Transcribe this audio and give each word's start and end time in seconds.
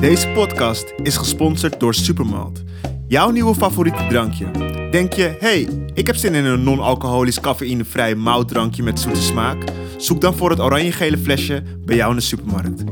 Deze 0.00 0.28
podcast 0.28 0.94
is 1.02 1.16
gesponsord 1.16 1.80
door 1.80 1.94
Supermalt. 1.94 2.62
Jouw 3.08 3.30
nieuwe 3.30 3.54
favoriete 3.54 4.06
drankje. 4.08 4.50
Denk 4.90 5.12
je, 5.12 5.36
hey, 5.40 5.68
ik 5.94 6.06
heb 6.06 6.16
zin 6.16 6.34
in 6.34 6.44
een 6.44 6.62
non-alcoholisch 6.62 7.40
cafeïnevrij 7.40 8.14
moutdrankje 8.14 8.82
met 8.82 9.00
zoete 9.00 9.22
smaak? 9.22 9.64
Zoek 9.96 10.20
dan 10.20 10.36
voor 10.36 10.50
het 10.50 10.60
oranje-gele 10.60 11.18
flesje 11.18 11.62
bij 11.84 11.96
jou 11.96 12.10
in 12.10 12.16
de 12.16 12.22
supermarkt. 12.22 12.84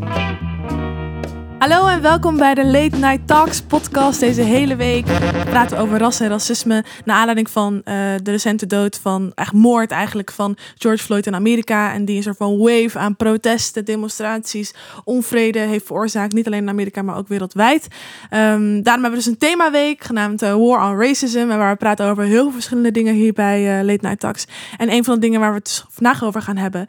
Hallo 1.65 1.87
en 1.87 2.03
welkom 2.03 2.37
bij 2.37 2.55
de 2.55 2.65
Late 2.65 2.97
Night 2.97 3.27
Talks 3.27 3.63
podcast. 3.63 4.21
Deze 4.21 4.41
hele 4.41 4.77
week 4.77 5.05
praten 5.45 5.77
we 5.77 5.83
over 5.83 5.99
ras 5.99 6.21
en 6.21 6.29
racisme. 6.29 6.85
Naar 7.05 7.17
aanleiding 7.17 7.51
van 7.51 7.81
eh, 7.85 7.95
de 8.23 8.31
recente 8.31 8.67
dood 8.67 8.99
van, 9.03 9.33
echt 9.35 9.53
moord 9.53 9.91
eigenlijk, 9.91 10.31
van 10.31 10.57
George 10.79 11.05
Floyd 11.05 11.27
in 11.27 11.35
Amerika. 11.35 11.93
En 11.93 12.05
die 12.05 12.17
een 12.17 12.23
soort 12.23 12.37
van 12.37 12.59
wave 12.59 12.99
aan 12.99 13.17
protesten, 13.17 13.85
demonstraties, 13.85 14.75
onvrede 15.05 15.59
heeft 15.59 15.87
veroorzaakt. 15.87 16.33
Niet 16.33 16.47
alleen 16.47 16.63
in 16.63 16.69
Amerika, 16.69 17.03
maar 17.03 17.17
ook 17.17 17.29
wereldwijd. 17.29 17.89
Ehm, 18.31 18.83
daarom 18.83 19.03
hebben 19.03 19.11
we 19.11 19.17
dus 19.17 19.27
een 19.27 19.39
themaweek 19.39 20.05
genaamd 20.05 20.43
eh, 20.43 20.55
War 20.55 20.91
on 20.91 21.01
Racism. 21.01 21.39
En 21.39 21.59
waar 21.59 21.73
we 21.73 21.79
praten 21.79 22.07
over 22.07 22.25
heel 22.25 22.43
veel 22.43 22.53
verschillende 22.53 22.91
dingen 22.91 23.15
hier 23.15 23.33
bij 23.33 23.79
eh, 23.79 23.85
Late 23.85 24.07
Night 24.07 24.21
Talks. 24.21 24.47
En 24.77 24.93
een 24.93 25.05
van 25.05 25.15
de 25.15 25.21
dingen 25.21 25.41
waar 25.41 25.51
we 25.51 25.57
het 25.57 25.65
dus 25.65 25.85
vandaag 25.89 26.25
over 26.25 26.43
gaan 26.43 26.57
hebben 26.57 26.87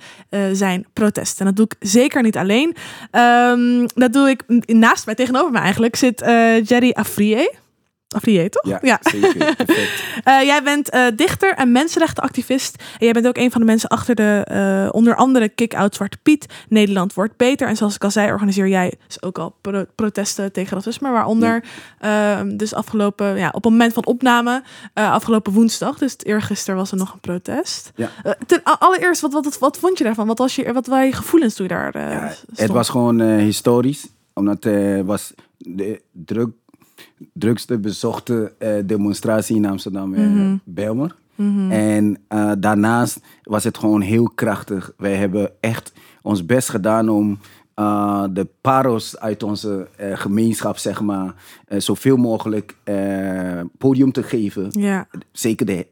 zijn 0.51 0.85
protesten. 0.93 1.39
En 1.39 1.45
dat 1.45 1.55
doe 1.55 1.65
ik 1.65 1.87
zeker 1.87 2.21
niet 2.21 2.37
alleen. 2.37 2.75
Ehm, 3.11 3.87
dat 3.93 4.13
doe 4.13 4.29
ik 4.29 4.43
naast 4.65 5.05
mij, 5.05 5.15
tegenover 5.15 5.51
me 5.51 5.59
eigenlijk, 5.59 5.95
zit 5.95 6.21
uh, 6.21 6.63
Jerry 6.63 6.91
Afrié. 6.91 7.49
Afrié, 8.15 8.49
toch? 8.49 8.79
Ja, 8.81 8.99
zeker. 9.01 9.35
uh, 10.27 10.41
jij 10.41 10.63
bent 10.63 10.93
uh, 10.93 11.05
dichter 11.15 11.53
en 11.53 11.71
mensenrechtenactivist. 11.71 12.75
En 12.77 13.05
jij 13.05 13.11
bent 13.11 13.27
ook 13.27 13.37
een 13.37 13.51
van 13.51 13.61
de 13.61 13.67
mensen 13.67 13.89
achter 13.89 14.15
de, 14.15 14.47
uh, 14.51 14.89
onder 14.91 15.15
andere 15.15 15.49
Kick-Out 15.49 15.95
Zwarte 15.95 16.17
Piet. 16.23 16.45
Nederland 16.69 17.13
wordt 17.13 17.37
beter. 17.37 17.67
En 17.67 17.75
zoals 17.75 17.95
ik 17.95 18.03
al 18.03 18.11
zei, 18.11 18.31
organiseer 18.31 18.67
jij 18.67 18.93
dus 19.07 19.21
ook 19.21 19.37
al 19.37 19.55
pro 19.61 19.85
protesten 19.95 20.51
tegen 20.51 20.77
racisme. 20.77 21.11
Waaronder 21.11 21.63
ja. 21.99 22.37
Ehm, 22.37 22.57
dus 22.57 22.73
afgelopen, 22.73 23.37
ja, 23.37 23.47
op 23.47 23.63
het 23.63 23.71
moment 23.71 23.93
van 23.93 24.05
opname, 24.05 24.63
afgelopen 24.93 25.53
woensdag. 25.53 25.97
Dus 25.97 26.15
eergisteren 26.23 26.75
was 26.75 26.91
er 26.91 26.97
nog 26.97 27.13
een 27.13 27.19
protest. 27.19 27.91
Ja. 27.95 28.09
ten 28.45 28.63
allereerst, 28.63 29.21
wat, 29.21 29.33
wat, 29.33 29.57
wat, 29.59 29.77
vond 29.77 29.97
je 29.97 30.03
daarvan? 30.03 30.27
Wat, 30.27 30.37
was 30.37 30.55
je, 30.55 30.73
wat 30.73 30.87
waren 30.87 31.05
je 31.05 31.13
gevoelens 31.13 31.53
toen 31.53 31.67
je 31.67 31.73
daar 31.73 31.99
ja, 31.99 32.33
Het 32.55 32.71
was 32.71 32.89
gewoon 32.89 33.21
historisch 33.21 34.07
omdat 34.35 34.63
het 34.63 35.05
was 35.05 35.33
de 35.57 36.01
druk, 36.11 36.49
drukste 37.33 37.77
bezochte 37.77 38.53
uh, 38.59 38.69
demonstratie 38.85 39.55
in 39.55 39.65
Amsterdam, 39.65 40.09
mm 40.09 40.15
-hmm. 40.15 40.61
Belmer. 40.63 41.15
Mm 41.35 41.55
-hmm. 41.55 41.71
En 41.71 42.17
uh, 42.29 42.51
daarnaast 42.57 43.19
was 43.43 43.63
het 43.63 43.77
gewoon 43.77 44.01
heel 44.01 44.31
krachtig. 44.35 44.93
Wij 44.97 45.15
hebben 45.15 45.51
echt 45.59 45.93
ons 46.21 46.45
best 46.45 46.69
gedaan 46.69 47.09
om 47.09 47.39
uh, 47.75 48.23
de 48.31 48.47
paros 48.61 49.19
uit 49.19 49.43
onze 49.43 49.87
gemeenschap, 49.97 50.77
zeg 50.77 51.01
maar, 51.01 51.33
zoveel 51.67 52.17
mogelijk 52.17 52.75
podium 53.77 54.11
te 54.11 54.23
geven. 54.23 54.67
Ja. 54.69 55.07
Zeker 55.31 55.65
de 55.65 55.87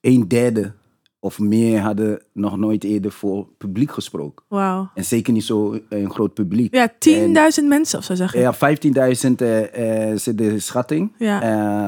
een 0.00 0.28
derde 0.28 0.72
of 1.20 1.38
meer 1.38 1.80
hadden 1.80 2.22
nog 2.32 2.56
nooit 2.56 2.84
eerder 2.84 3.12
voor 3.12 3.48
publiek 3.58 3.90
gesproken. 3.90 4.44
Wauw. 4.48 4.90
En 4.94 5.04
zeker 5.04 5.32
niet 5.32 5.44
zo 5.44 5.78
een 5.88 6.10
groot 6.10 6.34
publiek. 6.34 6.74
Ja, 6.74 6.92
10.000 7.60 7.64
mensen 7.68 7.98
of 7.98 8.04
zo 8.04 8.14
zeg 8.14 8.32
je. 8.32 8.38
Ja, 8.38 8.54
15.000 8.54 8.60
uh, 9.42 10.10
uh, 10.10 10.16
zit 10.16 10.38
de 10.38 10.58
schatting. 10.58 11.12
Ja. 11.18 11.42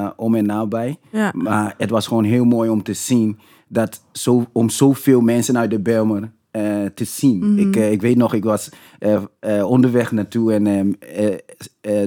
Uh, 0.04 0.10
om 0.16 0.34
en 0.34 0.46
nabij. 0.46 0.98
Ja. 1.12 1.32
Maar 1.34 1.74
het 1.78 1.90
was 1.90 2.06
gewoon 2.06 2.24
heel 2.24 2.44
mooi 2.44 2.70
om 2.70 2.82
te 2.82 2.94
zien 2.94 3.38
dat 3.68 4.02
zo, 4.12 4.46
om 4.52 4.70
zoveel 4.70 5.20
mensen 5.20 5.58
uit 5.58 5.70
de 5.70 5.80
Belmer 5.80 6.32
uh, 6.52 6.84
te 6.94 7.04
zien. 7.04 7.38
Mhm. 7.38 7.58
ik, 7.58 7.76
ik 7.76 8.00
weet 8.00 8.16
nog, 8.16 8.34
ik 8.34 8.44
was 8.44 8.68
onderweg 9.62 10.12
naartoe 10.12 10.52
en 10.52 10.66
um, 10.66 10.96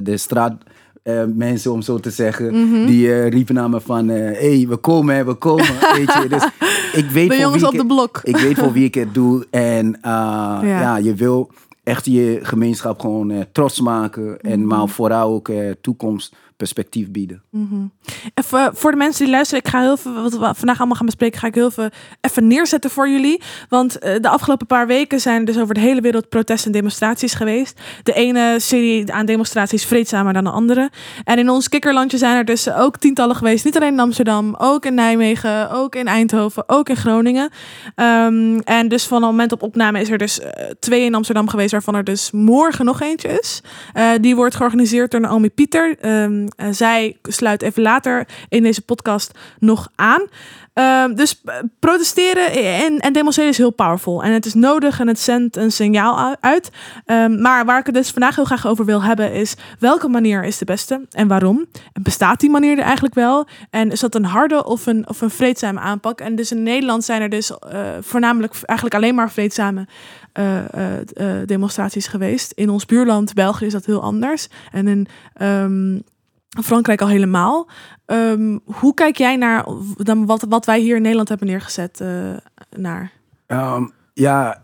de 0.04 0.16
straat 0.16 0.54
uh, 1.04 1.22
mensen, 1.34 1.72
om 1.72 1.82
zo 1.82 1.98
te 1.98 2.10
zeggen, 2.10 2.54
mm 2.54 2.72
-hmm. 2.72 2.86
die 2.86 3.06
uh, 3.06 3.28
riepen 3.28 3.54
naar 3.54 3.70
me 3.70 3.80
van, 3.80 4.08
hé, 4.08 4.30
uh, 4.30 4.38
hey, 4.38 4.66
we 4.68 4.76
komen, 4.76 5.26
we 5.26 5.34
komen, 5.34 5.66
weet 5.96 6.12
je. 6.12 6.26
Dus 6.28 6.48
ik 6.92 7.10
weet 7.10 7.28
de 7.28 7.34
voor 7.34 7.42
jongens 7.42 7.62
wie 7.62 7.66
op 7.66 7.74
ik, 7.74 7.80
de 7.80 7.86
blok. 7.86 8.20
Ik 8.22 8.36
weet 8.36 8.58
voor 8.58 8.72
wie 8.72 8.84
ik 8.84 8.94
het 8.94 9.14
doe. 9.14 9.46
En 9.50 9.98
ja. 10.02 10.62
ja. 10.62 10.96
je 10.96 11.14
wil 11.14 11.50
echt 11.82 12.04
je 12.04 12.38
gemeenschap 12.42 13.00
gewoon 13.00 13.46
trots 13.52 13.80
maken. 13.80 14.22
Mm 14.22 14.28
-hmm. 14.28 14.50
En 14.50 14.66
maar 14.66 14.88
vooral 14.88 15.32
ook 15.32 15.50
toekomst 15.80 16.36
perspectief 16.62 17.10
bieden. 17.10 17.42
-hmm. 17.50 17.92
Even 18.34 18.76
voor 18.76 18.90
de 18.90 18.96
mensen 18.96 19.24
die 19.24 19.34
luisteren, 19.34 19.64
ik 19.64 19.70
ga 19.70 19.80
heel 19.80 19.96
veel, 19.96 20.22
wat 20.22 20.32
we 20.32 20.38
vandaag 20.38 20.78
allemaal 20.78 20.96
gaan 20.96 21.06
bespreken, 21.06 21.40
ga 21.40 21.46
ik 21.46 21.54
heel 21.54 21.70
veel 21.70 21.88
even 22.20 22.46
neerzetten 22.46 22.90
voor 22.90 23.08
jullie. 23.08 23.42
Want 23.68 24.04
uh, 24.04 24.14
de 24.20 24.28
afgelopen 24.28 24.66
paar 24.66 24.86
weken 24.86 25.20
zijn 25.20 25.44
dus 25.44 25.58
over 25.58 25.74
de 25.74 25.80
hele 25.80 26.00
wereld 26.00 26.28
protesten 26.28 26.66
en 26.66 26.72
demonstraties 26.72 27.34
geweest. 27.34 27.80
De 28.02 28.12
ene 28.12 28.56
serie 28.58 29.12
aan 29.12 29.26
demonstraties 29.26 29.84
vreedzamer 29.84 30.32
dan 30.32 30.44
de 30.44 30.50
andere. 30.50 30.90
En 31.24 31.38
in 31.38 31.50
ons 31.50 31.68
kikkerlandje 31.68 32.18
zijn 32.18 32.36
er 32.36 32.44
dus 32.44 32.72
ook 32.72 32.98
tientallen 32.98 33.36
geweest. 33.36 33.64
Niet 33.64 33.76
alleen 33.76 33.92
in 33.92 34.00
Amsterdam, 34.00 34.54
ook 34.58 34.86
in 34.86 34.94
Nijmegen, 34.94 35.70
ook 35.70 35.94
in 35.94 36.06
Eindhoven, 36.06 36.64
ook 36.66 36.88
in 36.88 36.96
Groningen. 36.96 37.50
Um, 37.96 38.60
en 38.60 38.88
dus 38.88 39.06
van 39.06 39.22
het 39.22 39.30
moment 39.30 39.52
op 39.52 39.62
opname 39.62 40.00
is 40.00 40.10
er 40.10 40.18
dus 40.18 40.40
uh, 40.40 40.46
twee 40.78 41.04
in 41.04 41.14
Amsterdam 41.14 41.48
geweest, 41.48 41.72
waarvan 41.72 41.94
er 41.94 42.04
dus 42.04 42.30
morgen 42.30 42.84
nog 42.84 43.00
eentje 43.00 43.28
is. 43.28 43.62
Die 44.20 44.36
wordt 44.36 44.54
georganiseerd 44.54 45.10
door 45.10 45.20
Naomi 45.20 45.50
Pieter. 45.50 45.96
Uh, 46.04 46.46
zij 46.70 47.16
sluit 47.22 47.62
even 47.62 47.82
later 47.82 48.26
in 48.48 48.62
deze 48.62 48.82
podcast 48.82 49.38
nog 49.58 49.88
aan. 49.94 50.22
Uh, 50.74 51.04
dus 51.14 51.42
protesteren 51.78 52.52
en, 52.52 52.98
en, 52.98 53.12
demonstreren 53.12 53.52
is 53.52 53.58
heel 53.58 53.70
powerful. 53.70 54.22
En 54.22 54.32
het 54.32 54.46
is 54.46 54.54
nodig 54.54 55.00
en 55.00 55.08
het 55.08 55.18
zendt 55.18 55.56
een 55.56 55.72
signaal 55.72 56.36
uit. 56.40 56.70
Um, 57.06 57.40
maar 57.40 57.64
waar 57.64 57.78
ik 57.78 57.86
het 57.86 57.94
dus 57.94 58.10
vandaag 58.10 58.36
heel 58.36 58.44
graag 58.44 58.66
over 58.66 58.84
wil 58.84 59.02
hebben 59.02 59.32
is... 59.32 59.54
welke 59.78 60.08
manier 60.08 60.44
is 60.44 60.58
de 60.58 60.64
beste 60.64 61.00
en 61.10 61.28
waarom? 61.28 61.66
En 61.92 62.02
bestaat 62.02 62.40
die 62.40 62.50
manier 62.50 62.78
er 62.78 62.84
eigenlijk 62.84 63.14
wel? 63.14 63.46
En 63.70 63.90
is 63.90 64.00
dat 64.00 64.14
een 64.14 64.24
harde 64.24 64.64
of 64.64 64.86
een, 64.86 65.08
of 65.08 65.20
een 65.20 65.30
vreedzame 65.30 65.80
aanpak? 65.80 66.20
En 66.20 66.36
dus 66.36 66.52
in 66.52 66.62
Nederland 66.62 67.04
zijn 67.04 67.22
er 67.22 67.28
dus 67.28 67.50
uh, 67.50 67.58
voornamelijk 68.00 68.54
eigenlijk 68.64 68.96
alleen 68.96 69.14
maar 69.14 69.30
vreedzame... 69.30 69.86
Demonstraties 71.46 72.06
geweest. 72.06 72.52
In 72.52 72.70
ons 72.70 72.86
buurland 72.86 73.34
België 73.34 73.66
is 73.66 73.72
dat 73.72 73.86
heel 73.86 74.02
anders. 74.02 74.48
En 74.70 74.88
in... 74.88 75.06
Um, 75.42 76.02
Frankrijk 76.60 77.00
al 77.00 77.08
helemaal. 77.08 77.68
Um, 78.06 78.60
hoe 78.64 78.94
kijk 78.94 79.16
jij 79.16 79.36
naar 79.36 79.66
dan 79.96 80.26
wat, 80.26 80.44
wat 80.48 80.66
wij 80.66 80.80
hier 80.80 80.96
in 80.96 81.02
Nederland 81.02 81.28
hebben 81.28 81.46
neergezet 81.46 82.00
uh, 82.00 82.36
naar? 82.76 83.12
Um, 83.46 83.92
ja, 84.14 84.62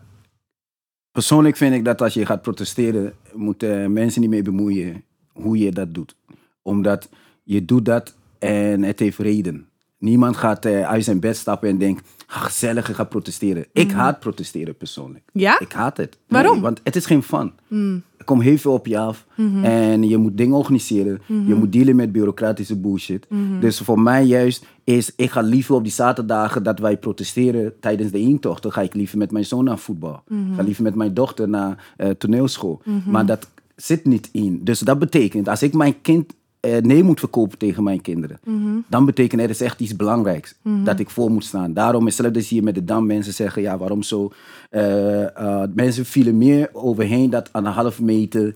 persoonlijk 1.11 1.57
vind 1.57 1.75
ik 1.75 1.85
dat 1.85 2.01
als 2.01 2.13
je 2.13 2.25
gaat 2.25 2.41
protesteren, 2.41 3.13
moeten 3.33 3.93
mensen 3.93 4.21
niet 4.21 4.29
mee 4.29 4.41
bemoeien 4.41 5.03
hoe 5.33 5.57
je 5.57 5.71
dat 5.71 5.93
doet. 5.93 6.15
Omdat 6.61 7.09
je 7.43 7.65
doet 7.65 7.85
dat 7.85 8.15
en 8.39 8.83
het 8.83 8.99
heeft 8.99 9.17
reden. 9.17 9.67
Niemand 9.97 10.37
gaat 10.37 10.65
uh, 10.65 10.87
uit 10.87 11.03
zijn 11.03 11.19
bed 11.19 11.37
stappen 11.37 11.69
en 11.69 11.77
denkt, 11.77 12.09
ah, 12.27 12.43
gezellig, 12.43 12.89
ik 12.89 12.95
ga 12.95 13.03
protesteren. 13.03 13.65
Mm. 13.73 13.81
Ik 13.81 13.91
haat 13.91 14.19
protesteren 14.19 14.77
persoonlijk. 14.77 15.29
Ja? 15.33 15.59
Ik 15.59 15.71
haat 15.71 15.97
het. 15.97 16.17
Waarom? 16.27 16.53
Nee, 16.53 16.61
want 16.61 16.81
het 16.83 16.95
is 16.95 17.05
geen 17.05 17.23
fun. 17.23 17.53
Mm. 17.67 18.03
Er 18.19 18.25
komt 18.25 18.43
heel 18.43 18.57
veel 18.57 18.73
op 18.73 18.87
je 18.87 18.97
af. 18.97 19.25
Mhm. 19.35 19.47
Mm 19.47 19.53
-hmm. 19.53 19.63
En 19.63 20.03
je 20.03 20.17
moet 20.17 20.37
dingen 20.37 20.55
organiseren. 20.55 21.21
Mhm. 21.25 21.39
-hmm. 21.39 21.47
Je 21.47 21.55
moet 21.55 21.71
dealen 21.71 21.95
met 21.95 22.11
bureaucratische 22.11 22.75
bullshit. 22.75 23.25
-hmm. 23.29 23.59
Dus 23.59 23.79
voor 23.79 23.99
mij 23.99 24.25
juist 24.25 24.65
is, 24.83 25.11
ik 25.15 25.31
ga 25.31 25.41
liever 25.41 25.75
op 25.75 25.83
die 25.83 25.91
zaterdagen 25.91 26.63
dat 26.63 26.79
wij 26.79 26.97
protesteren 26.97 27.73
tijdens 27.79 28.11
de 28.11 28.19
intocht. 28.19 28.63
Dan 28.63 28.71
ga 28.71 28.81
ik 28.81 28.93
liever 28.93 29.17
met 29.17 29.31
mijn 29.31 29.45
zoon 29.45 29.63
naar 29.63 29.77
voetbal. 29.77 30.21
Mhm. 30.27 30.55
Ga 30.55 30.63
liever 30.63 30.83
met 30.83 30.95
mijn 30.95 31.13
dochter 31.13 31.49
naar 31.49 31.93
uh, 31.97 32.09
toneelschool. 32.09 32.81
Maar 33.05 33.25
dat 33.25 33.49
zit 33.75 34.05
niet 34.05 34.29
in. 34.31 34.59
Dus 34.63 34.79
dat 34.79 34.99
betekent, 34.99 35.47
als 35.47 35.63
ik 35.63 35.73
mijn 35.73 36.01
kind 36.01 36.33
nee 36.61 37.03
moet 37.03 37.19
verkopen 37.19 37.57
tegen 37.57 37.83
mijn 37.83 38.01
kinderen. 38.01 38.39
Mm 38.43 38.61
-hmm. 38.61 38.83
Dan 38.87 39.05
betekent 39.05 39.41
er 39.41 39.49
is 39.49 39.61
echt 39.61 39.79
iets 39.79 39.95
belangrijks 39.95 40.55
Mm 40.61 40.73
-hmm. 40.75 40.83
dat 40.83 40.99
ik 40.99 41.09
voor 41.09 41.31
moet 41.31 41.45
staan. 41.45 41.73
Daarom 41.73 42.07
is 42.07 42.15
zelfs 42.15 42.49
hier 42.49 42.63
met 42.63 42.75
de 42.75 42.83
Dam 42.83 43.05
mensen 43.05 43.33
zeggen, 43.33 43.61
ja 43.61 43.77
waarom 43.77 44.03
zo? 44.03 44.31
Uh, 44.71 45.21
uh, 45.21 45.63
mensen 45.73 46.05
vielen 46.05 46.37
meer 46.37 46.69
overheen 46.73 47.29
dat 47.29 47.49
aan 47.51 47.65
een 47.65 47.71
half 47.71 47.99
meter 48.01 48.55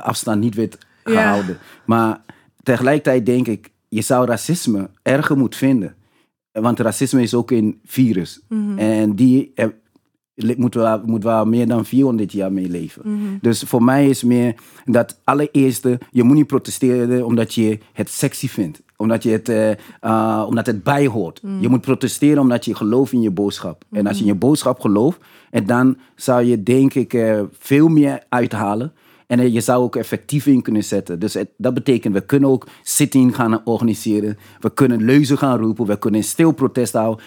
afstand 0.00 0.40
niet 0.40 0.54
werd 0.54 0.78
gehouden. 1.04 1.46
Yeah. 1.46 1.86
Maar 1.86 2.20
tegelijkertijd 2.62 3.26
denk 3.26 3.46
ik, 3.46 3.70
je 3.88 4.00
zou 4.00 4.26
racisme 4.26 4.90
erger 5.02 5.36
moeten 5.36 5.58
vinden. 5.58 5.94
Want 6.52 6.80
racisme 6.80 7.22
is 7.22 7.34
ook 7.34 7.50
een 7.50 7.80
virus. 7.84 8.40
Mhm. 8.48 8.60
-hmm. 8.60 8.78
En 8.78 9.14
die 9.14 9.52
moeten 10.34 10.80
we, 10.80 11.00
moeten 11.06 11.40
we 11.40 11.48
meer 11.48 11.66
dan 11.66 11.84
400 11.84 12.32
jaar 12.32 12.52
mee 12.52 12.68
leven. 12.68 13.02
Mhm. 13.04 13.14
Mm 13.14 13.26
-hmm. 13.26 13.38
Dus 13.40 13.62
voor 13.62 13.82
mij 13.82 14.08
is 14.08 14.22
meer 14.22 14.54
dat 14.84 15.20
allereerste, 15.24 15.98
je 16.10 16.22
moet 16.22 16.36
niet 16.36 16.46
protesteren 16.46 17.26
omdat 17.26 17.54
je 17.54 17.78
het 17.92 18.08
sexy 18.08 18.48
vindt. 18.48 18.82
Omdat, 18.96 19.22
je 19.22 19.30
het, 19.30 19.48
uh, 19.48 19.70
uh, 19.70 20.44
omdat 20.46 20.66
het 20.66 20.82
bijhoort. 20.82 21.42
Mhm. 21.42 21.52
Mm. 21.52 21.60
Je 21.60 21.68
moet 21.68 21.80
protesteren 21.80 22.38
omdat 22.38 22.64
je 22.64 22.74
gelooft 22.74 23.12
in 23.12 23.20
je 23.20 23.30
boodschap. 23.30 23.82
Mm 23.82 23.88
-hmm. 23.88 23.98
En 23.98 24.06
als 24.06 24.16
je 24.16 24.22
in 24.22 24.28
je 24.28 24.38
boodschap 24.38 24.80
gelooft, 24.80 25.20
en 25.50 25.66
dan 25.66 25.96
zou 26.16 26.44
je 26.44 26.62
denk 26.62 26.94
ik 26.94 27.12
uh, 27.12 27.40
veel 27.58 27.88
meer 27.88 28.22
uithalen. 28.28 28.92
En 29.26 29.52
je 29.52 29.60
zou 29.60 29.82
ook 29.82 29.96
effectief 29.96 30.46
in 30.46 30.62
kunnen 30.62 30.84
zetten. 30.84 31.18
Dus 31.18 31.34
het, 31.34 31.48
dat 31.56 31.74
betekent, 31.74 32.14
we 32.14 32.20
kunnen 32.20 32.50
ook 32.50 32.66
zitting 32.82 33.34
gaan 33.34 33.60
organiseren. 33.64 34.38
We 34.60 34.74
kunnen 34.74 35.04
leuzen 35.04 35.38
gaan 35.38 35.58
roepen. 35.58 35.86
We 35.86 35.98
kunnen 35.98 36.24
stil 36.24 36.52
protest 36.52 36.92
houden. 36.92 37.24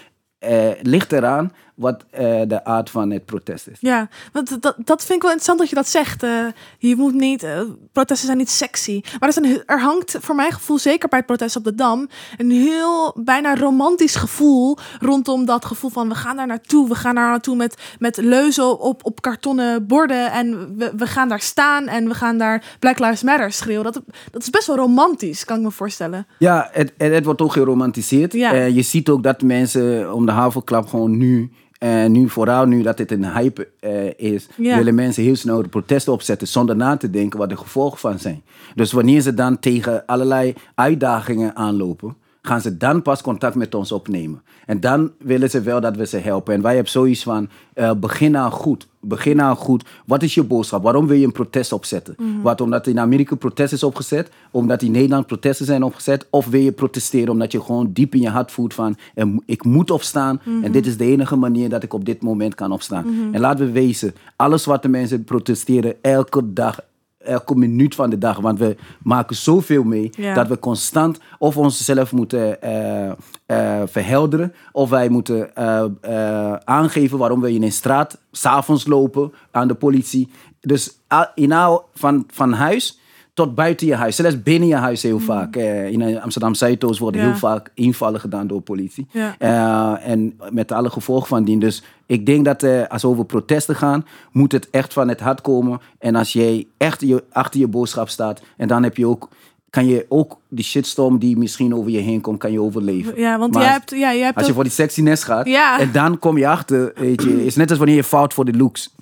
Ligt 0.82 1.12
eraan 1.12 1.52
wat 1.78 2.06
eh, 2.10 2.42
de 2.48 2.64
aard 2.64 2.90
van 2.90 3.12
het 3.12 3.26
protest 3.26 3.68
is. 3.68 3.78
Ja, 3.80 4.10
want 4.32 4.62
dat, 4.62 4.76
dat 4.78 5.06
vind 5.06 5.16
ik 5.16 5.22
wel 5.22 5.32
interessant 5.32 5.60
dat 5.60 5.70
je 5.70 5.76
dat 5.76 5.88
zegt. 5.88 6.24
Eh, 6.24 6.46
je 6.78 6.96
moet 6.96 7.14
niet, 7.14 7.44
eh, 7.44 7.62
protesten 7.92 8.26
zijn 8.26 8.38
niet 8.38 8.50
sexy. 8.50 9.02
Maar 9.20 9.30
er, 9.30 9.34
zijn, 9.34 9.64
er 9.66 9.82
hangt 9.82 10.18
voor 10.20 10.36
mijn 10.36 10.52
gevoel, 10.52 10.78
zeker 10.78 11.10
bij 11.10 11.18
het 11.18 11.28
protest 11.28 11.56
op 11.56 11.64
de 11.64 11.76
Dam, 11.76 12.08
een 12.38 12.52
heel 12.52 13.16
bijna 13.20 13.56
romantisch 13.56 14.16
gevoel 14.16 14.78
rondom 15.00 15.46
dat 15.46 15.66
gevoel 15.66 15.90
van 15.90 16.10
we 16.10 16.16
gaan 16.16 16.36
daar 16.36 16.48
naartoe. 16.48 16.88
We 16.88 16.96
gaan 16.96 17.16
daar 17.16 17.30
naartoe 17.30 17.56
met, 17.56 17.82
met 18.00 18.18
leuzen 18.18 18.80
op, 18.80 19.06
op 19.06 19.22
kartonnen 19.22 19.88
borden 19.88 20.32
en 20.32 20.78
we, 20.78 20.94
we 20.96 21.08
gaan 21.08 21.30
daar 21.30 21.42
staan 21.42 21.88
en 21.88 22.08
we 22.08 22.14
gaan 22.14 22.38
daar 22.38 22.76
Black 22.80 23.00
Lives 23.00 23.24
Matter 23.24 23.52
schreeuwen. 23.52 23.84
Dat, 23.84 24.02
dat 24.32 24.42
is 24.42 24.50
best 24.50 24.68
wel 24.68 24.76
romantisch, 24.76 25.46
kan 25.46 25.58
ik 25.58 25.64
me 25.64 25.72
voorstellen. 25.72 26.28
Ja, 26.40 26.70
het, 26.72 26.94
het, 26.98 27.14
het 27.14 27.26
wordt 27.26 27.42
ook 27.42 27.52
geromantiseerd. 27.52 28.34
Ja. 28.34 28.54
Je 28.54 28.82
ziet 28.82 29.10
ook 29.10 29.24
dat 29.24 29.42
mensen 29.42 30.14
om 30.14 30.26
de 30.26 30.32
havenklap 30.32 30.88
gewoon 30.88 31.18
nu, 31.18 31.52
en 31.80 32.12
nu 32.12 32.30
vooral 32.30 32.66
nu 32.66 32.82
dat 32.82 32.98
het 32.98 33.12
een 33.12 33.32
hype 33.34 33.68
eh, 33.80 34.34
is, 34.34 34.48
Ja. 34.58 34.78
willen 34.78 34.96
mensen 34.96 35.24
heel 35.24 35.36
snel 35.36 35.62
de 35.62 35.68
protesten 35.68 36.14
opzetten 36.14 36.48
zonder 36.48 36.76
na 36.76 36.98
te 36.98 37.10
denken 37.10 37.40
wat 37.40 37.50
de 37.50 37.58
gevolgen 37.58 38.00
van 38.00 38.20
zijn. 38.20 38.42
Dus 38.76 38.92
wanneer 38.92 39.22
ze 39.22 39.34
dan 39.34 39.60
tegen 39.60 40.06
allerlei 40.06 40.54
uitdagingen 40.76 41.56
aanlopen, 41.56 42.16
gaan 42.42 42.62
ze 42.62 42.78
dan 42.78 43.02
pas 43.02 43.22
contact 43.22 43.56
met 43.56 43.76
ons 43.76 43.92
opnemen. 43.92 44.42
En 44.66 44.80
dan 44.80 45.12
willen 45.20 45.50
ze 45.50 45.62
wel 45.62 45.82
dat 45.82 45.96
we 45.96 46.06
ze 46.06 46.18
helpen. 46.18 46.54
En 46.54 46.62
wij 46.62 46.74
hebben 46.74 46.92
zoiets 46.92 47.24
van, 47.24 47.50
eh, 47.74 47.92
begin 47.94 48.32
nou 48.32 48.52
goed. 48.52 48.88
Begin 49.00 49.36
nou 49.36 49.56
goed. 49.56 49.86
Wat 50.06 50.24
is 50.24 50.34
je 50.34 50.44
boodschap? 50.44 50.84
Waarom 50.84 51.08
wil 51.08 51.18
je 51.18 51.26
een 51.26 51.32
protest 51.32 51.72
opzetten? 51.72 52.16
Wat, 52.42 52.62
omdat 52.62 52.88
in 52.88 53.00
Amerika 53.00 53.36
protest 53.36 53.74
is 53.74 53.84
opgezet? 53.84 54.30
Omdat 54.52 54.82
in 54.82 54.92
Nederland 54.92 55.28
protesten 55.28 55.66
zijn 55.66 55.84
opgezet? 55.84 56.28
Of 56.30 56.48
wil 56.48 56.62
je 56.62 56.72
protesteren 56.72 57.30
omdat 57.30 57.52
je 57.52 57.62
gewoon 57.62 57.90
diep 57.94 58.14
in 58.16 58.22
je 58.22 58.30
hart 58.30 58.52
voelt 58.52 58.74
van... 58.74 58.96
eh, 59.16 59.26
ik 59.46 59.64
moet 59.64 59.92
opstaan 59.92 60.42
en 60.64 60.72
dit 60.72 60.86
is 60.86 60.98
de 60.98 61.06
enige 61.06 61.36
manier 61.36 61.70
dat 61.70 61.84
ik 61.84 61.94
op 61.94 62.06
dit 62.06 62.22
moment 62.22 62.56
kan 62.56 62.72
opstaan. 62.72 63.06
En 63.32 63.40
laten 63.40 63.66
we 63.66 63.72
wezen, 63.72 64.14
alles 64.36 64.66
wat 64.66 64.82
de 64.82 64.88
mensen 64.90 65.24
protesteren 65.24 65.96
elke 66.02 66.54
dag 66.54 66.80
elke 67.18 67.56
minuut 67.56 67.96
van 67.96 68.10
de 68.10 68.18
dag. 68.18 68.38
Want 68.40 68.60
we 68.60 68.76
maken 69.04 69.36
zoveel 69.36 69.84
mee 69.84 70.10
Ja. 70.18 70.34
dat 70.34 70.48
we 70.48 70.60
constant 70.60 71.20
of 71.38 71.58
onszelf 71.58 72.12
moeten 72.12 72.62
eh, 72.62 73.10
eh, 73.46 73.82
verhelderen. 73.86 74.54
Of 74.72 74.90
wij 74.90 75.10
moeten 75.10 75.56
eh, 75.56 76.54
aangeven 76.54 77.18
waarom 77.18 77.42
we 77.42 77.54
in 77.54 77.64
een 77.64 77.72
straat 77.72 78.20
s'avonds 78.32 78.86
lopen 78.86 79.34
aan 79.52 79.68
de 79.68 79.76
politie. 79.76 80.30
Dus 80.60 81.00
inhoud 81.36 81.84
van, 81.94 82.24
van 82.34 82.54
huis 82.54 83.00
tot 83.38 83.56
buiten 83.56 83.88
je 83.88 83.96
huis. 83.96 84.16
Zelfs 84.16 84.44
binnen 84.44 84.68
je 84.68 84.76
huis 84.76 85.02
heel 85.04 85.20
vaak. 85.20 85.56
Eh, 85.56 85.88
in 85.90 86.22
Amsterdam 86.22 86.56
Zuidoost 86.56 87.00
worden 87.00 87.22
Ja. 87.22 87.28
heel 87.28 87.38
vaak 87.38 87.72
invallen 87.74 88.20
gedaan 88.20 88.48
door 88.48 88.62
politie. 88.62 89.08
Ja. 89.12 89.36
Eh, 89.40 90.10
en 90.12 90.40
met 90.50 90.72
alle 90.72 90.90
gevolgen 90.90 91.28
van 91.28 91.44
dien. 91.44 91.60
Dus 91.60 91.84
ik 92.06 92.26
denk 92.26 92.46
dat 92.46 92.64
eh, 92.64 92.88
als 92.88 93.02
we 93.02 93.08
over 93.08 93.26
protesten 93.26 93.76
gaan, 93.76 94.06
moet 94.32 94.52
het 94.52 94.70
echt 94.70 94.94
van 94.94 95.08
het 95.08 95.20
hart 95.20 95.42
komen. 95.42 95.80
En 96.00 96.16
als 96.16 96.34
jij 96.34 96.68
echt 96.78 97.02
je, 97.02 97.24
achter 97.32 97.60
je 97.60 97.68
boodschap 97.68 98.10
staat, 98.10 98.42
en 98.58 98.68
dan 98.68 98.84
heb 98.84 98.98
je 98.98 99.06
ook, 99.08 99.30
kan 99.70 99.86
je 99.88 100.06
ook 100.10 100.38
die 100.48 100.66
shitstorm 100.66 101.18
die 101.20 101.38
misschien 101.38 101.76
over 101.76 101.92
je 101.92 102.00
heen 102.00 102.22
komt, 102.22 102.40
kan 102.40 102.52
je 102.52 102.62
overleven. 102.62 103.20
Ja, 103.20 103.38
want 103.40 103.56
jij 103.56 103.66
hebt, 103.66 103.90
ja, 103.92 103.98
jij 104.14 104.20
hebt 104.24 104.36
Als 104.36 104.44
je 104.46 104.50
ook- 104.50 104.56
voor 104.56 104.64
die 104.68 104.74
sexiness 104.74 105.24
gaat, 105.24 105.48
Ja. 105.48 105.80
en 105.80 105.92
dan 105.92 106.20
kom 106.20 106.38
je 106.38 106.48
achter, 106.48 106.92
weet 106.96 107.24
je, 107.24 107.46
is 107.46 107.56
net 107.56 107.70
als 107.70 107.78
wanneer 107.80 107.96
je 107.96 108.04
fout 108.04 108.34
voor 108.34 108.46
de 108.46 108.54
looks. 108.58 108.96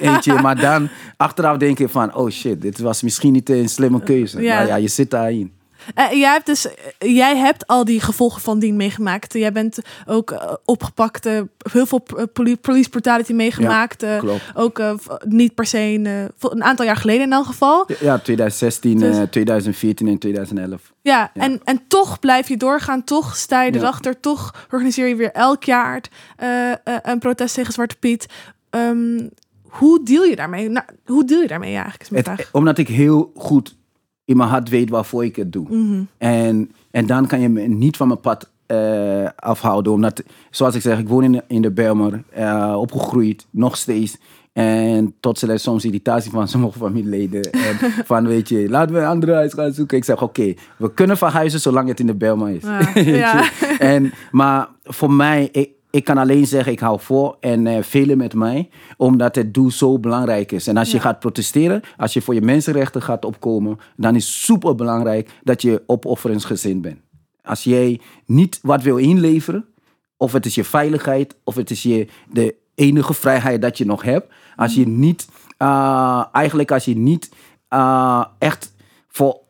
Weet 0.00 0.24
je, 0.24 0.32
maar 0.32 0.60
dan 0.60 0.88
achteraf 1.16 1.56
denk 1.56 1.78
je 1.78 1.88
van, 1.88 2.14
oh 2.14 2.30
shit, 2.30 2.60
dit 2.62 2.78
was 2.78 3.02
misschien 3.02 3.32
niet 3.32 3.48
een 3.50 3.68
slimme 3.68 4.02
keuze. 4.02 4.42
Ja. 4.42 4.56
Maar 4.56 4.66
ja, 4.66 4.76
je 4.76 4.88
zit 4.88 5.10
daarin. 5.10 5.54
Eh, 5.94 6.10
jij, 6.12 6.32
hebt 6.32 6.46
dus, 6.46 6.66
jij 6.98 7.36
hebt 7.36 7.66
al 7.66 7.84
die 7.84 8.00
gevolgen 8.00 8.40
van 8.42 8.58
dien 8.58 8.76
meegemaakt. 8.76 9.32
Jij 9.32 9.52
bent 9.52 9.78
ook 10.06 10.30
eh, 10.30 10.52
opgepakt, 10.64 11.26
eh, 11.26 11.40
heel 11.72 11.86
veel 11.86 12.06
poli- 12.32 12.56
police 12.56 12.88
brutality 12.88 13.32
meegemaakt. 13.32 14.04
klopt. 14.18 14.40
ook 14.54 14.80
niet 15.24 15.54
per 15.54 15.66
se 15.66 15.78
een, 15.78 16.64
aantal 16.64 16.84
jaar 16.86 16.96
geleden 16.96 17.22
in 17.22 17.32
elk 17.32 17.46
geval. 17.46 17.86
Ja, 18.00 18.18
2016, 18.18 18.98
Dus- 18.98 19.16
eh, 19.16 19.22
2014 19.22 20.08
en 20.08 20.18
2011. 20.18 20.92
Ja, 21.02 21.30
En, 21.34 21.60
en 21.64 21.80
toch 21.88 22.18
blijf 22.18 22.48
je 22.48 22.56
doorgaan, 22.56 23.04
toch 23.04 23.36
sta 23.36 23.62
je 23.62 23.72
Ja. 23.72 23.78
erachter, 23.78 24.20
toch 24.20 24.66
organiseer 24.70 25.06
je 25.08 25.16
weer 25.16 25.32
elk 25.32 25.64
jaar 25.64 26.00
een 27.02 27.18
protest 27.18 27.54
tegen 27.54 27.72
Zwarte 27.72 27.96
Piet. 27.96 28.26
Ehm, 28.70 29.26
hoe 29.78 30.04
deal 30.04 30.24
je 30.24 30.36
daarmee? 30.36 30.68
Nou, 30.68 30.86
hoe 31.04 31.24
deal 31.24 31.40
je 31.40 31.48
daarmee 31.48 31.72
eigenlijk? 31.72 32.02
Is 32.02 32.10
mijn 32.10 32.24
Het, 32.24 32.34
vraag. 32.34 32.52
omdat 32.52 32.78
ik 32.78 32.88
heel 32.88 33.32
goed 33.36 33.76
in 34.24 34.36
mijn 34.36 34.48
hart 34.48 34.68
weet 34.68 34.90
waarvoor 34.90 35.24
ik 35.24 35.36
het 35.36 35.52
doe. 35.52 35.66
Mhm. 35.68 36.02
en, 36.18 36.70
en 36.90 37.06
dan 37.06 37.26
kan 37.26 37.40
je 37.40 37.48
me 37.48 37.60
niet 37.62 37.96
van 37.96 38.08
mijn 38.08 38.20
pad 38.20 38.50
eh, 38.66 39.28
afhouden. 39.36 39.92
Omdat, 39.92 40.22
zoals 40.50 40.74
ik 40.74 40.80
zeg, 40.82 40.98
ik 40.98 41.08
woon 41.08 41.22
in 41.24 41.32
de, 41.32 41.44
in 41.48 41.62
de 41.62 41.70
Bijlmer, 41.70 42.22
eh, 42.30 42.76
opgegroeid, 42.78 43.46
nog 43.50 43.76
steeds. 43.76 44.16
En 44.52 45.14
tot 45.20 45.38
zelfs 45.38 45.62
soms 45.62 45.84
irritatie 45.84 46.30
van 46.30 46.48
sommige 46.54 46.78
familieleden. 46.78 47.42
En 47.52 47.76
van, 48.04 48.26
weet 48.26 48.48
je, 48.48 48.68
laten 48.68 48.94
we 48.94 49.00
een 49.00 49.06
andere 49.06 49.34
huis 49.34 49.52
gaan 49.52 49.72
zoeken. 49.72 49.96
Ik 49.96 50.04
zeg, 50.04 50.22
oké, 50.22 50.54
we 50.78 50.92
kunnen 50.94 51.16
verhuizen 51.16 51.60
zolang 51.60 51.88
het 51.88 52.00
in 52.00 52.06
de 52.06 52.14
Bijlmer 52.14 52.50
is. 52.50 52.62
Ja, 52.62 52.90
je? 53.00 53.16
ja. 53.16 53.50
En, 53.78 54.12
maar 54.30 54.68
voor 54.84 55.12
mij, 55.12 55.48
ik, 55.52 55.70
ik 55.90 56.04
kan 56.04 56.18
alleen 56.18 56.46
zeggen, 56.46 56.72
ik 56.72 56.80
hou 56.80 57.00
voor 57.00 57.36
en 57.40 57.66
eh 57.66 57.82
velen 57.82 58.18
met 58.18 58.34
mij, 58.34 58.68
omdat 58.96 59.34
het 59.34 59.54
doel 59.54 59.70
zo 59.70 59.98
belangrijk 59.98 60.52
is. 60.52 60.66
En 60.66 60.76
als 60.76 60.90
je 60.90 60.96
Ja. 60.96 61.02
gaat 61.02 61.18
protesteren, 61.20 61.82
als 61.96 62.12
je 62.12 62.20
voor 62.22 62.34
je 62.34 62.40
mensenrechten 62.40 63.02
gaat 63.02 63.24
opkomen, 63.24 63.78
dan 63.96 64.14
is 64.14 64.44
super 64.44 64.74
belangrijk 64.74 65.30
dat 65.42 65.62
je 65.62 65.82
opofferingsgezind 65.86 66.82
bent. 66.82 66.98
Als 67.42 67.64
jij 67.64 68.00
niet 68.26 68.58
wat 68.62 68.82
wil 68.82 68.96
inleveren, 68.96 69.64
of 70.16 70.32
het 70.32 70.46
is 70.46 70.54
je 70.54 70.64
veiligheid, 70.64 71.36
of 71.44 71.54
het 71.54 71.70
is 71.70 71.82
je, 71.82 72.06
de 72.32 72.54
enige 72.74 73.14
vrijheid 73.14 73.62
dat 73.62 73.78
je 73.78 73.84
nog 73.86 74.02
hebt, 74.02 74.32
als 74.56 74.74
je 74.74 74.86
niet, 74.88 75.28
eh, 75.56 76.24
eigenlijk 76.32 76.70
als 76.70 76.84
je 76.84 76.96
niet 76.96 77.30
eh, 77.68 78.24
echt 78.38 78.74
voor, 79.08 79.40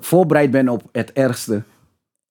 voorbereid 0.00 0.50
bent 0.50 0.68
op 0.68 0.82
het 0.92 1.12
ergste, 1.12 1.62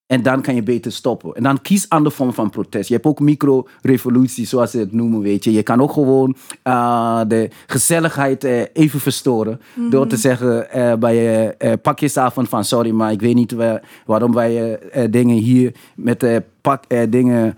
en 0.07 0.21
dan 0.21 0.41
kan 0.41 0.55
je 0.55 0.63
beter 0.63 0.91
stoppen. 0.91 1.33
En 1.33 1.43
dan 1.43 1.61
kies 1.61 1.89
andere 1.89 2.15
vorm 2.15 2.33
van 2.33 2.49
protest. 2.49 2.87
Je 2.87 2.93
hebt 2.93 3.05
ook 3.05 3.19
micro-revolutie, 3.19 4.45
zoals 4.45 4.71
ze 4.71 4.79
het 4.79 4.91
noemen, 4.91 5.21
weet 5.21 5.43
je. 5.43 5.51
Je 5.51 5.63
kan 5.63 5.81
ook 5.81 5.91
gewoon 5.91 6.35
eh, 6.63 7.21
de 7.27 7.49
gezelligheid 7.67 8.43
eh, 8.43 8.61
even 8.73 8.99
verstoren. 8.99 9.61
Door 9.89 10.07
te 10.07 10.17
zeggen 10.17 10.71
eh, 10.71 10.93
bij 10.93 11.15
je 11.15 11.55
eh, 11.57 11.73
pakjesavond 11.81 12.49
van... 12.49 12.63
Sorry, 12.65 12.91
maar 12.91 13.11
ik 13.11 13.21
weet 13.21 13.35
niet 13.35 13.51
wa- 13.51 13.81
waarom 14.05 14.33
wij 14.33 14.79
dingen 15.09 15.35
hier 15.37 15.75
met 15.95 16.41
pak, 16.61 16.83
dingen... 17.09 17.55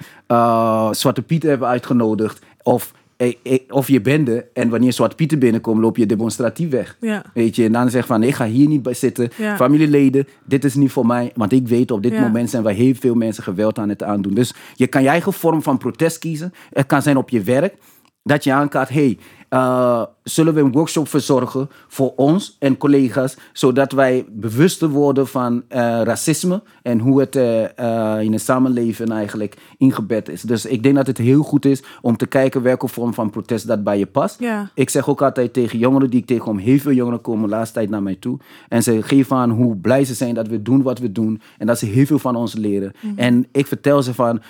Zwarte 0.91 1.21
Piet 1.21 1.43
hebben 1.43 1.67
uitgenodigd. 1.67 2.41
Of, 2.63 2.91
of 3.69 3.87
je 3.87 4.01
bende. 4.01 4.47
En 4.53 4.69
wanneer 4.69 4.93
Zwarte 4.93 5.15
Pieten 5.15 5.39
binnenkomen, 5.39 5.81
loop 5.81 5.97
je 5.97 6.05
demonstratief 6.05 6.69
weg. 6.69 6.97
Ja. 7.01 7.23
Weet 7.33 7.55
je, 7.55 7.63
en 7.65 7.71
dan 7.71 7.89
zeg 7.89 8.05
van, 8.05 8.23
ik 8.23 8.33
ga 8.35 8.45
hier 8.45 8.67
niet 8.67 8.83
bij 8.83 8.93
zitten. 8.93 9.29
Ja. 9.37 9.55
Familieleden, 9.55 10.27
dit 10.45 10.63
is 10.63 10.75
niet 10.75 10.91
voor 10.91 11.05
mij. 11.05 11.31
Want 11.35 11.51
ik 11.51 11.67
weet, 11.67 11.91
op 11.91 12.03
dit 12.03 12.11
Ja. 12.11 12.21
moment 12.21 12.49
zijn 12.49 12.63
wij 12.63 12.73
heel 12.73 12.93
veel 12.95 13.15
mensen 13.15 13.43
geweld 13.43 13.79
aan 13.79 13.89
het 13.89 14.03
aandoen. 14.03 14.33
Dus 14.33 14.53
je 14.75 14.87
kan 14.87 15.01
je 15.01 15.07
eigen 15.07 15.33
vorm 15.33 15.63
van 15.63 15.77
protest 15.77 16.17
kiezen. 16.17 16.53
Het 16.69 16.85
kan 16.85 17.01
zijn 17.01 17.17
op 17.17 17.29
je 17.29 17.41
werk. 17.41 17.73
Dat 18.23 18.43
je 18.43 18.53
aankaart, 18.53 18.89
hey, 18.89 19.17
eh, 19.49 20.03
zullen 20.23 20.53
we 20.53 20.61
een 20.61 20.71
workshop 20.71 21.07
verzorgen 21.07 21.69
voor 21.87 22.13
ons 22.15 22.55
en 22.59 22.77
collega's, 22.77 23.37
zodat 23.53 23.91
wij 23.91 24.25
bewuster 24.29 24.89
worden 24.89 25.27
van 25.27 25.63
eh, 25.67 25.79
racisme 26.03 26.61
en 26.81 26.99
hoe 26.99 27.19
het 27.19 27.35
eh, 27.35 28.21
in 28.21 28.33
het 28.33 28.41
samenleven 28.41 29.11
eigenlijk 29.11 29.57
ingebed 29.77 30.29
is. 30.29 30.41
Dus 30.41 30.65
ik 30.65 30.83
denk 30.83 30.95
dat 30.95 31.07
het 31.07 31.17
heel 31.17 31.43
goed 31.43 31.65
is 31.65 31.83
om 32.01 32.17
te 32.17 32.25
kijken 32.25 32.61
welke 32.61 32.87
vorm 32.87 33.13
van 33.13 33.29
protest 33.29 33.67
dat 33.67 33.83
bij 33.83 33.97
je 33.97 34.05
past. 34.05 34.39
Ja. 34.39 34.69
Ik 34.73 34.89
zeg 34.89 35.09
ook 35.09 35.21
altijd 35.21 35.53
tegen 35.53 35.79
jongeren 35.79 36.09
die 36.09 36.19
ik 36.19 36.25
tegenkom, 36.25 36.57
heel 36.57 36.79
veel 36.79 36.91
jongeren 36.91 37.21
komen 37.21 37.49
de 37.49 37.55
laatste 37.55 37.75
tijd 37.75 37.89
naar 37.89 38.03
mij 38.03 38.15
toe. 38.15 38.37
En 38.67 38.83
ze 38.83 39.01
geven 39.01 39.35
aan 39.35 39.49
hoe 39.49 39.75
blij 39.75 40.05
ze 40.05 40.13
zijn 40.13 40.33
dat 40.33 40.47
we 40.47 40.61
doen 40.61 40.81
wat 40.81 40.99
we 40.99 41.11
doen. 41.11 41.41
En 41.57 41.67
dat 41.67 41.79
ze 41.79 41.85
heel 41.85 42.05
veel 42.05 42.19
van 42.19 42.35
ons 42.35 42.55
leren. 42.55 42.91
En 43.15 43.47
ik 43.51 43.67
vertel 43.67 44.03
ze 44.03 44.13
van, 44.13 44.41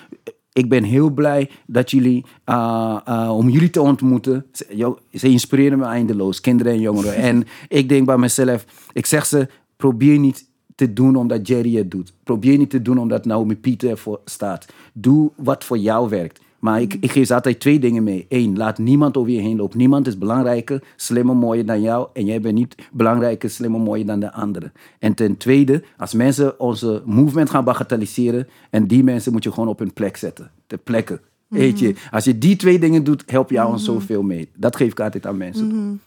ik 0.59 0.69
ben 0.69 0.83
heel 0.83 1.09
blij 1.09 1.49
dat 1.65 1.91
jullie, 1.91 2.25
uh, 2.45 2.99
uh, 3.09 3.31
om 3.37 3.49
jullie 3.49 3.69
te 3.69 3.81
ontmoeten. 3.81 4.45
Ze, 4.51 4.95
ze 5.13 5.27
inspireren 5.27 5.79
me 5.79 5.85
eindeloos, 5.85 6.41
kinderen 6.41 6.73
en 6.73 6.79
jongeren. 6.79 7.15
en 7.29 7.43
ik 7.67 7.89
denk 7.89 8.05
bij 8.05 8.17
mezelf, 8.17 8.65
ik 8.93 9.05
zeg 9.05 9.25
ze, 9.25 9.47
probeer 9.75 10.19
niet 10.19 10.47
te 10.75 10.93
doen 10.93 11.15
omdat 11.15 11.47
Jerry 11.47 11.75
het 11.75 11.91
doet. 11.91 12.13
Probeer 12.23 12.57
niet 12.57 12.69
te 12.69 12.81
doen 12.81 12.97
omdat 12.97 13.25
Naomi 13.25 13.55
Pieter 13.55 13.89
ervoor 13.89 14.19
staat. 14.25 14.65
Doe 14.93 15.31
wat 15.35 15.63
voor 15.63 15.77
jou 15.77 16.09
werkt. 16.09 16.39
Maar 16.59 16.81
ik, 16.81 16.97
ik 16.99 17.11
geef 17.11 17.27
ze 17.27 17.33
altijd 17.33 17.59
twee 17.59 17.79
dingen 17.79 18.03
mee. 18.03 18.25
Eén, 18.29 18.57
laat 18.57 18.77
niemand 18.77 19.17
over 19.17 19.31
je 19.31 19.39
heen 19.39 19.57
lopen. 19.57 19.77
Niemand 19.77 20.07
is 20.07 20.17
belangrijker, 20.17 20.83
slimmer, 20.95 21.35
mooier 21.35 21.65
dan 21.65 21.81
jou. 21.81 22.07
En 22.13 22.25
jij 22.25 22.41
bent 22.41 22.55
niet 22.55 22.75
belangrijker, 22.91 23.49
slimmer, 23.49 23.81
mooier 23.81 24.05
dan 24.05 24.19
de 24.19 24.33
andere. 24.33 24.71
En 24.99 25.13
ten 25.13 25.37
tweede, 25.37 25.83
als 25.97 26.13
mensen 26.13 26.59
onze 26.59 27.01
movement 27.05 27.49
gaan 27.49 27.63
bagatelliseren... 27.63 28.47
en 28.69 28.87
die 28.87 29.03
mensen 29.03 29.31
moet 29.31 29.43
je 29.43 29.51
gewoon 29.51 29.69
op 29.69 29.79
hun 29.79 29.93
plek 29.93 30.17
zetten. 30.17 30.51
Ter 30.67 30.77
plekke. 30.77 31.19
Weet 31.47 31.79
je, 31.79 31.95
als 32.11 32.23
je 32.23 32.37
die 32.37 32.55
twee 32.55 32.79
dingen 32.79 33.03
doet, 33.03 33.23
help 33.25 33.49
je 33.49 33.65
ons 33.65 33.83
zoveel 33.83 34.21
mee. 34.21 34.49
Dat 34.55 34.75
geef 34.75 34.91
ik 34.91 34.99
altijd 34.99 35.25
aan 35.25 35.37
mensen. 35.37 35.99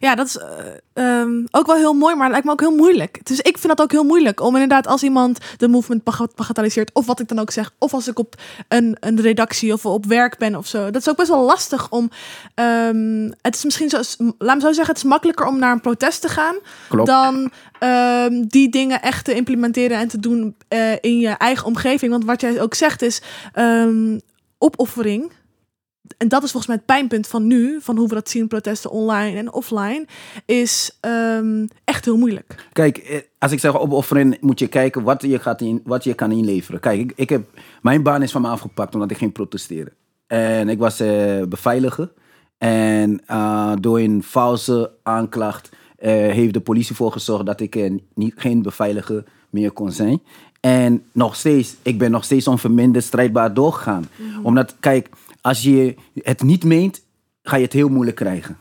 Ja, 0.00 0.14
dat 0.14 0.26
is 0.26 0.38
eh, 0.38 0.46
ehm, 0.92 1.44
ook 1.50 1.66
wel 1.66 1.76
heel 1.76 1.92
mooi, 1.94 2.14
maar 2.14 2.22
het 2.22 2.30
lijkt 2.32 2.46
me 2.46 2.52
ook 2.52 2.60
heel 2.60 2.76
moeilijk. 2.76 3.20
Dus 3.26 3.38
ik 3.40 3.58
vind 3.58 3.76
dat 3.76 3.80
ook 3.80 3.90
heel 3.90 4.04
moeilijk 4.04 4.40
om 4.40 4.52
inderdaad 4.54 4.86
als 4.86 5.02
iemand 5.02 5.38
de 5.56 5.68
movement 5.68 6.04
baga- 6.04 6.28
bagatelliseert, 6.34 6.90
of 6.92 7.06
wat 7.06 7.20
ik 7.20 7.28
dan 7.28 7.38
ook 7.38 7.50
zeg, 7.50 7.72
of 7.78 7.94
als 7.94 8.08
ik 8.08 8.18
op 8.18 8.34
een, 8.68 8.96
een 9.00 9.20
redactie 9.20 9.72
of 9.72 9.86
op 9.86 10.06
werk 10.06 10.38
ben 10.38 10.54
of 10.56 10.66
zo. 10.66 10.84
Dat 10.90 11.00
is 11.02 11.08
ook 11.08 11.16
best 11.16 11.28
wel 11.28 11.44
lastig 11.44 11.90
om. 11.90 12.10
ehm, 12.54 13.30
het 13.40 13.54
is 13.54 13.64
misschien 13.64 13.88
zo, 13.88 14.00
laat 14.38 14.54
me 14.56 14.60
zo 14.60 14.66
zeggen, 14.72 14.86
het 14.94 14.96
is 15.04 15.10
makkelijker 15.10 15.46
om 15.46 15.58
naar 15.58 15.72
een 15.72 15.80
protest 15.80 16.20
te 16.20 16.28
gaan 16.28 16.56
Klopt. 16.88 17.08
dan 17.08 17.50
ehm, 17.78 18.42
die 18.46 18.68
dingen 18.68 19.02
echt 19.02 19.24
te 19.24 19.34
implementeren 19.34 19.98
en 19.98 20.08
te 20.08 20.18
doen 20.18 20.56
eh, 20.68 20.92
in 21.00 21.18
je 21.18 21.28
eigen 21.28 21.66
omgeving. 21.66 22.10
Want 22.12 22.24
wat 22.24 22.40
jij 22.40 22.60
ook 22.60 22.74
zegt 22.74 23.02
is 23.02 23.22
opoffering. 24.58 25.32
En 26.16 26.28
dat 26.28 26.42
is 26.42 26.50
volgens 26.50 26.66
mij 26.66 26.76
het 26.76 26.86
pijnpunt 26.86 27.26
van 27.26 27.46
nu, 27.46 27.80
van 27.80 27.96
hoe 27.96 28.08
we 28.08 28.14
dat 28.14 28.28
zien, 28.28 28.48
protesten 28.48 28.90
online 28.90 29.38
en 29.38 29.52
offline, 29.52 30.06
is 30.44 30.96
ehm, 31.00 31.66
echt 31.84 32.04
heel 32.04 32.16
moeilijk. 32.16 32.66
Kijk, 32.72 32.98
eh, 32.98 33.20
als 33.38 33.52
ik 33.52 33.60
zeg 33.60 33.78
opofferen, 33.78 34.36
moet 34.40 34.58
je 34.58 34.66
kijken 34.66 35.02
wat 35.02 35.22
je, 35.22 35.38
gaat 35.38 35.60
in, 35.60 35.80
wat 35.84 36.04
je 36.04 36.14
kan 36.14 36.32
inleveren. 36.32 36.80
Kijk, 36.80 37.00
ik, 37.00 37.12
ik 37.14 37.28
heb, 37.28 37.48
mijn 37.82 38.02
baan 38.02 38.22
is 38.22 38.32
van 38.32 38.42
me 38.42 38.48
afgepakt 38.48 38.94
omdat 38.94 39.10
ik 39.10 39.16
ging 39.16 39.32
protesteren. 39.32 39.92
En 40.26 40.68
ik 40.68 40.78
was 40.78 41.00
eh, 41.00 41.42
beveiliger. 41.48 42.12
En 42.58 43.22
eh, 43.26 43.72
door 43.80 43.98
een 43.98 44.22
valse 44.22 44.92
aanklacht 45.02 45.68
heeft 46.02 46.54
de 46.54 46.60
politie 46.60 46.96
voor 46.96 47.12
gezorgd 47.12 47.46
dat 47.46 47.60
ik 47.60 47.90
niet, 48.14 48.32
geen 48.36 48.62
beveiliger 48.62 49.24
meer 49.50 49.70
kon 49.70 49.92
zijn. 49.92 50.22
En 50.60 51.02
nog 51.12 51.36
steeds, 51.36 51.76
ik 51.82 51.98
ben 51.98 52.10
nog 52.10 52.24
steeds 52.24 52.46
onverminderd 52.48 53.04
strijdbaar 53.04 53.54
doorgegaan. 53.54 54.08
Omdat, 54.42 54.76
kijk, 54.80 55.08
als 55.40 55.62
je 55.62 55.94
het 56.14 56.42
niet 56.42 56.64
meent, 56.64 57.02
ga 57.42 57.56
je 57.56 57.64
het 57.64 57.72
heel 57.72 57.88
moeilijk 57.88 58.16
krijgen. 58.16 58.56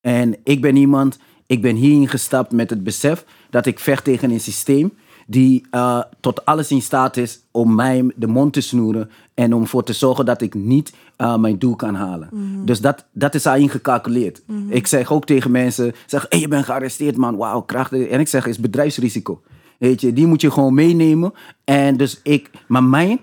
En 0.00 0.36
ik 0.44 0.60
ben 0.60 0.76
iemand, 0.76 1.18
ik 1.46 1.62
ben 1.62 1.76
hierin 1.76 2.08
gestapt 2.08 2.52
met 2.52 2.70
het 2.70 2.84
besef 2.84 3.24
dat 3.50 3.66
ik 3.66 3.78
vecht 3.78 4.04
tegen 4.04 4.30
een 4.30 4.40
systeem 4.40 4.92
die 5.26 5.66
eh, 5.70 6.02
tot 6.20 6.44
alles 6.44 6.70
in 6.70 6.82
staat 6.82 7.16
is 7.16 7.40
om 7.50 7.74
mij 7.74 8.12
de 8.16 8.26
mond 8.26 8.52
te 8.52 8.60
snoeren 8.60 9.10
en 9.34 9.54
om 9.54 9.62
ervoor 9.62 9.84
te 9.84 9.92
zorgen 9.92 10.24
dat 10.24 10.42
ik 10.42 10.54
niet 10.54 10.92
eh, 11.16 11.36
mijn 11.36 11.58
doel 11.58 11.76
kan 11.76 11.94
halen. 11.94 12.28
Dus 12.64 12.80
dat, 12.80 13.04
dat 13.12 13.34
is 13.34 13.46
al 13.46 13.56
ingecalculeerd. 13.56 14.42
Ik 14.68 14.86
zeg 14.86 15.12
ook 15.12 15.24
tegen 15.24 15.50
mensen, 15.50 15.92
zeg, 16.06 16.26
hey, 16.28 16.38
je 16.38 16.48
bent 16.48 16.64
gearresteerd 16.64 17.16
man, 17.16 17.36
wauw, 17.36 17.60
krachtig. 17.60 18.08
En 18.08 18.20
ik 18.20 18.28
zeg, 18.28 18.46
is 18.46 18.58
bedrijfsrisico. 18.58 19.40
Weet 19.78 20.00
je, 20.00 20.12
die 20.12 20.26
moet 20.26 20.40
je 20.40 20.50
gewoon 20.50 20.74
meenemen. 20.74 21.32
En 21.64 21.96
dus 21.96 22.20
ik, 22.22 22.50
maar 22.68 22.84
mijn 22.84 23.20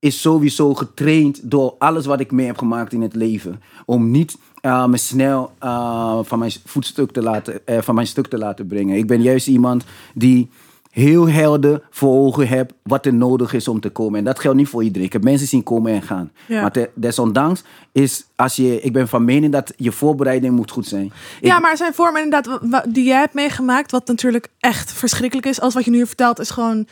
is 0.00 0.20
sowieso 0.20 0.74
getraind 0.74 1.50
door 1.50 1.74
alles 1.78 2.06
wat 2.06 2.20
ik 2.20 2.30
mee 2.32 2.46
heb 2.46 2.58
gemaakt 2.58 2.92
in 2.92 3.02
het 3.02 3.14
leven. 3.14 3.62
Om 3.86 4.10
niet 4.10 4.36
eh, 4.60 4.86
me 4.86 4.96
snel 4.96 5.52
eh, 5.58 6.18
van, 6.22 6.38
mijn 6.38 6.52
voetstuk 6.64 7.10
te 7.12 7.22
laten, 7.22 7.66
eh, 7.66 7.78
van 7.80 7.94
mijn 7.94 8.06
stuk 8.06 8.26
te 8.26 8.38
laten 8.38 8.66
brengen. 8.66 8.96
Ik 8.96 9.06
ben 9.06 9.22
juist 9.22 9.46
iemand 9.46 9.84
die 10.14 10.48
heel 10.90 11.28
helder 11.28 11.82
voor 11.90 12.26
ogen 12.26 12.48
hebt 12.48 12.72
wat 12.82 13.06
er 13.06 13.14
nodig 13.14 13.52
is 13.52 13.68
om 13.68 13.80
te 13.80 13.90
komen. 13.90 14.18
En 14.18 14.24
dat 14.24 14.38
geldt 14.38 14.56
niet 14.56 14.68
voor 14.68 14.82
iedereen. 14.82 15.06
Ik 15.06 15.12
heb 15.12 15.22
mensen 15.24 15.46
zien 15.46 15.62
komen 15.62 15.92
en 15.92 16.02
gaan. 16.02 16.30
Ja. 16.48 16.60
Maar 16.60 16.72
te- 16.72 16.90
desondanks 16.94 17.62
is, 17.92 18.26
als 18.36 18.56
je, 18.56 18.80
ik 18.80 18.92
ben 18.92 19.08
van 19.08 19.24
mening 19.24 19.52
dat 19.52 19.72
je 19.76 19.92
voorbereiding 19.92 20.56
moet 20.56 20.70
goed 20.70 20.86
zijn. 20.86 21.12
ja, 21.40 21.56
Ik- 21.56 21.62
maar 21.62 21.76
zijn 21.76 21.94
vormen 21.94 22.22
inderdaad 22.22 22.60
die 22.94 23.04
jij 23.04 23.18
hebt 23.18 23.34
meegemaakt, 23.34 23.90
wat 23.90 24.06
natuurlijk 24.06 24.48
echt 24.58 24.92
verschrikkelijk 24.92 25.46
is. 25.48 25.60
Als 25.60 25.74
wat 25.74 25.84
je 25.84 25.90
nu 25.90 26.06
vertelt 26.06 26.38
is 26.38 26.50
gewoon... 26.50 26.86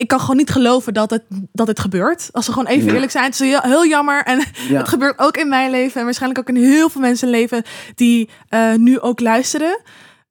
Ik 0.00 0.08
kan 0.08 0.20
gewoon 0.20 0.36
niet 0.36 0.50
geloven 0.50 0.94
dat 0.94 1.10
het, 1.10 1.22
dat 1.52 1.66
het 1.66 1.80
gebeurt. 1.80 2.28
Als 2.32 2.46
we 2.46 2.52
gewoon 2.52 2.68
even 2.68 2.86
Ja. 2.86 2.92
eerlijk 2.94 3.12
zijn. 3.12 3.24
Het 3.24 3.40
is 3.40 3.58
heel, 3.62 3.86
jammer. 3.86 4.22
En 4.24 4.38
Ja. 4.68 4.78
het 4.78 4.88
gebeurt 4.88 5.18
ook 5.18 5.36
in 5.36 5.48
mijn 5.48 5.70
leven. 5.70 5.98
En 5.98 6.04
waarschijnlijk 6.04 6.40
ook 6.48 6.56
in 6.56 6.62
heel 6.62 6.88
veel 6.88 7.00
mensen 7.00 7.28
leven 7.28 7.62
die 7.94 8.28
eh, 8.48 8.74
nu 8.74 9.00
ook 9.00 9.20
luisteren. 9.20 9.80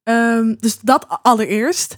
Ehm, 0.02 0.54
dus 0.60 0.78
dat 0.78 1.06
allereerst. 1.22 1.96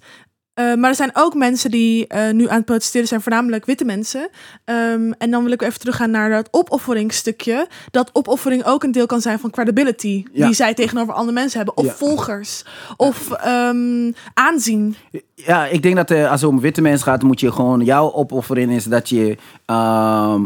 Eh, 0.55 0.75
maar 0.75 0.91
er 0.91 0.97
zijn 0.97 1.11
ook 1.13 1.35
mensen 1.35 1.71
die 1.71 2.07
eh, 2.07 2.33
nu 2.33 2.49
aan 2.49 2.57
het 2.57 2.65
protesteren 2.65 3.07
zijn, 3.09 3.21
voornamelijk 3.23 3.65
witte 3.65 3.85
mensen. 3.85 4.29
Ehm, 4.65 5.13
en 5.19 5.31
dan 5.31 5.43
wil 5.43 5.53
ik 5.53 5.63
even 5.63 5.79
teruggaan 5.81 6.11
naar 6.11 6.31
dat 6.31 6.49
opofferingstukje. 6.51 7.69
Dat 7.91 8.11
opoffering 8.13 8.65
ook 8.65 8.83
een 8.83 8.93
deel 8.93 9.07
kan 9.07 9.21
zijn 9.21 9.39
van 9.39 9.51
credibility. 9.51 10.25
Ja. 10.33 10.47
Die 10.47 10.55
zij 10.55 10.75
tegenover 10.75 11.15
andere 11.15 11.33
mensen 11.33 11.57
hebben. 11.57 11.77
Of 11.77 11.85
Ja. 11.85 11.93
volgers. 11.93 12.65
Of 12.97 13.31
ehm, 13.31 14.13
aanzien. 14.35 14.95
Ja, 15.35 15.67
ik 15.67 15.83
denk 15.83 15.97
dat 15.97 16.11
eh, 16.11 16.31
als 16.31 16.41
het 16.41 16.51
om 16.51 16.61
witte 16.61 16.81
mensen 16.81 17.07
gaat, 17.07 17.23
moet 17.23 17.41
je 17.41 17.53
gewoon 17.53 17.85
jouw 17.85 18.13
opoffering 18.13 18.73
is 18.73 18.85
dat 18.85 19.09
je 19.09 19.37
ehm, 19.67 20.45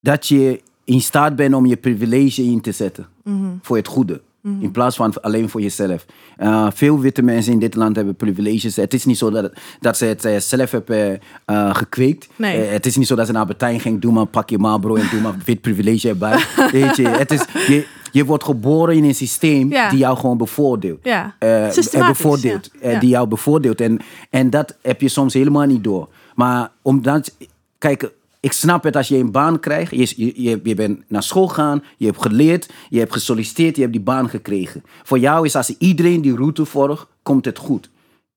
dat 0.00 0.26
je 0.28 0.60
in 0.84 1.00
staat 1.00 1.36
bent 1.36 1.54
om 1.54 1.66
je 1.66 1.76
privilege 1.76 2.42
in 2.42 2.60
te 2.60 2.72
zetten 2.72 3.08
voor 3.62 3.76
het 3.76 3.86
goede. 3.88 4.20
In 4.44 4.70
plaats 4.70 4.96
van 4.96 5.22
alleen 5.22 5.48
voor 5.48 5.60
jezelf. 5.60 6.04
Eh, 6.36 6.66
veel 6.74 7.00
witte 7.00 7.22
mensen 7.22 7.52
in 7.52 7.58
dit 7.58 7.74
land 7.74 7.96
hebben 7.96 8.14
privileges. 8.14 8.76
Het 8.76 8.94
is 8.94 9.04
niet 9.04 9.18
zo 9.18 9.30
dat, 9.30 9.52
dat 9.80 9.96
ze 9.96 10.04
het 10.04 10.24
eh, 10.24 10.36
zelf 10.36 10.70
hebben 10.70 11.20
eh, 11.44 11.74
gekweekt. 11.74 12.28
Nee. 12.36 12.60
Het 12.60 12.86
is 12.86 12.96
niet 12.96 13.06
zo 13.06 13.14
dat 13.14 13.26
ze 13.26 13.32
naar 13.32 13.46
Bertijn 13.46 13.80
ging. 13.80 14.00
Doe 14.00 14.12
maar, 14.12 14.26
pak 14.26 14.50
je 14.50 14.58
Marlboro 14.58 14.94
en 14.94 15.08
doe 15.10 15.20
maar 15.20 15.34
wit 15.44 15.60
privilege 15.60 16.08
erbij. 16.08 16.44
Weet 16.72 16.96
je, 16.96 17.08
het 17.08 17.30
is, 17.30 17.44
je, 17.66 17.86
je 18.12 18.24
wordt 18.24 18.44
geboren 18.44 18.96
in 18.96 19.04
een 19.04 19.14
systeem 19.14 19.70
Ja. 19.70 19.88
die 19.88 19.98
jou 19.98 20.16
gewoon 20.16 20.36
bevoordeelt. 20.36 21.00
Ja. 21.02 21.34
Bevoordeelt. 21.92 22.70
Ja. 22.82 22.98
Die 22.98 23.08
jou 23.08 23.28
bevoordeelt. 23.28 23.80
En, 23.80 23.98
en 24.30 24.50
dat 24.50 24.76
heb 24.82 25.00
je 25.00 25.08
soms 25.08 25.34
helemaal 25.34 25.66
niet 25.66 25.84
door. 25.84 26.08
Maar 26.34 26.70
omdat, 26.82 27.36
kijk, 27.78 28.12
ik 28.44 28.52
snap 28.52 28.82
het 28.84 28.96
als 28.96 29.08
je 29.08 29.16
een 29.16 29.30
baan 29.30 29.60
krijgt. 29.60 29.90
Je, 29.90 30.32
je, 30.42 30.60
je, 30.62 30.74
bent 30.74 31.02
naar 31.08 31.22
school 31.22 31.46
gegaan, 31.46 31.82
je 31.96 32.06
hebt 32.06 32.22
geleerd, 32.22 32.72
je 32.88 32.98
hebt 32.98 33.12
gesolliciteerd, 33.12 33.74
je 33.74 33.80
hebt 33.80 33.94
die 33.94 34.02
baan 34.02 34.28
gekregen. 34.28 34.82
Voor 35.02 35.18
jou 35.18 35.46
is 35.46 35.56
als 35.56 35.76
iedereen 35.78 36.20
die 36.20 36.36
route 36.36 36.64
volgt, 36.64 37.06
komt 37.22 37.44
het 37.44 37.58
goed. 37.58 37.90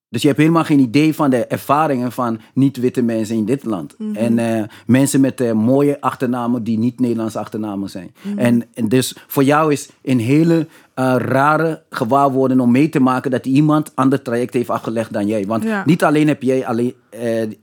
Dus 0.09 0.21
je 0.21 0.27
hebt 0.27 0.39
helemaal 0.39 0.63
geen 0.63 0.79
idee 0.79 1.15
van 1.15 1.29
de 1.29 1.45
ervaringen 1.45 2.11
van 2.11 2.39
niet-witte 2.53 3.01
mensen 3.01 3.35
in 3.35 3.45
dit 3.45 3.63
land. 3.63 3.95
En 4.13 4.39
eh, 4.39 4.63
mensen 4.85 5.21
met 5.21 5.41
eh, 5.41 5.51
mooie 5.51 6.01
achternamen 6.01 6.63
die 6.63 6.77
niet 6.77 6.99
Nederlandse 6.99 7.39
achternamen 7.39 7.89
zijn. 7.89 8.11
en, 8.35 8.63
en 8.73 8.87
dus 8.87 9.15
voor 9.27 9.43
jou 9.43 9.71
is 9.71 9.89
een 10.03 10.19
hele 10.19 10.67
eh, 10.93 11.15
rare 11.17 11.83
gewaarwording 11.89 12.61
om 12.61 12.71
mee 12.71 12.89
te 12.89 12.99
maken 12.99 13.31
dat 13.31 13.45
iemand 13.45 13.91
ander 13.95 14.21
traject 14.21 14.53
heeft 14.53 14.69
afgelegd 14.69 15.13
dan 15.13 15.27
jij. 15.27 15.45
Want 15.45 15.63
Ja. 15.63 15.83
niet 15.85 16.03
alleen 16.03 16.27
heb 16.27 16.41
jij 16.41 16.65
alleen, 16.65 16.93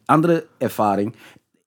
andere 0.05 0.47
ervaring. 0.59 1.15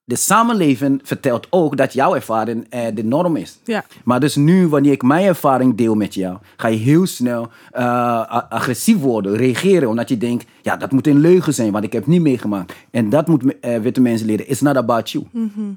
De 0.08 0.16
samenleving 0.16 1.00
vertelt 1.04 1.46
ook 1.50 1.76
dat 1.76 1.92
jouw 1.92 2.14
ervaring 2.14 2.66
eh, 2.70 2.86
de 2.94 3.04
norm 3.04 3.36
is. 3.36 3.58
Ja. 3.64 3.84
Maar 4.04 4.20
dus 4.20 4.36
nu, 4.36 4.68
wanneer 4.68 4.92
ik 4.92 5.02
mijn 5.02 5.24
ervaring 5.24 5.76
deel 5.76 5.94
met 5.94 6.14
jou, 6.14 6.38
ga 6.56 6.68
je 6.68 6.76
heel 6.76 7.06
snel 7.06 7.48
eh, 7.72 8.42
agressief 8.48 8.98
worden, 8.98 9.36
reageren. 9.36 9.88
Omdat 9.88 10.08
je 10.08 10.18
denkt, 10.18 10.46
ja, 10.62 10.76
dat 10.76 10.92
moet 10.92 11.06
een 11.06 11.20
leugen 11.20 11.54
zijn, 11.54 11.72
want 11.72 11.84
ik 11.84 11.92
heb 11.92 12.02
het 12.02 12.10
niet 12.10 12.20
meegemaakt. 12.20 12.72
En 12.90 13.10
dat 13.10 13.26
moet 13.26 13.58
eh, 13.60 13.80
witte 13.80 14.00
mensen 14.00 14.26
leren. 14.26 14.50
It's 14.50 14.60
not 14.60 14.76
about 14.76 15.10
you. 15.10 15.24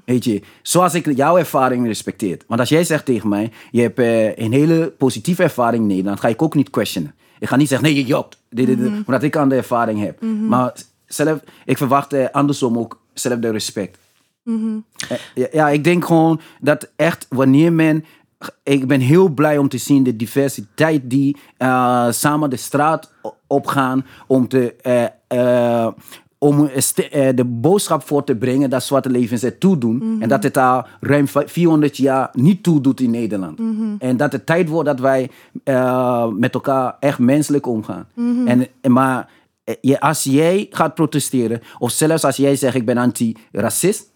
Weet 0.04 0.24
je, 0.24 0.42
zoals 0.62 0.94
ik 0.94 1.16
jouw 1.16 1.38
ervaring 1.38 1.86
respecteer. 1.86 2.38
Want 2.46 2.60
als 2.60 2.68
jij 2.68 2.84
zegt 2.84 3.04
tegen 3.04 3.28
mij, 3.28 3.50
je 3.70 3.80
hebt 3.80 3.98
een 4.38 4.52
hele 4.52 4.92
positieve 4.98 5.42
ervaring 5.42 5.82
in 5.82 5.88
Nederland, 5.88 6.20
ga 6.20 6.28
ik 6.28 6.42
ook 6.42 6.54
niet 6.54 6.70
questionen. 6.70 7.14
Ik 7.38 7.48
ga 7.48 7.56
niet 7.56 7.68
zeggen, 7.68 7.86
nee, 7.86 7.96
je 7.96 8.04
jokt. 8.04 8.38
Dit, 8.50 8.66
dit, 8.66 8.78
dit, 8.78 8.92
Omdat 9.06 9.22
ik 9.22 9.36
andere 9.36 9.60
ervaring 9.60 10.00
heb. 10.00 10.22
Maar 10.48 10.72
zelf, 11.06 11.40
ik 11.64 11.76
verwacht 11.76 12.32
andersom 12.32 12.78
ook 12.78 13.00
zelfde 13.14 13.50
respect. 13.50 14.00
Eh, 15.34 15.44
Ja, 15.52 15.68
ik 15.68 15.84
denk 15.84 16.04
gewoon 16.04 16.40
dat 16.60 16.90
echt 16.96 17.26
wanneer 17.28 17.72
men. 17.72 18.04
Ik 18.62 18.86
ben 18.86 19.00
heel 19.00 19.28
blij 19.28 19.58
om 19.58 19.68
te 19.68 19.78
zien 19.78 20.02
de 20.02 20.16
diversiteit 20.16 21.10
die 21.10 21.36
eh, 21.56 22.10
samen 22.10 22.50
de 22.50 22.56
straat 22.56 23.12
opgaan 23.46 24.04
om 24.26 24.48
te. 24.48 24.74
eh, 25.28 25.86
om 26.38 26.68
de 27.34 27.44
boodschap 27.46 28.02
voor 28.02 28.24
te 28.24 28.36
brengen 28.36 28.70
dat 28.70 28.82
zwarte 28.84 29.10
levens 29.10 29.42
het 29.42 29.60
toedoen. 29.60 30.16
En 30.20 30.28
dat 30.28 30.42
het 30.42 30.56
al 30.56 30.86
ruim 31.00 31.28
va- 31.28 31.46
400 31.46 31.96
jaar 31.96 32.28
niet 32.32 32.62
toedoet 32.62 33.00
in 33.00 33.10
Nederland. 33.10 33.58
En 33.98 34.16
dat 34.16 34.32
het 34.32 34.46
tijd 34.46 34.68
wordt 34.68 34.88
dat 34.88 35.00
wij 35.00 35.30
met 36.36 36.54
elkaar 36.54 36.96
echt 37.00 37.18
menselijk 37.18 37.66
omgaan. 37.66 38.06
en, 38.46 38.66
en 38.80 38.92
maar 38.92 39.28
als 39.98 40.22
jij 40.24 40.66
gaat 40.70 40.94
protesteren, 40.94 41.60
of 41.78 41.90
zelfs 41.90 42.24
als 42.24 42.36
jij 42.36 42.56
zegt 42.56 42.74
ik 42.74 42.84
ben 42.86 42.96
anti-racist, 42.98 44.11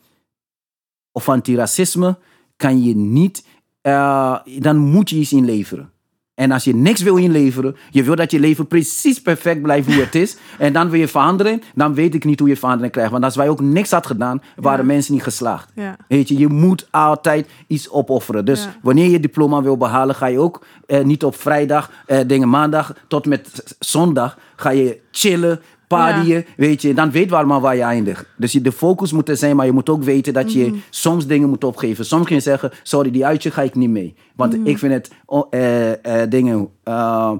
of 1.16 1.28
antiracisme, 1.28 2.16
kan 2.56 2.82
je 2.84 2.96
niet, 2.96 3.44
eh, 3.80 4.36
dan 4.58 4.76
moet 4.76 5.10
je 5.10 5.16
iets 5.16 5.32
inleveren. 5.32 5.90
En 6.34 6.50
als 6.50 6.64
je 6.64 6.74
niks 6.74 7.02
wil 7.02 7.16
inleveren, 7.16 7.76
je 7.90 8.02
wil 8.02 8.16
dat 8.16 8.30
je 8.30 8.40
leven 8.40 8.66
precies 8.66 9.22
perfect 9.22 9.62
blijft 9.62 9.86
hoe 9.92 10.02
het 10.04 10.14
is, 10.14 10.36
en 10.58 10.72
dan 10.72 10.90
wil 10.90 11.00
je 11.00 11.08
veranderen, 11.08 11.62
dan 11.74 11.94
weet 11.94 12.14
ik 12.14 12.24
niet 12.24 12.38
hoe 12.38 12.48
je 12.48 12.56
verandering 12.56 12.92
krijgt. 12.92 13.10
Want 13.10 13.24
als 13.24 13.36
wij 13.36 13.48
ook 13.48 13.60
niks 13.60 13.90
had 13.90 14.06
gedaan, 14.06 14.42
waren 14.56 14.86
mensen 14.86 15.12
niet 15.14 15.22
geslaagd. 15.22 15.70
Ja. 15.74 15.96
Weet 16.08 16.28
je, 16.28 16.38
je 16.38 16.48
moet 16.48 16.88
altijd 16.90 17.48
iets 17.66 17.90
opofferen. 17.90 18.44
Dus 18.44 18.62
Ja. 18.64 18.76
wanneer 18.82 19.10
je 19.10 19.20
diploma 19.20 19.62
wil 19.62 19.76
behalen, 19.76 20.14
ga 20.14 20.26
je 20.26 20.38
ook 20.38 20.64
eh, 20.86 21.04
niet 21.04 21.24
op 21.24 21.36
vrijdag, 21.36 21.90
eh, 22.06 22.18
dingen 22.26 22.48
maandag 22.48 22.94
tot 23.08 23.26
met 23.26 23.76
zondag, 23.78 24.38
ga 24.56 24.70
je 24.70 25.00
chillen, 25.10 25.60
Partyen, 25.86 26.44
weet 26.56 26.82
je. 26.82 26.94
Dan 26.94 27.10
weten 27.10 27.30
we 27.30 27.36
allemaal 27.36 27.60
waar 27.60 27.76
je 27.76 27.82
eindigt. 27.82 28.24
Dus 28.36 28.52
je, 28.52 28.60
de 28.60 28.72
focus 28.72 29.12
moet 29.12 29.28
er 29.28 29.36
zijn, 29.36 29.56
maar 29.56 29.66
je 29.66 29.72
moet 29.72 29.88
ook 29.88 30.02
weten 30.02 30.32
dat 30.32 30.52
je 30.52 30.66
Mhm. 30.66 30.76
soms 30.90 31.26
dingen 31.26 31.48
moet 31.48 31.64
opgeven. 31.64 32.04
Soms 32.06 32.26
kun 32.26 32.34
je 32.36 32.42
zeggen, 32.42 32.70
sorry, 32.82 33.10
die 33.10 33.26
uitje 33.26 33.50
ga 33.50 33.62
ik 33.62 33.74
niet 33.74 33.90
mee. 33.90 34.14
Want 34.36 34.56
Mhm. 34.58 34.66
ik 34.66 34.78
vind 34.78 34.92
het, 34.92 35.10
oh, 35.26 35.46
eh, 35.50 36.22
eh, 36.22 36.30
dingen... 36.30 36.68
eh, 36.82 37.32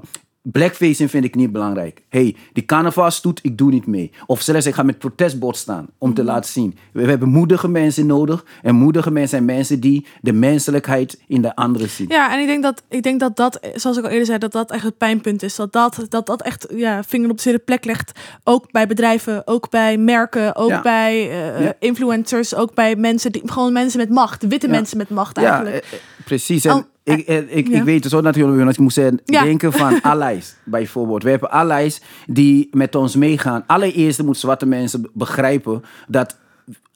Blackfacing 0.51 1.09
vind 1.09 1.25
ik 1.25 1.35
niet 1.35 1.51
belangrijk. 1.51 2.01
hey, 2.09 2.35
die 2.53 2.65
carnavalstoet, 2.65 3.39
ik 3.43 3.57
doe 3.57 3.71
niet 3.71 3.87
mee. 3.87 4.11
Of 4.25 4.41
zelfs 4.41 4.65
ik 4.65 4.73
ga 4.73 4.83
met 4.83 4.97
protestbord 4.99 5.55
staan 5.57 5.87
om 5.97 6.07
Mhm. 6.07 6.17
te 6.17 6.23
laten 6.23 6.51
zien. 6.51 6.77
We, 6.91 7.01
we 7.03 7.09
hebben 7.09 7.29
moedige 7.29 7.67
mensen 7.67 8.05
nodig. 8.05 8.45
En 8.61 8.75
moedige 8.75 9.11
mensen 9.11 9.29
zijn 9.29 9.45
mensen 9.45 9.79
die 9.79 10.05
de 10.21 10.33
menselijkheid 10.33 11.21
in 11.27 11.41
de 11.41 11.55
anderen 11.55 11.89
zien. 11.89 12.07
Ja, 12.09 12.33
en 12.33 12.39
ik 12.39 12.47
denk 12.47 12.63
dat, 12.63 12.83
ik 12.89 13.03
denk 13.03 13.19
dat 13.19 13.35
dat, 13.35 13.59
zoals 13.75 13.97
ik 13.97 14.03
al 14.03 14.09
eerder 14.09 14.25
zei, 14.25 14.37
dat 14.37 14.51
dat 14.51 14.71
echt 14.71 14.83
het 14.83 14.97
pijnpunt 14.97 15.43
is. 15.43 15.55
Dat 15.55 15.71
dat, 15.73 16.05
dat, 16.09 16.25
dat 16.25 16.41
echt 16.41 16.67
ja, 16.75 17.03
vinger 17.03 17.29
op 17.29 17.35
de 17.35 17.41
zere 17.41 17.57
plek 17.59 17.85
legt. 17.85 18.11
Ook 18.43 18.71
bij 18.71 18.87
bedrijven, 18.87 19.47
ook 19.47 19.69
bij 19.69 19.97
merken, 19.97 20.55
ook 20.55 20.69
Ja. 20.69 20.81
bij 20.81 21.29
eh, 21.29 21.63
Ja. 21.63 21.73
influencers, 21.79 22.55
ook 22.55 22.73
bij 22.73 22.95
mensen, 22.95 23.31
die, 23.31 23.41
gewoon 23.45 23.73
mensen 23.73 23.99
met 23.99 24.09
macht. 24.09 24.47
Witte 24.47 24.65
Ja. 24.65 24.71
mensen 24.71 24.97
met 24.97 25.09
macht 25.09 25.39
Ja, 25.39 25.43
eigenlijk. 25.43 25.75
eh, 25.85 25.93
eh, 25.93 25.99
precies. 26.25 26.65
En 26.65 26.71
Al- 26.71 26.85
ik, 27.07 27.27
eh, 27.27 27.57
ik, 27.57 27.67
ja. 27.67 27.77
ik 27.77 27.83
weet 27.83 28.03
het 28.03 28.11
zo 28.11 28.21
natuurlijk, 28.21 28.57
want 28.57 28.71
ik 28.71 28.77
moest 28.79 28.97
eh, 28.97 29.07
Ja. 29.25 29.43
denken 29.43 29.73
van 29.73 30.01
allies, 30.13 30.55
bijvoorbeeld. 30.63 31.23
We 31.23 31.29
hebben 31.29 31.51
allies 31.51 32.01
die 32.25 32.67
met 32.71 32.95
ons 32.95 33.15
meegaan. 33.15 33.63
Allereerst 33.67 34.23
moeten 34.23 34.41
zwarte 34.41 34.65
mensen 34.65 35.09
begrijpen 35.13 35.83
dat 36.07 36.37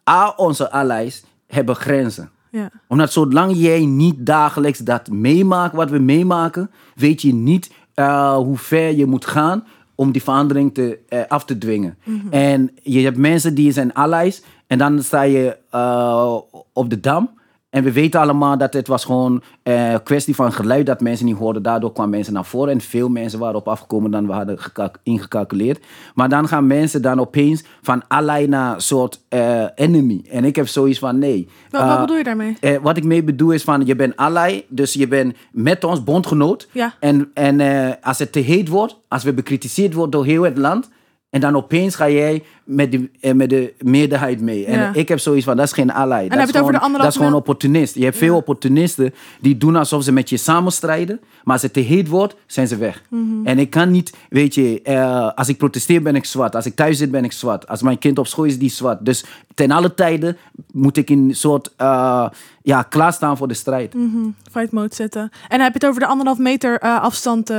A, 0.09 0.33
onze 0.35 0.71
allies 0.71 1.23
hebben 1.47 1.75
grenzen. 1.75 2.29
Ja. 2.49 2.69
Omdat 2.87 3.11
zolang 3.11 3.51
jij 3.55 3.85
niet 3.85 4.15
dagelijks 4.25 4.79
dat 4.79 5.09
meemaakt, 5.09 5.75
wat 5.75 5.89
we 5.89 5.99
meemaken, 5.99 6.71
weet 6.95 7.21
je 7.21 7.33
niet 7.33 7.71
eh, 7.93 8.35
hoe 8.35 8.57
ver 8.57 8.95
je 8.95 9.05
moet 9.05 9.25
gaan 9.25 9.63
om 9.95 10.11
die 10.11 10.23
verandering 10.23 10.73
te, 10.73 10.99
af 11.27 11.45
te 11.45 11.57
dwingen. 11.57 11.97
En 12.29 12.71
je 12.81 12.99
hebt 12.99 13.17
mensen 13.17 13.55
die 13.55 13.71
zijn 13.71 13.93
allies 13.93 14.43
en 14.67 14.77
dan 14.77 15.03
sta 15.03 15.21
je 15.21 15.57
op 16.73 16.89
de 16.89 16.99
dam. 16.99 17.29
En 17.71 17.83
we 17.83 17.91
weten 17.91 18.19
allemaal 18.19 18.57
dat 18.57 18.73
het 18.73 18.87
was 18.87 19.05
gewoon 19.05 19.41
een 19.63 20.03
kwestie 20.03 20.35
van 20.35 20.53
geluid 20.53 20.85
dat 20.85 21.01
mensen 21.01 21.25
niet 21.25 21.37
hoorden. 21.37 21.63
Daardoor 21.63 21.91
kwamen 21.93 22.11
mensen 22.11 22.33
naar 22.33 22.45
voren 22.45 22.73
en 22.73 22.81
veel 22.81 23.09
mensen 23.09 23.39
waren 23.39 23.55
op 23.55 23.67
afgekomen 23.67 24.11
dan 24.11 24.27
we 24.27 24.33
hadden 24.33 24.57
ingecalculeerd. 25.03 25.83
Maar 26.15 26.29
dan 26.29 26.47
gaan 26.47 26.67
mensen 26.67 27.01
dan 27.01 27.19
opeens 27.19 27.63
van 27.81 28.03
ally 28.07 28.45
naar 28.45 28.81
soort 28.81 29.19
eh, 29.29 29.63
enemy. 29.75 30.21
En 30.29 30.45
ik 30.45 30.55
heb 30.55 30.67
zoiets 30.67 30.99
van 30.99 31.19
nee. 31.19 31.47
Wat, 31.69 31.81
wat 31.81 31.89
Eh, 31.91 31.99
bedoel 31.99 32.17
je 32.17 32.23
daarmee? 32.23 32.57
eh, 32.59 32.77
wat 32.81 32.97
ik 32.97 33.03
mee 33.03 33.23
bedoel 33.23 33.51
is 33.51 33.63
van, 33.63 33.85
je 33.85 33.95
bent 33.95 34.15
ally, 34.15 34.65
dus 34.69 34.93
je 34.93 35.07
bent 35.07 35.35
met 35.51 35.83
ons 35.83 36.03
bondgenoot. 36.03 36.67
Ja. 36.71 36.93
En, 36.99 37.31
en 37.33 37.59
eh, 37.59 37.93
als 38.01 38.19
het 38.19 38.31
te 38.31 38.39
heet 38.39 38.67
wordt, 38.67 38.97
als 39.07 39.23
we 39.23 39.33
bekritiseerd 39.33 39.93
worden 39.93 40.11
door 40.11 40.25
heel 40.25 40.43
het 40.43 40.57
land, 40.57 40.89
en 41.31 41.41
dan 41.41 41.55
opeens 41.55 41.95
ga 41.95 42.09
jij 42.09 42.43
met 42.63 42.91
de, 42.91 43.09
eh, 43.19 43.33
met 43.33 43.49
de 43.49 43.73
meerderheid 43.79 44.41
mee. 44.41 44.65
En 44.65 44.79
Ja. 44.79 44.93
ik 44.93 45.07
heb 45.07 45.19
zoiets 45.19 45.45
van, 45.45 45.55
dat 45.57 45.65
is 45.65 45.71
geen 45.73 45.91
ally. 45.91 46.09
dat 46.09 46.21
heb 46.21 46.31
je 46.31 46.37
is 46.37 46.39
het 46.39 46.49
over 46.49 46.57
gewoon- 46.57 46.71
de 46.71 46.79
anderhalf 46.79 47.03
Dat 47.03 47.11
is 47.13 47.17
gewoon 47.27 47.39
opportunist. 47.39 47.95
Je 47.95 48.03
hebt 48.03 48.17
veel 48.17 48.35
opportunisten 48.35 49.13
die 49.41 49.57
doen 49.57 49.75
alsof 49.75 50.03
ze 50.03 50.11
met 50.11 50.29
je 50.29 50.37
samenstrijden, 50.37 51.19
maar 51.43 51.53
als 51.53 51.61
het 51.63 51.73
te 51.73 51.79
heet 51.79 52.07
wordt, 52.07 52.35
zijn 52.45 52.67
ze 52.67 52.77
weg. 52.77 53.01
Mhm. 53.09 53.23
En 53.47 53.59
ik 53.59 53.69
kan 53.69 53.91
niet, 53.91 54.13
weet 54.29 54.55
je, 54.55 54.81
eh, 54.81 55.29
als 55.35 55.47
ik 55.49 55.57
protesteer 55.57 56.01
ben 56.01 56.15
ik 56.15 56.25
zwart. 56.25 56.55
Als 56.55 56.65
ik 56.65 56.75
thuis 56.75 56.97
zit 56.97 57.11
ben 57.11 57.23
ik 57.23 57.31
zwart. 57.31 57.67
Als 57.67 57.81
mijn 57.81 57.97
kind 57.99 58.17
op 58.19 58.27
school 58.27 58.45
is, 58.45 58.59
die 58.59 58.69
zwart. 58.69 59.05
Dus 59.05 59.25
ten 59.53 59.71
alle 59.71 59.93
tijden 59.93 60.37
moet 60.73 60.97
ik 60.97 61.09
in 61.09 61.19
een 61.29 61.35
soort, 61.35 61.73
eh, 61.77 62.29
ja, 62.63 62.81
klaarstaan 62.81 63.37
voor 63.37 63.47
de 63.47 63.53
strijd. 63.53 63.93
Mhm, 63.93 64.17
Fight 64.51 64.71
mode 64.71 64.95
zetten. 64.95 65.21
En 65.21 65.29
dan 65.49 65.59
heb 65.59 65.67
je 65.73 65.79
het 65.79 65.85
over 65.85 65.99
de 65.99 66.07
anderhalf 66.07 66.37
meter 66.37 66.77
eh, 66.79 67.01
afstand, 67.01 67.49
eh, 67.49 67.55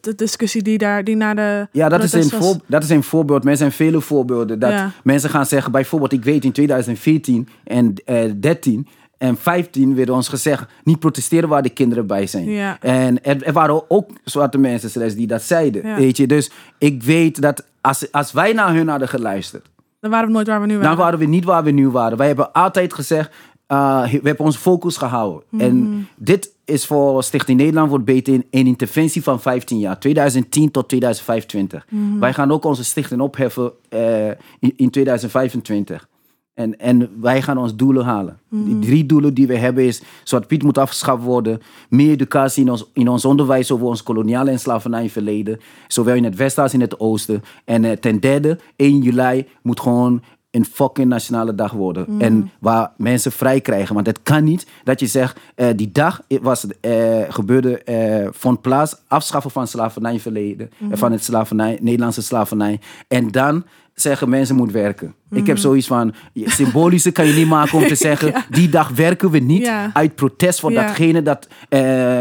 de 0.00 0.12
discussie 0.16 0.62
die 0.62 0.78
daar, 0.78 1.04
die 1.04 1.16
naar 1.16 1.34
de 1.36 1.66
Ja, 1.72 1.88
dat 1.88 2.02
is, 2.02 2.12
een 2.12 2.30
voor, 2.30 2.56
dat 2.66 2.82
is 2.82 2.90
een 2.90 3.02
voorbeeld. 3.02 3.46
Er 3.46 3.56
zijn 3.56 3.72
vele 3.72 4.00
voorbeelden. 4.00 4.58
Dat 4.58 4.70
Ja. 4.70 4.90
mensen 5.02 5.30
gaan 5.30 5.46
zeggen, 5.46 5.72
bijvoorbeeld, 5.72 6.12
ik 6.12 6.24
weet 6.24 6.44
in 6.44 6.52
2014 6.52 7.48
en 7.64 7.94
eh 8.04 8.30
13 8.40 8.86
en 9.18 9.36
15 9.36 9.94
werd 9.94 10.10
ons 10.10 10.28
gezegd, 10.28 10.64
niet 10.84 10.98
protesteren 10.98 11.48
waar 11.48 11.62
de 11.62 11.68
kinderen 11.70 12.06
bij 12.06 12.26
zijn. 12.26 12.50
Ja. 12.50 12.76
En 12.80 13.24
er, 13.24 13.42
er 13.42 13.52
waren 13.52 13.90
ook 13.90 14.10
zwarte 14.24 14.58
mensen 14.58 14.90
zelfs 14.90 15.14
die 15.14 15.26
dat 15.26 15.42
zeiden. 15.42 15.86
Ja. 15.86 15.96
Weet 15.96 16.16
je? 16.16 16.26
Dus 16.26 16.50
ik 16.78 17.02
weet 17.02 17.40
dat 17.42 17.64
als, 17.80 18.12
als 18.12 18.32
wij 18.32 18.52
naar 18.52 18.74
hun 18.74 18.88
hadden 18.88 19.08
geluisterd, 19.08 19.66
Dan 20.00 20.10
waren 20.10 20.26
we 20.26 20.32
nooit 20.32 20.46
waar 20.46 20.60
we 20.60 20.66
nu 20.66 20.72
waren. 20.74 20.88
dan 20.88 20.98
waren 20.98 21.18
we 21.18 21.24
niet 21.24 21.44
waar 21.44 21.64
we 21.64 21.70
nu 21.70 21.88
waren. 21.88 22.18
Wij 22.18 22.26
hebben 22.26 22.52
altijd 22.52 22.94
gezegd, 22.94 23.34
uh, 23.74 24.02
we 24.12 24.28
hebben 24.28 24.44
ons 24.44 24.56
focus 24.56 24.96
gehouden. 24.96 25.42
Mhm. 25.48 25.62
En 25.62 26.08
dit 26.16 26.52
is 26.64 26.86
voor 26.86 27.22
Stichting 27.22 27.58
Nederland 27.58 27.88
wordt 27.88 28.04
beter 28.04 28.32
in 28.34 28.44
een 28.50 28.66
interventie 28.66 29.22
van 29.22 29.40
15 29.40 29.78
jaar, 29.78 29.98
2010 29.98 30.70
tot 30.70 30.88
2025. 30.88 31.86
Mhm. 31.88 32.18
Wij 32.18 32.32
gaan 32.32 32.52
ook 32.52 32.64
onze 32.64 32.84
stichting 32.84 33.20
opheffen 33.20 33.72
eh, 33.88 34.28
in, 34.58 34.72
in 34.76 34.90
2025. 34.90 36.08
En, 36.54 36.78
en 36.78 37.10
wij 37.20 37.42
gaan 37.42 37.58
ons 37.58 37.76
doelen 37.76 38.04
halen. 38.04 38.38
Mhm. 38.48 38.64
Die 38.64 38.78
drie 38.78 39.06
doelen 39.06 39.34
die 39.34 39.46
we 39.46 39.56
hebben 39.56 39.84
is... 39.84 40.02
Zwart 40.22 40.46
Piet 40.46 40.62
moet 40.62 40.78
afgeschaft 40.78 41.22
worden. 41.22 41.60
Meer 41.88 42.10
educatie 42.10 42.64
in 42.64 42.70
ons, 42.70 42.90
in 42.92 43.08
ons 43.08 43.24
onderwijs 43.24 43.70
over 43.70 43.86
ons 43.86 44.02
koloniale 44.02 44.50
en 44.50 44.58
slavernijverleden. 44.58 45.60
Zowel 45.88 46.14
in 46.14 46.24
het 46.24 46.36
westen 46.36 46.62
als 46.62 46.74
in 46.74 46.80
het 46.80 47.00
oosten. 47.00 47.42
En 47.64 47.84
eh, 47.84 47.92
ten 47.92 48.20
derde, 48.20 48.58
1 48.76 48.98
juli 48.98 49.46
moet 49.62 49.80
gewoon 49.80 50.22
een 50.54 50.64
fucking 50.64 51.08
nationale 51.08 51.54
dag 51.54 51.72
worden. 51.72 52.20
En 52.20 52.50
waar 52.58 52.90
mensen 52.96 53.32
vrij 53.32 53.60
krijgen. 53.60 53.94
Want 53.94 54.06
het 54.06 54.22
kan 54.22 54.44
niet 54.44 54.66
dat 54.84 55.00
je 55.00 55.06
zegt... 55.06 55.40
eh, 55.54 55.68
die 55.76 55.92
dag 55.92 56.22
was, 56.28 56.66
eh, 56.80 57.20
gebeurde, 57.28 57.78
eh, 57.82 58.28
vond 58.30 58.60
plaats... 58.60 58.96
afschaffen 59.08 59.50
van 59.50 59.66
slavernijverleden. 59.66 60.70
eh, 60.90 60.98
van 60.98 61.12
het 61.12 61.24
slavernij, 61.24 61.78
Nederlandse 61.80 62.22
slavernij. 62.22 62.80
En 63.08 63.30
dan 63.30 63.64
zeggen 63.94 64.28
mensen 64.28 64.56
moet 64.56 64.72
werken. 64.72 65.14
Ik 65.34 65.46
heb 65.46 65.58
zoiets 65.58 65.86
van, 65.86 66.14
symbolische 66.34 67.10
kan 67.10 67.26
je 67.26 67.32
niet 67.32 67.48
maken 67.48 67.78
om 67.78 67.86
te 67.86 67.94
zeggen, 68.08 68.34
die 68.50 68.68
dag 68.68 68.88
werken 68.88 69.30
we 69.30 69.38
niet 69.38 69.62
Ja. 69.62 69.90
uit 69.92 70.14
protest 70.14 70.60
voor 70.60 70.72
Ja. 70.72 70.86
datgene 70.86 71.22
dat 71.22 71.48
eh, 71.68 71.80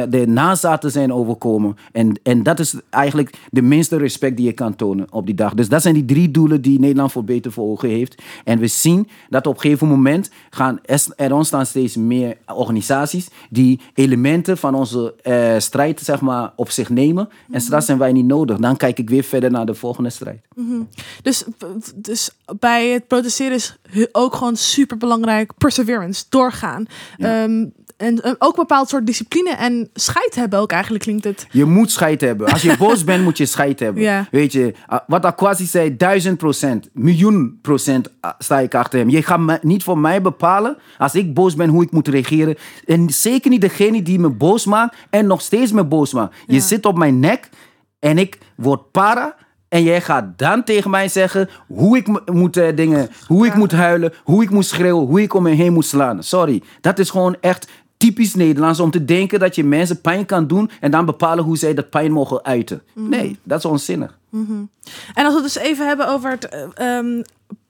de 0.10 0.24
nazaten 0.28 0.92
zijn 0.92 1.14
overkomen. 1.14 1.78
En, 1.92 2.20
en 2.24 2.44
dat 2.44 2.60
is 2.60 2.76
eigenlijk 2.90 3.34
de 3.52 3.62
minste 3.62 3.98
respect 3.98 4.38
die 4.38 4.46
je 4.46 4.52
kan 4.54 4.76
tonen 4.76 5.08
op 5.12 5.26
die 5.26 5.36
dag. 5.36 5.54
Dus 5.54 5.70
dat 5.70 5.82
zijn 5.82 5.94
die 5.94 6.06
drie 6.06 6.32
doelen 6.32 6.62
die 6.62 6.80
Nederland 6.80 7.12
voor 7.12 7.24
beter 7.24 7.52
voor 7.52 7.66
ogen 7.66 7.90
heeft. 7.90 8.22
En 8.44 8.60
we 8.60 8.68
zien 8.68 9.08
dat 9.30 9.48
op 9.48 9.56
een 9.56 9.62
gegeven 9.62 9.88
moment 9.88 10.30
gaan 10.50 10.80
er, 11.16 11.34
ontstaan 11.34 11.66
steeds 11.66 11.96
meer 11.96 12.38
organisaties 12.46 13.28
die 13.50 13.80
elementen 13.94 14.58
van 14.58 14.76
onze 14.76 15.14
eh, 15.22 15.54
strijd 15.58 16.00
zeg 16.00 16.22
maar, 16.22 16.52
op 16.56 16.70
zich 16.70 16.90
nemen. 16.90 17.30
En 17.52 17.62
straks 17.62 17.86
zijn 17.86 17.98
wij 17.98 18.12
niet 18.12 18.26
nodig. 18.26 18.58
Dan 18.58 18.78
kijk 18.78 19.00
ik 19.00 19.10
weer 19.10 19.24
verder 19.24 19.52
naar 19.52 19.66
de 19.66 19.74
volgende 19.74 20.10
strijd. 20.10 20.42
Dus, 21.22 21.44
dus 21.96 22.30
bij 22.60 22.88
het 22.90 23.03
protesteren 23.08 23.56
is 23.56 23.78
ook 24.12 24.36
gewoon 24.36 24.56
super 24.56 24.98
belangrijk 24.98 25.52
perseverance, 25.58 26.24
doorgaan. 26.30 26.86
Ehm, 27.18 27.66
en 27.98 28.22
eh, 28.22 28.32
ook 28.38 28.50
een 28.58 28.60
bepaald 28.68 28.90
soort 28.90 29.06
discipline 29.06 29.50
en 29.56 29.90
scheid 29.94 30.36
hebben 30.36 30.60
ook 30.60 30.72
eigenlijk 30.72 31.04
klinkt 31.04 31.24
het. 31.24 31.48
Je 31.52 31.66
moet 31.66 31.92
scheid 31.92 32.22
hebben. 32.22 32.48
Als 32.48 32.62
je 32.62 32.76
boos 32.80 33.04
bent, 33.04 33.24
moet 33.24 33.38
je 33.38 33.46
scheid 33.46 33.80
hebben. 33.80 34.04
Ja. 34.04 34.28
Weet 34.32 34.52
je, 34.52 34.74
wat 35.08 35.26
Akwasi 35.26 35.66
zei, 35.66 35.98
duizend 35.98 36.38
procent, 36.38 36.90
miljoen 36.94 37.60
procent 37.62 38.10
sta 38.38 38.60
ik 38.60 38.76
achter 38.76 39.00
hem. 39.00 39.10
Je 39.10 39.24
gaat 39.24 39.40
me- 39.40 39.60
niet 39.62 39.84
voor 39.84 39.98
mij 39.98 40.22
bepalen, 40.22 40.78
als 40.98 41.16
ik 41.16 41.34
boos 41.34 41.56
ben, 41.56 41.70
hoe 41.70 41.84
ik 41.84 41.92
moet 41.92 42.08
reageren. 42.08 42.56
En 42.86 43.10
zeker 43.10 43.50
niet 43.50 43.62
degene 43.62 44.02
die 44.02 44.20
me 44.20 44.30
boos 44.30 44.66
maakt 44.66 44.96
en 45.10 45.28
nog 45.28 45.42
steeds 45.42 45.72
me 45.72 45.84
boos 45.86 46.14
maakt. 46.14 46.36
Je 46.48 46.54
Ja. 46.56 46.62
zit 46.62 46.86
op 46.86 46.98
mijn 46.98 47.20
nek 47.20 47.50
en 48.00 48.18
ik 48.18 48.38
word 48.56 48.92
para. 48.92 49.36
En 49.74 49.84
jij 49.84 50.02
gaat 50.02 50.38
dan 50.38 50.64
tegen 50.64 50.90
mij 50.90 51.08
zeggen 51.08 51.50
hoe 51.68 51.98
ik 51.98 52.08
mo- 52.08 52.22
moet 52.26 52.58
eh, 52.58 52.76
dingen, 52.76 53.10
hoe 53.28 53.46
ik 53.46 53.56
moet 53.56 53.72
huilen, 53.72 54.14
hoe 54.24 54.44
ik 54.44 54.50
moet 54.50 54.66
schreeuwen, 54.66 55.06
hoe 55.08 55.22
ik 55.22 55.34
om 55.34 55.44
me 55.44 55.50
heen 55.50 55.74
moet 55.74 55.86
slaan. 55.86 56.24
Sorry, 56.24 56.64
dat 56.82 57.00
is 57.00 57.10
gewoon 57.10 57.36
echt 57.42 57.68
typisch 57.98 58.36
Nederlands 58.36 58.80
om 58.80 58.92
te 58.92 59.06
denken 59.06 59.40
dat 59.40 59.56
je 59.56 59.64
mensen 59.64 60.02
pijn 60.02 60.26
kan 60.26 60.48
doen 60.48 60.70
en 60.80 60.92
dan 60.92 61.06
bepalen 61.06 61.44
hoe 61.44 61.58
zij 61.58 61.74
dat 61.74 61.90
pijn 61.90 62.12
mogen 62.12 62.44
uiten. 62.44 62.82
Nee, 62.94 63.40
dat 63.44 63.58
is 63.60 63.66
onzinnig. 63.66 64.18
En 65.14 65.26
als 65.26 65.34
we 65.36 65.42
het 65.42 65.54
dus 65.54 65.58
even 65.64 65.88
hebben 65.88 66.08
over 66.08 66.30
het 66.32 66.50
eh, 66.50 66.98
ehm, 66.98 67.22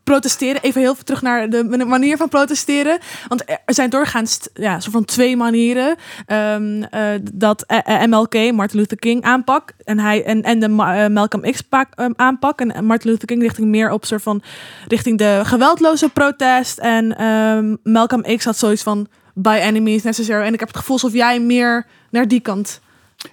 protesteren, 0.04 0.62
even 0.62 0.82
heel 0.82 0.96
veel 0.96 1.04
terug 1.04 1.22
naar 1.22 1.50
de 1.50 1.86
manier 1.88 2.18
van 2.18 2.30
protesteren. 2.30 2.98
Want 3.28 3.44
er 3.50 3.74
zijn 3.74 3.90
doorgaans 3.90 4.40
ja, 4.54 4.80
soort 4.80 4.94
van 4.94 5.06
twee 5.06 5.38
manieren 5.38 5.96
ehm, 6.26 6.84
eh, 6.84 7.08
dat 7.34 7.64
eh, 7.64 8.02
eh, 8.02 8.10
MLK, 8.10 8.52
Martin 8.52 8.80
Luther 8.80 8.98
King, 8.98 9.24
aanpak. 9.24 9.74
En, 9.84 10.00
hij, 10.00 10.24
en, 10.24 10.42
en 10.42 10.60
de 10.60 10.68
Ma- 10.68 11.10
Malcolm 11.10 11.52
X 11.52 11.62
ehm, 11.70 12.12
aanpak. 12.16 12.60
En 12.60 12.86
Martin 12.86 13.10
Luther 13.12 13.28
King 13.28 13.42
richting 13.42 13.68
meer 13.68 13.92
op 13.92 14.06
soort 14.06 14.22
van 14.22 14.42
richting 14.88 15.18
de 15.18 15.42
geweldloze 15.44 16.10
protest. 16.10 16.78
En 16.78 17.18
ehm, 17.18 17.76
Malcolm 17.84 18.38
X 18.38 18.46
had 18.46 18.58
zoiets 18.58 18.84
van 18.84 19.08
by 19.34 19.60
enemies 19.62 20.04
necessary. 20.04 20.46
En 20.46 20.54
ik 20.54 20.60
heb 20.60 20.68
het 20.68 20.78
gevoel 20.78 20.96
alsof 20.96 21.14
jij 21.14 21.40
meer 21.40 21.86
naar 22.10 22.28
die 22.28 22.40
kant. 22.40 22.82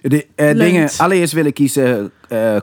De, 0.01 0.27
dingen, 0.35 0.89
allereerst 0.97 1.33
wil 1.33 1.45
ik 1.45 1.59
iets 1.59 1.79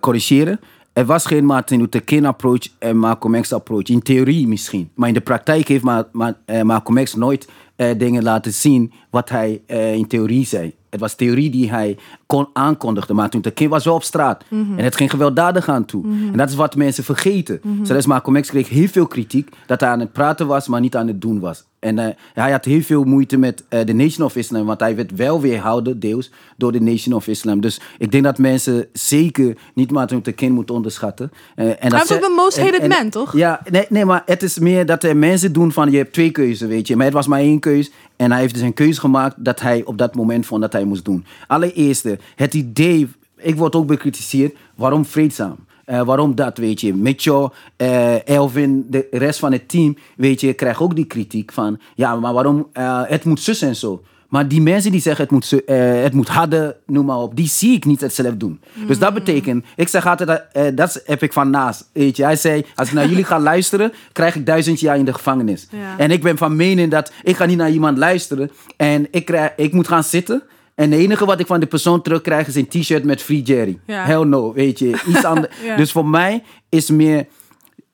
corrigeren. 0.00 0.60
Er 0.98 1.06
was 1.06 1.26
geen 1.26 1.44
Martin 1.44 1.78
Luther 1.78 2.02
King 2.02 2.26
approach 2.26 2.68
en 2.78 2.96
Malcolm 2.96 3.40
X 3.40 3.52
approach. 3.52 3.82
In 3.82 4.02
theorie 4.02 4.48
misschien. 4.48 4.90
Maar 4.94 5.08
in 5.08 5.14
de 5.14 5.20
praktijk 5.20 5.68
heeft 5.68 5.82
Ma 5.82 6.36
eh, 6.44 6.62
Malcolm 6.62 7.04
X 7.04 7.14
nooit 7.14 7.48
eh, 7.76 7.98
dingen 7.98 8.22
laten 8.22 8.52
zien 8.52 8.92
wat 9.10 9.28
hij 9.28 9.62
eh, 9.66 9.94
in 9.94 10.06
theorie 10.06 10.46
zei. 10.46 10.74
Het 10.90 11.00
was 11.00 11.14
theorie 11.14 11.50
die 11.50 11.70
hij 11.70 11.96
kon 12.26 12.48
aankondigde. 12.52 13.14
Maar 13.14 13.30
toen 13.30 13.44
kind 13.54 13.70
was 13.70 13.84
wel 13.84 13.94
op 13.94 14.02
straat. 14.02 14.44
En 14.50 14.84
het 14.84 14.96
ging 14.96 15.10
gewelddadig 15.10 15.68
aan 15.68 15.84
toe. 15.84 16.04
En 16.04 16.36
dat 16.36 16.48
is 16.48 16.54
wat 16.54 16.76
mensen 16.76 17.04
vergeten. 17.04 17.60
Zoals 17.82 18.06
Malcolm 18.06 18.40
X 18.40 18.48
kreeg 18.48 18.68
heel 18.68 18.88
veel 18.88 19.06
kritiek. 19.06 19.50
Dat 19.66 19.80
hij 19.80 19.88
aan 19.90 20.00
het 20.00 20.12
praten 20.12 20.46
was, 20.46 20.68
maar 20.68 20.80
niet 20.80 20.96
aan 20.96 21.06
het 21.06 21.20
doen 21.20 21.40
was. 21.40 21.66
En 21.78 21.98
eh, 21.98 22.06
hij 22.34 22.50
had 22.50 22.64
heel 22.64 22.80
veel 22.80 23.04
moeite 23.04 23.36
met 23.36 23.64
eh, 23.68 23.84
de 23.86 23.92
Nation 23.94 24.26
of 24.26 24.36
Islam. 24.36 24.66
Want 24.66 24.80
hij 24.80 24.96
werd 24.96 25.14
wel 25.16 25.40
weerhouden, 25.40 26.00
deels, 26.00 26.30
door 26.56 26.72
de 26.72 26.80
Nation 26.80 27.14
of 27.14 27.26
Islam. 27.26 27.60
Dus 27.60 27.80
ik 27.98 28.10
denk 28.12 28.24
dat 28.24 28.38
mensen 28.38 28.86
zeker 28.92 29.56
niet 29.74 29.90
Martin 29.90 30.16
Luther 30.16 30.32
King 30.34 30.54
moeten 30.54 30.74
onderschatten. 30.74 31.30
Eh, 31.54 31.66
en 31.66 31.76
Hij 31.78 31.90
was 31.90 32.12
ook 32.12 32.20
de 32.20 32.32
most 32.36 32.58
hated 32.60 32.80
en- 32.80 32.88
man, 32.88 33.10
toch? 33.10 33.36
Ja, 33.36 33.60
nee, 33.70 33.86
nee, 33.88 34.04
maar 34.04 34.22
het 34.26 34.42
is 34.42 34.58
meer 34.58 34.86
dat 34.86 35.02
er 35.04 35.16
mensen 35.16 35.52
doen 35.52 35.72
van... 35.72 35.90
je 35.90 35.96
hebt 35.96 36.12
twee 36.12 36.30
keuzes, 36.30 36.68
weet 36.68 36.86
je. 36.86 36.96
Maar 36.96 37.04
het 37.04 37.14
was 37.14 37.26
maar 37.26 37.40
één 37.40 37.60
keus. 37.60 37.90
En 38.18 38.30
hij 38.30 38.40
heeft 38.40 38.54
dus 38.54 38.62
een 38.62 38.74
keuze 38.74 39.00
gemaakt 39.00 39.44
dat 39.44 39.60
hij 39.60 39.84
op 39.84 39.98
dat 39.98 40.14
moment 40.14 40.46
vond 40.46 40.60
dat 40.60 40.72
hij 40.72 40.84
moest 40.84 41.04
doen. 41.04 41.24
Allereerst, 41.46 42.08
het 42.34 42.54
idee... 42.54 43.08
Ik 43.36 43.56
word 43.56 43.74
ook 43.74 43.86
bekritiseerd. 43.86 44.56
Waarom 44.74 45.04
vreedzaam? 45.04 45.56
Eh, 45.84 46.02
waarom 46.02 46.34
dat, 46.34 46.58
weet 46.58 46.80
je? 46.80 46.94
Mitchell, 46.94 47.48
eh, 47.76 48.28
Elvin, 48.28 48.86
de 48.90 49.08
rest 49.10 49.38
van 49.38 49.52
het 49.52 49.68
team, 49.68 49.96
weet 50.16 50.40
je, 50.40 50.52
krijgt 50.52 50.80
ook 50.80 50.96
die 50.96 51.04
kritiek 51.04 51.52
van... 51.52 51.78
Ja, 51.94 52.16
maar 52.16 52.32
waarom... 52.32 52.68
eh, 52.72 53.02
het 53.04 53.24
moet 53.24 53.40
zus 53.40 53.62
en 53.62 53.76
zo. 53.76 54.02
Maar 54.28 54.48
die 54.48 54.60
mensen 54.60 54.90
die 54.90 55.00
zeggen 55.00 55.22
het 55.24 55.32
moet, 55.32 55.44
zu- 55.44 55.56
eh, 55.66 56.02
het 56.02 56.12
moet 56.12 56.28
harder, 56.28 56.76
noem 56.86 57.04
maar 57.06 57.16
op, 57.18 57.36
die 57.36 57.48
zie 57.48 57.72
ik 57.76 57.84
niet 57.84 58.00
het 58.00 58.14
zelf 58.14 58.34
doen. 58.36 58.60
Dus 58.86 58.98
dat 58.98 59.14
betekent, 59.14 59.64
ik 59.76 59.88
zeg 59.88 60.06
altijd, 60.06 60.28
dat, 60.28 60.44
eh, 60.52 60.64
dat 60.74 61.02
heb 61.04 61.22
ik 61.22 61.32
van 61.32 61.50
Naas. 61.50 61.84
Weet 61.92 62.16
je, 62.16 62.22
hij 62.24 62.36
zei, 62.36 62.64
als 62.74 62.88
ik 62.88 62.94
naar 62.94 63.08
jullie 63.08 63.24
ga 63.24 63.40
luisteren, 63.52 63.92
krijg 64.12 64.34
ik 64.36 64.46
duizend 64.46 64.80
jaar 64.80 64.96
in 64.98 65.04
de 65.04 65.12
gevangenis. 65.14 65.66
Ja. 65.70 65.98
En 65.98 66.10
ik 66.10 66.22
ben 66.22 66.36
van 66.36 66.56
mening 66.56 66.90
dat 66.90 67.12
ik 67.22 67.36
ga 67.36 67.44
niet 67.44 67.56
naar 67.56 67.70
iemand 67.70 67.98
luisteren 67.98 68.50
en 68.76 69.06
ik, 69.10 69.24
krijg, 69.24 69.52
ik 69.56 69.72
moet 69.72 69.88
gaan 69.88 70.04
zitten. 70.04 70.42
En 70.74 70.90
het 70.90 71.00
enige 71.00 71.24
wat 71.24 71.40
ik 71.40 71.46
van 71.46 71.60
de 71.60 71.66
persoon 71.66 72.02
terugkrijg 72.02 72.46
is 72.46 72.54
een 72.54 72.68
t-shirt 72.68 73.04
met 73.04 73.22
Free 73.22 73.42
Jerry. 73.42 73.78
Ja. 73.86 74.04
Hell 74.04 74.22
no, 74.24 74.52
weet 74.52 74.78
je. 74.78 75.00
Iets 75.08 75.24
anders. 75.24 75.54
Ja. 75.64 75.76
Dus 75.76 75.92
voor 75.92 76.06
mij 76.06 76.42
is 76.68 76.90
meer, 76.90 77.26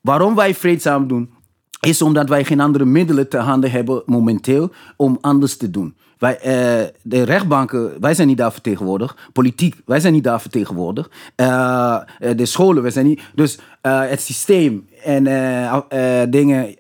waarom 0.01 0.35
wij 0.35 0.55
vreedzaam 0.55 1.09
doen, 1.09 1.31
is 1.81 2.03
omdat 2.03 2.29
wij 2.29 2.45
geen 2.45 2.61
andere 2.61 2.85
middelen 2.85 3.29
ter 3.29 3.41
handen 3.41 3.71
hebben 3.71 4.03
momenteel 4.07 4.73
om 4.97 5.19
anders 5.21 5.57
te 5.57 5.71
doen. 5.71 5.95
Wij, 6.25 6.39
eh, 6.39 6.89
de 7.03 7.23
rechtbanken, 7.23 8.01
wij 8.01 8.15
zijn 8.15 8.29
niet 8.29 8.37
daar 8.37 8.53
vertegenwoordigd. 8.53 9.17
Politiek, 9.33 9.75
wij 9.85 10.01
zijn 10.01 10.13
niet 10.13 10.25
daar 10.25 10.41
vertegenwoordigd. 10.41 11.11
Eh, 11.35 12.01
eh, 12.19 12.37
de 12.37 12.47
scholen, 12.47 12.83
wij 12.83 12.91
zijn 12.91 13.07
niet. 13.07 13.21
Dus 13.35 13.59
het 13.81 14.21
systeem 14.21 14.89
en 15.03 15.25
dingen. 16.31 16.75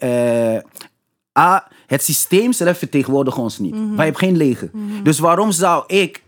A, 1.38 1.68
het 1.86 2.02
systeem 2.02 2.52
zelf 2.52 2.78
vertegenwoordigt 2.78 3.38
ons 3.38 3.58
niet. 3.58 3.74
Wij 3.74 4.04
hebben 4.04 4.16
geen 4.16 4.36
leger. 4.36 4.70
Dus 5.02 5.18
waarom 5.18 5.52
zou 5.52 5.84
ik 5.86 6.22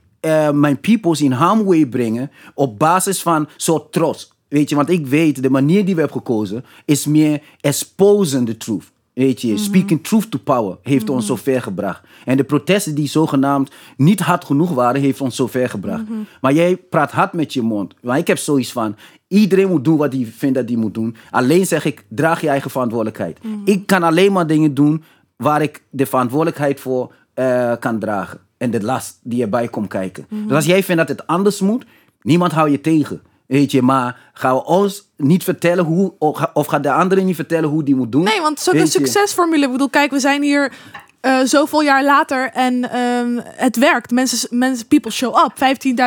mijn 0.52 0.80
peoples 0.80 1.20
in 1.20 1.32
harm's 1.32 1.64
way 1.64 1.86
brengen 1.86 2.30
op 2.54 2.78
basis 2.78 3.22
van 3.22 3.48
soort 3.56 3.92
trots? 3.92 4.32
Weet 4.48 4.68
je, 4.68 4.76
want 4.76 4.90
ik 4.90 5.06
weet, 5.06 5.42
de 5.42 5.50
manier 5.50 5.84
die 5.84 5.94
we 5.94 6.00
hebben 6.00 6.18
gekozen 6.18 6.64
is 6.84 7.06
meer 7.06 7.42
exposing 7.60 8.46
the 8.46 8.56
truth. 8.56 8.94
Weet 9.16 9.40
je, 9.40 9.56
speaking 9.56 10.04
truth 10.04 10.30
to 10.30 10.38
power 10.38 10.78
heeft 10.82 11.10
ons 11.10 11.26
zover 11.26 11.62
gebracht. 11.62 12.02
En 12.24 12.36
de 12.36 12.44
protesten 12.44 12.94
die 12.94 13.08
zogenaamd 13.08 13.70
niet 13.96 14.20
hard 14.20 14.44
genoeg 14.44 14.70
waren, 14.70 15.00
heeft 15.00 15.20
ons 15.20 15.36
zover 15.36 15.68
gebracht. 15.68 16.02
Maar 16.40 16.52
jij 16.52 16.76
praat 16.76 17.12
hard 17.12 17.32
met 17.32 17.52
je 17.52 17.62
mond. 17.62 17.94
Maar 18.02 18.18
ik 18.18 18.26
heb 18.26 18.38
zoiets 18.38 18.72
van, 18.72 18.96
iedereen 19.28 19.68
moet 19.68 19.84
doen 19.84 19.96
wat 19.96 20.12
hij 20.12 20.32
vindt 20.36 20.54
dat 20.54 20.68
hij 20.68 20.76
moet 20.76 20.94
doen. 20.94 21.16
Alleen 21.30 21.66
zeg 21.66 21.84
ik, 21.84 22.04
draag 22.08 22.40
je 22.40 22.48
eigen 22.48 22.70
verantwoordelijkheid. 22.70 23.38
Ik 23.64 23.86
kan 23.86 24.02
alleen 24.02 24.32
maar 24.32 24.46
dingen 24.46 24.74
doen 24.74 25.02
waar 25.36 25.62
ik 25.62 25.82
de 25.90 26.06
verantwoordelijkheid 26.06 26.80
voor 26.80 27.12
eh, 27.34 27.72
kan 27.80 27.98
dragen. 27.98 28.40
En 28.56 28.70
de 28.70 28.82
last 28.82 29.20
die 29.22 29.42
erbij 29.42 29.68
komt 29.68 29.88
kijken. 29.88 30.26
Dus 30.28 30.52
als 30.56 30.66
jij 30.66 30.82
vindt 30.82 31.06
dat 31.06 31.18
het 31.18 31.26
anders 31.26 31.60
moet, 31.60 31.84
niemand 32.22 32.52
houdt 32.52 32.70
je 32.70 32.80
tegen. 32.80 33.22
Weet 33.46 33.70
je, 33.70 33.82
maar 33.82 34.30
gaan 34.32 34.54
we 34.54 34.64
ons 34.64 35.10
niet 35.16 35.44
vertellen 35.44 35.84
hoe, 35.84 36.12
of 36.18 36.36
ga- 36.36 36.50
of 36.54 36.66
gaat 36.66 36.82
de 36.82 36.92
anderen 36.92 37.24
niet 37.26 37.34
vertellen 37.34 37.68
hoe 37.68 37.82
die 37.82 37.94
moet 37.96 38.12
doen? 38.12 38.22
Nee, 38.22 38.40
want 38.40 38.60
je. 38.92 38.98
succesformule. 38.98 39.64
Ik 39.66 39.72
bedoel, 39.72 39.90
kijk, 39.90 40.10
we 40.10 40.20
zijn 40.20 40.42
hier 40.42 40.72
eh, 41.26 41.38
zoveel 41.44 41.82
jaar 41.82 42.04
later 42.04 42.50
en 42.52 42.90
ehm, 42.90 43.40
het 43.44 43.76
werkt. 43.76 44.10
Mensen, 44.10 44.48
mensen, 44.58 44.86
people 44.86 45.10
show 45.10 45.36
up. 45.36 45.52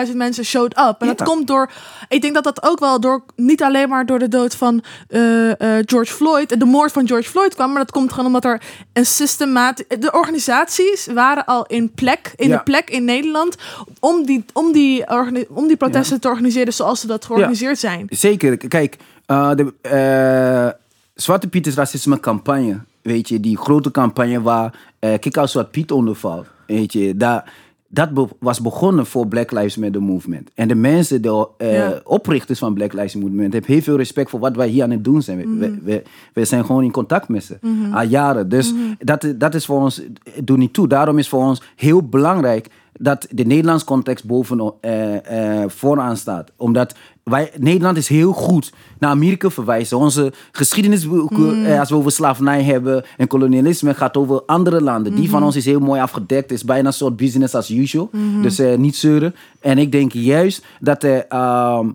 15.000 0.10 0.16
mensen 0.16 0.46
showed 0.46 0.78
up. 0.78 0.96
En 1.00 1.08
dat 1.08 1.24
komt 1.24 1.48
door, 1.48 1.72
ik 2.10 2.22
denk 2.22 2.34
dat 2.34 2.44
dat 2.44 2.64
ook 2.64 2.80
wel 2.80 3.00
door, 3.00 3.24
niet 3.36 3.64
alleen 3.64 3.90
maar 3.90 4.06
door 4.06 4.20
de 4.20 4.28
dood 4.28 4.56
van 4.56 4.84
eh, 5.08 5.50
eh, 5.50 5.84
George 5.86 6.14
Floyd, 6.14 6.60
de 6.60 6.66
moord 6.66 6.92
van 6.92 7.08
George 7.08 7.30
Floyd 7.30 7.56
kwam, 7.56 7.70
maar 7.72 7.82
dat 7.82 7.92
komt 7.92 8.10
gewoon 8.10 8.26
omdat 8.26 8.46
er 8.46 8.62
een 8.94 9.06
systemaat, 9.06 9.84
de 10.00 10.12
organisaties 10.12 11.08
waren 11.14 11.46
al 11.46 11.66
in 11.66 11.92
plek, 11.92 12.34
in 12.36 12.48
Ja. 12.50 12.58
de 12.58 12.64
plek 12.64 12.90
in 12.90 13.06
Nederland, 13.06 13.56
om 14.00 14.26
die, 14.26 14.46
om 14.54 14.72
die, 14.72 15.06
om 15.50 15.68
die 15.68 15.78
protesten 15.78 16.20
te 16.20 16.28
organiseren 16.28 16.74
zoals 16.74 17.00
ze 17.00 17.08
dat 17.08 17.26
georganiseerd 17.26 17.80
zijn. 17.80 18.08
Zeker. 18.10 18.58
Kijk, 18.68 18.98
de 19.26 20.76
Zwarte 21.16 21.48
Piet 21.48 21.68
is 21.68 21.76
racisme 21.76 22.20
campagne. 22.20 22.80
Weet 23.02 23.30
je, 23.30 23.40
die 23.40 23.58
grote 23.58 23.92
campagne 23.92 24.42
waar 24.42 24.80
eh 25.00 25.20
Kick 25.20 25.38
Out 25.38 25.50
Zwart 25.50 25.72
Piet 25.72 25.92
onder 25.92 26.16
valt. 26.16 26.46
Weet 26.68 26.94
je, 26.94 27.16
daar, 27.18 27.54
dat 27.88 28.14
be- 28.14 28.28
was 28.40 28.62
begonnen 28.62 29.06
voor 29.06 29.28
Black 29.28 29.52
Lives 29.52 29.78
Matter 29.78 30.02
Movement. 30.02 30.50
En 30.56 30.68
de 30.68 30.76
mensen, 30.76 31.22
de 31.22 31.48
eh, 31.58 31.74
Ja. 31.74 32.02
oprichters 32.04 32.60
van 32.60 32.74
Black 32.74 32.94
Lives 32.94 33.16
Movement, 33.16 33.54
hebben 33.54 33.72
heel 33.72 33.82
veel 33.82 33.98
respect 33.98 34.30
voor 34.30 34.40
wat 34.40 34.56
wij 34.56 34.68
hier 34.68 34.84
aan 34.84 34.92
het 34.92 35.04
doen 35.04 35.22
zijn. 35.22 35.38
We, 35.38 35.46
Mhm. 35.46 35.60
we, 35.60 35.80
we, 35.84 36.04
we 36.34 36.46
zijn 36.46 36.66
gewoon 36.66 36.84
in 36.84 36.92
contact 36.92 37.28
met 37.28 37.44
ze. 37.44 37.58
Al 37.94 38.04
jaren. 38.04 38.50
Dus 38.50 38.74
dat, 39.00 39.34
dat 39.36 39.56
is 39.56 39.66
voor 39.66 39.82
ons, 39.82 40.02
doe 40.44 40.58
niet 40.58 40.74
toe. 40.74 40.88
Daarom 40.88 41.18
is 41.18 41.30
voor 41.30 41.44
ons 41.44 41.62
heel 41.76 42.08
belangrijk 42.08 42.68
dat 42.94 43.28
de 43.32 43.44
Nederlandse 43.46 43.86
context 43.86 44.26
boven 44.26 44.74
eh, 44.82 45.62
eh, 45.64 45.70
vooraan 45.70 46.18
staat. 46.18 46.52
Omdat 46.58 46.96
wij, 47.30 47.52
Nederland 47.58 47.98
is 47.98 48.08
heel 48.08 48.32
goed 48.34 48.72
naar 49.00 49.10
Amerika 49.10 49.50
verwijzen. 49.50 49.98
Onze 49.98 50.34
geschiedenisboeken, 50.52 51.66
eh, 51.66 51.80
als 51.80 51.90
we 51.90 51.96
over 51.96 52.12
slavernij 52.12 52.64
hebben 52.64 53.04
en 53.18 53.28
kolonialisme, 53.28 53.94
gaat 53.94 54.18
over 54.18 54.42
andere 54.46 54.82
landen. 54.82 55.16
Die 55.16 55.30
van 55.30 55.44
ons 55.44 55.56
is 55.56 55.66
heel 55.66 55.80
mooi 55.80 56.02
afgedekt. 56.02 56.52
is 56.52 56.64
bijna 56.64 56.88
een 56.88 56.94
soort 56.94 57.16
business 57.16 57.56
as 57.56 57.70
usual. 57.70 58.10
Dus 58.42 58.60
eh, 58.60 58.78
niet 58.78 58.96
zeuren. 58.96 59.36
En 59.60 59.78
ik 59.78 59.92
denk 59.92 60.12
juist 60.12 60.66
dat 60.80 61.04
er... 61.04 61.26
ehm, 61.28 61.90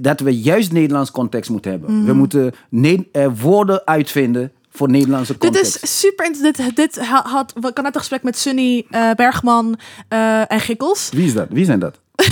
dat 0.00 0.20
we 0.20 0.40
juist 0.40 0.72
Nederlands 0.72 1.10
context 1.10 1.50
moeten 1.50 1.70
hebben. 1.70 2.04
We 2.06 2.12
moeten 2.12 2.52
ne- 2.68 3.06
eh, 3.12 3.26
woorden 3.40 3.86
uitvinden 3.86 4.52
voor 4.70 4.90
Nederlandse 4.90 5.32
Dit 5.32 5.40
context. 5.40 5.82
is 5.82 6.00
super. 6.00 6.32
Dit, 6.42 6.76
dit 6.76 6.98
ha- 7.00 7.24
had. 7.26 7.52
Ik 7.56 7.62
had 7.62 7.82
net 7.82 7.94
een 7.94 8.00
gesprek 8.00 8.22
met 8.22 8.38
Sunny 8.38 8.86
eh, 8.90 9.10
Bergman 9.16 9.76
eh, 10.08 10.52
en 10.52 10.60
Gikkels. 10.60 11.08
Wie 11.12 11.24
is 11.26 11.34
dat? 11.34 11.46
Wie 11.50 11.64
zijn 11.64 11.78
dat? 11.78 12.00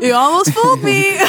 You 0.00 0.12
almost 0.12 0.50
fooled 0.50 0.82
me. 0.82 1.06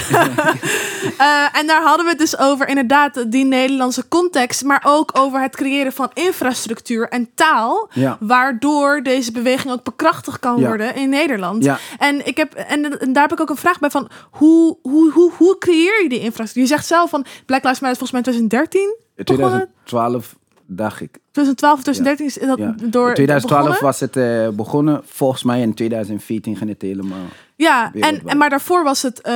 Eh, 1.18 1.46
en 1.60 1.68
daar 1.68 1.82
hadden 1.82 2.06
we 2.06 2.12
het 2.12 2.20
dus 2.20 2.38
over 2.40 2.68
inderdaad 2.68 3.32
die 3.32 3.46
Nederlandse 3.46 4.08
context, 4.08 4.64
maar 4.64 4.84
ook 4.86 5.12
over 5.14 5.42
het 5.42 5.56
creëren 5.56 5.94
van 5.94 6.12
infrastructuur 6.14 7.10
en 7.10 7.30
taal, 7.36 7.90
Ja. 7.94 8.18
waardoor 8.20 9.04
deze 9.04 9.32
beweging 9.32 9.74
ook 9.74 9.84
bekrachtigd 9.84 10.40
kan 10.40 10.60
Ja. 10.60 10.68
worden 10.68 10.96
in 10.96 11.10
Nederland. 11.10 11.64
Ja. 11.64 11.78
En, 11.98 12.28
ik 12.28 12.38
heb, 12.38 12.54
en, 12.54 13.00
en 13.00 13.14
daar 13.14 13.24
heb 13.24 13.32
ik 13.32 13.40
ook 13.42 13.50
een 13.50 13.56
vraag 13.56 13.80
bij 13.80 13.90
van 13.90 14.10
hoe, 14.32 14.78
hoe, 14.82 15.12
hoe, 15.12 15.32
hoe 15.38 15.58
creëer 15.58 16.04
je 16.04 16.10
die 16.10 16.20
infrastructuur? 16.20 16.62
Je 16.64 16.68
zegt 16.70 16.86
zelf 16.88 17.10
van 17.10 17.26
Black 17.46 17.64
Lives 17.64 17.80
Matter 17.80 17.92
is 17.92 17.98
volgens 17.98 18.12
mij 18.12 18.22
2013 18.22 18.96
begonnen. 19.16 19.70
2012 19.96 20.36
dacht 20.70 21.02
ik. 21.02 21.20
2012 21.32 21.82
2013 21.82 22.26
is 22.26 22.48
dat 22.48 22.58
door 22.92 23.08
In 23.08 23.14
2012 23.14 23.62
begonnen? 23.62 23.84
was 23.84 24.00
het 24.00 24.18
eh, 24.18 24.50
begonnen. 24.50 25.02
Volgens 25.06 25.44
mij 25.44 25.62
in 25.62 25.74
2014 25.74 26.56
ging 26.56 26.70
het 26.70 26.82
helemaal. 26.82 27.26
Ja, 27.60 27.92
en, 28.00 28.22
en 28.26 28.38
maar 28.38 28.50
daarvoor 28.50 28.84
was 28.84 29.02
het 29.02 29.22
eh, 29.22 29.32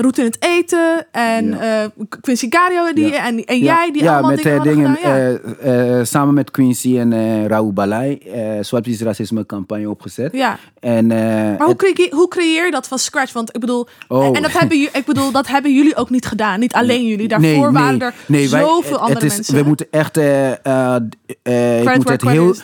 route 0.00 0.20
in 0.20 0.26
het 0.26 0.36
eten 0.44 1.06
en 1.12 1.46
Ja. 1.48 1.82
eh, 1.82 1.88
Quincy 2.20 2.46
Gario 2.50 2.92
die, 2.92 3.06
Ja. 3.10 3.26
en, 3.26 3.44
en 3.44 3.58
ja, 3.58 3.64
jij 3.64 3.90
die 3.92 4.10
allemaal 4.10 4.30
met 4.30 4.42
dingen 4.42 4.62
dingen, 4.62 4.96
gedaan. 4.96 5.38
Ja. 5.62 6.04
samen 6.04 6.34
met 6.34 6.50
Quincy 6.50 6.98
en 6.98 7.12
eh 7.12 7.46
Raoul 7.46 7.72
Balai, 7.72 8.18
Piet 8.82 9.00
racisme 9.00 9.46
campagne 9.46 9.90
opgezet. 9.90 10.32
ja. 10.32 10.58
En, 10.80 11.06
Maar 11.06 11.56
hoe 11.58 11.68
het- 11.68 11.76
creëer, 11.76 12.14
hoe 12.14 12.28
creëer 12.28 12.64
je 12.64 12.70
dat 12.70 12.88
van 12.88 12.98
scratch? 12.98 13.32
Want 13.32 13.54
ik 13.54 13.60
bedoel, 13.60 13.88
Oh. 14.08 14.24
en, 14.26 14.32
en 14.34 14.42
dat 14.42 14.52
hebben, 14.52 14.78
ik 14.78 15.02
bedoel, 15.06 15.30
dat 15.32 15.46
hebben 15.46 15.74
jullie 15.74 15.96
ook 15.96 16.10
niet 16.10 16.26
gedaan. 16.26 16.60
Niet 16.60 16.72
alleen 16.74 17.04
jullie. 17.06 17.28
Daarvoor 17.28 17.48
Nee, 17.50 17.60
nee, 17.60 17.72
waren 17.72 18.00
er 18.00 18.14
nee, 18.26 18.50
wij- 18.50 18.60
zoveel 18.62 18.92
het 18.92 19.00
andere 19.00 19.26
is, 19.26 19.34
mensen. 19.34 19.54
We 19.54 19.62
moeten 19.62 19.86
echt. 19.90 20.16
ik 20.16 20.22
where 21.82 21.96
moet 21.96 22.08
het 22.08 22.22
heel. 22.22 22.54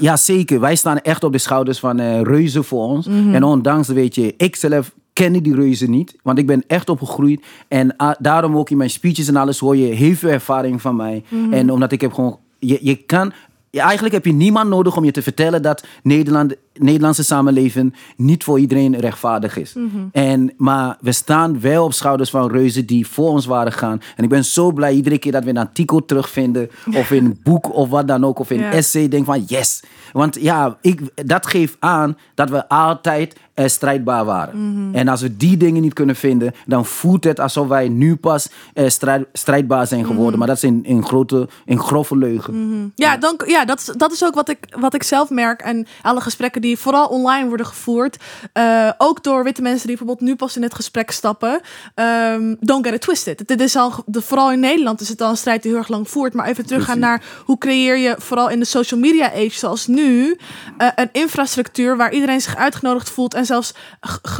ja, 0.00 0.16
zeker. 0.16 0.60
Wij 0.60 0.76
staan 0.76 0.98
echt 1.00 1.24
op 1.24 1.32
de 1.32 1.38
schouders 1.38 1.78
van 1.78 2.22
reuzen 2.22 2.64
voor 2.64 2.82
ons. 2.84 3.06
Mhm. 3.06 3.34
En 3.34 3.42
ondanks, 3.44 3.88
weet 4.06 4.14
je, 4.14 4.34
ik 4.36 4.56
zelf 4.56 4.94
kende 5.12 5.40
die 5.40 5.54
reuzen 5.54 5.90
niet. 5.90 6.16
Want 6.22 6.38
ik 6.38 6.46
ben 6.46 6.64
echt 6.66 6.88
opgegroeid. 6.88 7.44
En 7.68 7.96
ah, 7.96 8.14
daarom 8.18 8.56
ook 8.56 8.70
in 8.70 8.76
mijn 8.76 8.90
speeches 8.90 9.28
en 9.28 9.36
alles 9.36 9.58
hoor 9.58 9.76
je 9.76 9.94
heel 9.94 10.14
veel 10.14 10.30
ervaring 10.30 10.80
van 10.80 10.96
mij. 10.96 11.22
Mhm. 11.28 11.52
En 11.52 11.70
omdat 11.70 11.92
ik 11.92 12.00
heb 12.00 12.12
gewoon. 12.12 12.38
Je, 12.58 12.78
je 12.82 12.96
kan. 12.96 13.32
Ja, 13.76 13.84
eigenlijk 13.84 14.14
heb 14.14 14.24
je 14.24 14.32
niemand 14.32 14.68
nodig 14.68 14.96
om 14.96 15.04
je 15.04 15.10
te 15.10 15.22
vertellen 15.22 15.62
dat 15.62 15.84
Nederland, 16.02 16.54
Nederlandse 16.74 17.24
samenleving 17.24 17.94
niet 18.16 18.44
voor 18.44 18.58
iedereen 18.58 18.96
rechtvaardig 18.96 19.56
is. 19.56 19.74
en, 20.12 20.52
maar 20.56 20.96
we 21.00 21.12
staan 21.12 21.60
wel 21.60 21.84
op 21.84 21.92
schouders 21.92 22.30
van 22.30 22.50
reuzen 22.50 22.86
die 22.86 23.06
voor 23.06 23.28
ons 23.28 23.46
waren 23.46 23.72
gaan. 23.72 24.00
En 24.16 24.24
ik 24.24 24.30
ben 24.30 24.44
zo 24.44 24.72
blij 24.72 24.92
iedere 24.94 25.18
keer 25.18 25.32
dat 25.32 25.44
we 25.44 25.50
een 25.50 25.56
artikel 25.58 26.04
terugvinden, 26.04 26.70
of 27.00 27.10
in 27.10 27.24
een 27.24 27.40
boek 27.42 27.74
of 27.74 27.88
wat 27.88 28.08
dan 28.08 28.24
ook, 28.24 28.38
of 28.38 28.50
in 28.50 28.58
Ja. 28.58 28.66
een 28.66 28.72
essay, 28.72 29.08
denk 29.08 29.24
van 29.24 29.42
yes. 29.46 29.82
Want 30.12 30.36
ja, 30.40 30.76
ik, 30.80 31.00
dat 31.14 31.46
geeft 31.46 31.76
aan 31.78 32.16
dat 32.34 32.50
we 32.50 32.68
altijd 32.68 33.36
eh, 33.54 33.66
strijdbaar 33.66 34.24
waren. 34.24 34.88
En 34.92 35.08
als 35.08 35.20
we 35.20 35.36
die 35.36 35.56
dingen 35.56 35.82
niet 35.82 35.92
kunnen 35.92 36.16
vinden, 36.16 36.52
dan 36.66 36.84
voelt 36.86 37.24
het 37.24 37.40
alsof 37.40 37.68
wij 37.68 37.88
nu 37.88 38.16
pas 38.16 38.48
eh, 38.74 38.88
strijd, 38.88 39.26
strijdbaar 39.32 39.86
zijn 39.86 40.04
geworden. 40.06 40.38
Maar 40.38 40.48
dat 40.48 40.56
is 40.56 40.62
een, 40.62 40.84
een 40.86 41.04
grote, 41.04 41.48
een 41.66 41.78
grove 41.80 42.16
leugen. 42.16 42.92
Ja, 42.94 43.16
dan, 43.16 43.40
ja 43.46 43.64
dat, 43.66 43.78
is, 43.78 43.84
dat 43.84 44.12
is 44.12 44.24
ook 44.24 44.34
wat 44.34 44.48
ik, 44.48 44.58
wat 44.78 44.94
ik 44.94 45.02
zelf 45.02 45.30
merk. 45.30 45.60
En 45.60 45.86
alle 46.02 46.20
gesprekken 46.20 46.60
die 46.60 46.78
vooral 46.78 47.06
online 47.06 47.48
worden 47.48 47.66
gevoerd. 47.66 48.16
eh, 48.52 48.90
ook 48.98 49.22
door 49.22 49.44
witte 49.44 49.62
mensen 49.62 49.86
die 49.86 49.96
bijvoorbeeld 49.96 50.28
nu 50.28 50.36
pas 50.36 50.56
in 50.56 50.62
het 50.62 50.74
gesprek 50.74 51.10
stappen. 51.10 51.60
Ehm, 51.94 52.54
don't 52.60 52.84
get 52.86 52.94
it 52.94 53.00
twisted. 53.00 53.48
Dit 53.48 53.60
is 53.60 53.76
al, 53.76 53.92
de, 54.06 54.22
vooral 54.22 54.52
in 54.52 54.60
Nederland 54.60 55.00
is 55.00 55.08
het 55.08 55.20
al 55.20 55.30
een 55.30 55.36
strijd 55.36 55.62
die 55.62 55.70
heel 55.70 55.80
erg 55.80 55.88
lang 55.88 56.10
voert. 56.10 56.34
Maar 56.34 56.46
even 56.46 56.66
teruggaan 56.66 56.98
naar 56.98 57.22
hoe 57.44 57.58
creëer 57.58 57.96
je 57.96 58.14
vooral 58.18 58.48
in 58.50 58.58
de 58.58 58.64
social 58.64 59.00
media 59.00 59.32
age 59.32 59.58
zoals 59.58 59.86
nu. 59.86 60.36
eh, 60.78 60.88
een 60.94 61.08
infrastructuur 61.12 61.96
waar 61.96 62.12
iedereen 62.12 62.40
zich 62.40 62.56
uitgenodigd 62.56 63.10
voelt. 63.10 63.34
En 63.34 63.46
zelfs 63.46 63.74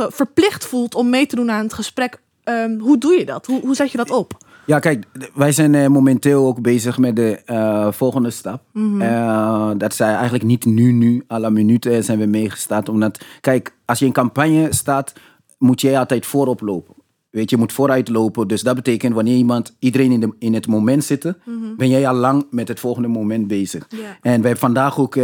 verplicht 0.08 0.66
voelt 0.66 0.94
om 0.94 1.10
mee 1.10 1.26
te 1.26 1.36
doen 1.36 1.50
aan 1.50 1.62
het 1.62 1.74
gesprek. 1.74 2.20
Ehm, 2.44 2.78
hoe 2.78 2.98
doe 2.98 3.18
je 3.18 3.24
dat? 3.24 3.46
Hoe, 3.46 3.60
hoe 3.60 3.74
zet 3.74 3.90
je 3.90 3.96
dat 3.96 4.10
op? 4.10 4.32
Ja, 4.66 4.78
kijk, 4.78 5.04
wij 5.34 5.52
zijn 5.52 5.74
eh, 5.74 5.86
momenteel 5.86 6.46
ook 6.46 6.60
bezig 6.60 6.98
met 6.98 7.16
de 7.16 7.42
eh, 7.44 7.92
volgende 7.92 8.30
stap. 8.30 8.62
Eh, 8.98 9.70
dat 9.76 9.94
zij 9.94 10.12
eigenlijk 10.12 10.44
niet 10.44 10.64
nu, 10.64 10.92
nu, 10.92 11.24
à 11.32 11.38
la 11.38 11.50
minute 11.50 12.02
zijn 12.02 12.18
we 12.18 12.26
meegestart. 12.26 12.88
Omdat, 12.88 13.24
kijk, 13.40 13.74
als 13.84 13.98
je 13.98 14.04
in 14.04 14.12
campagne 14.12 14.74
staat, 14.74 15.12
moet 15.58 15.80
jij 15.80 15.98
altijd 15.98 16.26
voorop 16.26 16.60
lopen. 16.60 16.94
Weet 17.30 17.50
je, 17.50 17.56
je 17.56 17.62
moet 17.62 17.72
vooruit 17.72 18.08
lopen. 18.08 18.48
Dus 18.48 18.62
dat 18.62 18.74
betekent 18.74 19.14
wanneer 19.14 19.36
iemand, 19.36 19.76
iedereen 19.78 20.12
in, 20.12 20.20
de, 20.20 20.34
in 20.38 20.54
het 20.54 20.66
moment 20.66 21.04
zit, 21.04 21.32
ben 21.76 21.88
jij 21.88 22.08
al 22.08 22.14
lang 22.14 22.46
met 22.50 22.68
het 22.68 22.80
volgende 22.80 23.08
moment 23.08 23.46
bezig. 23.46 23.86
Ja. 23.88 23.98
En 23.98 24.06
wij 24.20 24.32
hebben 24.32 24.56
vandaag 24.56 24.98
ook 24.98 25.16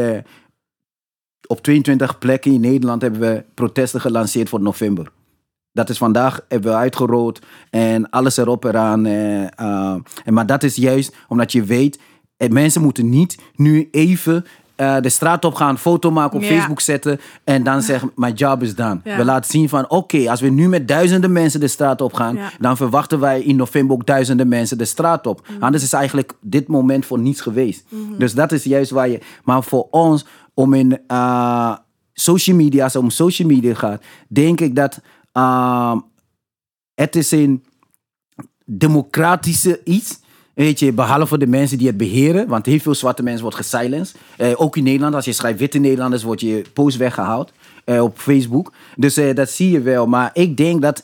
op 1.47 1.63
22 1.63 2.19
plekken 2.19 2.53
in 2.53 2.61
Nederland 2.61 3.03
hebben 3.03 3.21
we 3.21 3.45
protesten 3.55 4.01
gelanceerd 4.01 4.49
voor 4.49 4.61
november. 4.61 5.13
Dat 5.73 5.89
is 5.89 5.99
vandaag, 5.99 6.41
hebben 6.49 6.71
we 6.71 6.77
uitgerold 6.77 7.41
en 7.71 8.11
alles 8.11 8.37
erop 8.37 8.65
eraan. 8.65 9.07
eh, 9.07 9.43
eh, 9.43 9.97
en 10.25 10.35
maar 10.35 10.47
dat 10.47 10.63
is 10.63 10.77
juist 10.77 11.17
omdat 11.29 11.53
je 11.53 11.65
weet, 11.65 12.01
eh, 12.37 12.49
mensen 12.49 12.83
moeten 12.83 13.09
niet 13.09 13.39
nu 13.55 13.89
even 13.91 14.45
de 15.01 15.09
straat 15.09 15.45
op 15.45 15.55
gaan, 15.55 15.79
foto 15.79 16.11
maken 16.11 16.39
op. 16.39 16.45
Facebook 16.45 16.81
zetten 16.81 17.21
en 17.45 17.63
dan 17.63 17.83
zeggen, 17.83 18.13
my 18.15 18.31
job 18.31 18.63
is 18.63 18.75
done. 18.75 19.01
We 19.05 19.25
laten 19.25 19.51
zien 19.51 19.69
van, 19.69 19.91
oké, 19.91 20.31
als 20.31 20.41
we 20.41 20.49
nu 20.49 20.69
met 20.69 20.89
duizenden 20.89 21.33
mensen 21.33 21.61
de 21.61 21.69
straat 21.69 22.01
op 22.01 22.13
gaan, 22.13 22.39
dan 22.59 22.77
verwachten 22.77 23.21
wij 23.21 23.43
in 23.43 23.57
november 23.57 23.97
ook 23.97 24.07
duizenden 24.07 24.49
mensen 24.49 24.79
de 24.79 24.85
straat 24.85 25.27
op. 25.27 25.49
Mm. 25.49 25.63
Anders 25.63 25.85
is 25.85 25.93
eigenlijk 25.93 26.33
dit 26.41 26.69
moment 26.69 27.07
voor 27.07 27.19
niets 27.19 27.41
geweest. 27.41 27.85
Mm-hmm. 27.89 28.19
Dus 28.19 28.35
dat 28.35 28.53
is 28.53 28.65
juist 28.65 28.91
waar 28.91 29.09
je, 29.09 29.21
maar 29.45 29.63
voor 29.63 29.87
ons, 29.91 30.27
om 30.55 30.75
in 30.75 31.01
social 32.13 32.57
media, 32.57 32.85
als 32.85 32.93
het 32.93 33.03
om 33.03 33.11
social 33.11 33.49
media 33.49 33.75
gaat, 33.75 34.03
denk 34.29 34.61
ik 34.61 34.77
dat 34.77 35.01
ehm, 35.33 35.99
het 36.95 37.16
is 37.16 37.31
een 37.31 37.64
democratische 38.64 39.81
iets. 39.85 40.21
Weet 40.55 40.79
je, 40.79 40.92
behalve 40.92 41.38
de 41.38 41.47
mensen 41.47 41.79
die 41.79 41.87
het 41.87 41.97
beheren. 41.97 42.49
Want 42.49 42.66
heel 42.66 42.79
veel 42.79 42.95
zwarte 42.95 43.23
mensen 43.23 43.42
worden 43.42 43.64
gesilenced. 43.64 44.16
Eh, 44.37 44.53
ook 44.57 44.77
in 44.77 44.85
Nederland, 44.85 45.14
als 45.14 45.25
je 45.25 45.33
schrijft 45.33 45.59
witte 45.59 45.79
Nederlanders, 45.79 46.23
wordt 46.23 46.40
je 46.40 46.62
post 46.73 46.97
weggehaald. 46.97 47.53
eh, 47.85 48.03
op 48.03 48.18
Facebook. 48.18 48.73
Dus 48.97 49.16
eh, 49.16 49.35
dat 49.35 49.51
zie 49.51 49.71
je 49.71 49.81
wel. 49.81 50.07
Maar 50.07 50.31
ik 50.33 50.57
denk 50.57 50.83
dat 50.83 51.03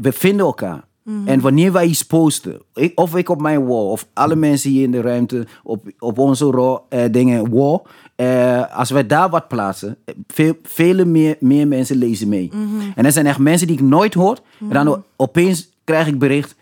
we 0.00 0.12
vinden 0.12 0.46
elkaar. 0.46 0.84
En 1.24 1.40
wanneer 1.40 1.72
wij 1.72 1.86
iets 1.86 2.02
posten, 2.02 2.60
ik, 2.74 3.00
of 3.00 3.16
ik 3.16 3.28
op 3.28 3.40
mijn 3.40 3.66
wall, 3.66 3.84
of 3.84 4.06
alle 4.12 4.36
mensen 4.36 4.70
hier 4.70 4.82
in 4.82 4.90
de 4.90 5.00
ruimte, 5.00 5.46
op, 5.62 5.84
op 5.98 6.18
onze 6.18 6.50
raw, 6.50 6.78
dingen, 7.10 7.50
wall. 7.50 7.80
Eh, 8.14 8.76
als 8.76 8.90
wij 8.90 9.06
daar 9.06 9.30
wat 9.30 9.48
plaatsen, 9.48 9.96
veel, 10.26 10.56
vele 10.62 11.04
meer, 11.04 11.36
meer 11.40 11.68
mensen 11.68 11.96
lezen 11.96 12.28
mee. 12.28 12.50
En 12.94 13.04
er 13.04 13.12
zijn 13.12 13.26
echt 13.26 13.38
mensen 13.38 13.66
die 13.66 13.76
ik 13.76 13.82
nooit 13.82 14.14
hoor. 14.14 14.38
En 14.60 14.84
dan 14.84 15.04
opeens 15.16 15.68
krijg 15.84 16.06
ik 16.06 16.18
bericht, 16.18 16.54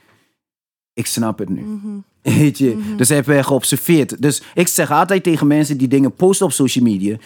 ik 0.94 1.06
snap 1.06 1.38
het 1.38 1.48
nu. 1.48 1.64
Weet 2.22 2.58
je? 2.58 2.94
Dus 2.96 3.08
heb 3.08 3.26
je 3.26 3.42
geobserveerd. 3.42 4.22
Dus 4.22 4.42
ik 4.54 4.68
zeg 4.68 4.90
altijd 4.90 5.22
tegen 5.22 5.46
mensen 5.46 5.78
die 5.78 5.88
dingen 5.88 6.14
posten 6.14 6.46
op 6.46 6.52
social 6.52 6.84
media. 6.84 7.16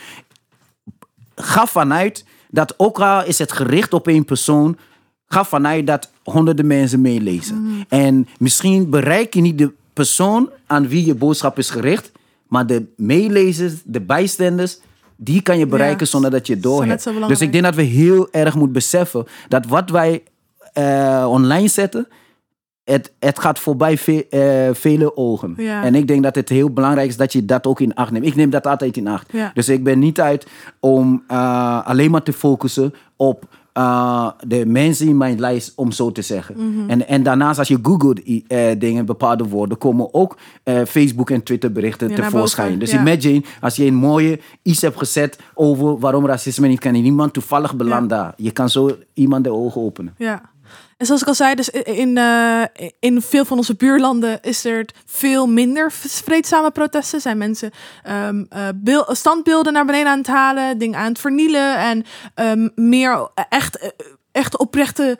Ga 1.34 1.66
vanuit 1.66 2.24
dat 2.50 2.74
ook 2.76 3.00
al 3.00 3.24
is 3.24 3.38
het 3.38 3.52
gericht 3.52 3.92
op 3.92 4.08
één 4.08 4.24
persoon. 4.24 4.76
Ga 5.26 5.44
vanuit 5.44 5.86
dat 5.86 6.10
honderden 6.22 6.66
mensen 6.66 7.00
meelezen. 7.00 7.84
En 7.88 8.28
misschien 8.38 8.90
bereik 8.90 9.34
je 9.34 9.40
niet 9.40 9.58
de 9.58 9.72
persoon 9.92 10.50
aan 10.66 10.88
wie 10.88 11.06
je 11.06 11.14
boodschap 11.14 11.58
is 11.58 11.70
gericht. 11.70 12.12
Maar 12.54 12.66
de 12.66 12.86
meelezers, 12.96 13.72
de 13.84 14.00
bijstanders, 14.00 14.78
die 15.16 15.42
kan 15.42 15.58
je 15.58 15.66
bereiken 15.66 16.00
Ja, 16.00 16.06
zonder 16.06 16.30
dat 16.30 16.46
je 16.46 16.52
het 16.54 16.62
dat 16.62 16.72
is 16.72 16.78
door 16.78 16.86
net 16.86 17.04
hebt. 17.04 17.16
zo 17.18 17.26
Dus 17.26 17.40
ik 17.40 17.52
denk 17.52 17.64
dat 17.64 17.74
we 17.74 17.82
heel 17.82 18.28
erg 18.30 18.54
moeten 18.54 18.72
beseffen 18.72 19.26
dat 19.48 19.66
wat 19.66 19.90
wij 19.90 20.22
eh, 20.72 21.26
online 21.28 21.68
zetten, 21.68 22.08
het, 22.84 23.12
het 23.18 23.38
gaat 23.38 23.58
voorbij 23.58 23.98
ve- 23.98 24.26
eh, 24.30 24.74
vele 24.74 25.16
ogen. 25.16 25.54
Ja. 25.56 25.84
En 25.84 25.94
ik 25.94 26.06
denk 26.08 26.22
dat 26.22 26.34
het 26.34 26.48
heel 26.48 26.70
belangrijk 26.70 27.08
is 27.08 27.16
dat 27.16 27.32
je 27.32 27.44
dat 27.44 27.66
ook 27.66 27.80
in 27.80 27.94
acht 27.94 28.10
neemt. 28.10 28.26
Ik 28.26 28.34
neem 28.34 28.50
dat 28.50 28.66
altijd 28.66 28.96
in 28.96 29.08
acht. 29.08 29.32
Ja. 29.32 29.50
Dus 29.54 29.68
ik 29.68 29.84
ben 29.84 29.98
niet 29.98 30.20
uit 30.20 30.46
om 30.80 31.24
eh, 31.28 31.86
alleen 31.86 32.10
maar 32.10 32.22
te 32.22 32.32
focussen 32.32 32.94
op 33.16 33.48
eh, 33.74 34.30
de 34.46 34.66
mensen 34.66 35.06
in 35.06 35.16
mijn 35.16 35.40
lijst, 35.40 35.72
om 35.76 35.92
zo 35.92 36.12
te 36.12 36.22
zeggen. 36.22 36.54
Mhm. 36.58 36.90
en, 36.90 37.08
en 37.08 37.22
daarnaast, 37.22 37.58
als 37.58 37.68
je 37.68 37.78
googelt 37.82 38.22
eh, 38.46 38.70
dingen, 38.78 39.06
bepaalde 39.06 39.44
woorden, 39.44 39.78
komen 39.78 40.14
ook 40.14 40.36
eh, 40.62 40.82
Facebook 40.86 41.30
en 41.30 41.42
Twitter 41.42 41.72
berichten 41.72 42.08
Ja, 42.08 42.14
tevoorschijn. 42.14 42.78
Dus 42.78 42.90
ja. 42.90 43.00
imagine 43.00 43.42
als 43.60 43.76
je 43.76 43.84
een 43.84 43.94
mooie 43.94 44.40
iets 44.62 44.82
hebt 44.82 44.98
gezet 44.98 45.38
over 45.54 45.98
waarom 45.98 46.26
racisme 46.26 46.68
niet 46.68 46.78
kan. 46.78 46.94
En 46.94 47.04
iemand 47.04 47.32
toevallig 47.32 47.76
belandt 47.76 48.08
daar. 48.08 48.34
Je 48.36 48.50
kan 48.50 48.68
zo 48.70 48.96
iemand 49.14 49.44
de 49.44 49.52
ogen 49.52 49.80
openen. 49.80 50.14
Ja. 50.18 50.52
En 50.96 51.06
zoals 51.06 51.20
ik 51.22 51.28
al 51.28 51.34
zei, 51.34 51.54
dus 51.54 51.68
in, 51.70 52.18
eh, 52.18 52.62
in 52.98 53.22
veel 53.22 53.44
van 53.44 53.56
onze 53.56 53.74
buurlanden 53.74 54.38
is 54.42 54.64
er 54.64 54.84
veel 55.06 55.46
minder 55.48 55.92
vreedzame 55.92 56.70
protesten. 56.70 57.20
Zijn 57.20 57.38
mensen 57.38 57.70
ehm, 58.02 58.44
eh, 58.48 58.68
beel- 58.74 59.06
standbeelden 59.14 59.72
naar 59.72 59.84
beneden 59.84 60.10
aan 60.12 60.18
het 60.18 60.26
halen, 60.26 60.78
dingen 60.78 60.98
aan 60.98 61.08
het 61.08 61.18
vernielen 61.18 61.76
en 61.78 62.04
ehm, 62.34 62.68
meer 62.74 63.28
echt, 63.48 63.78
eh, 63.78 63.88
echt 64.32 64.58
oprechte 64.58 65.18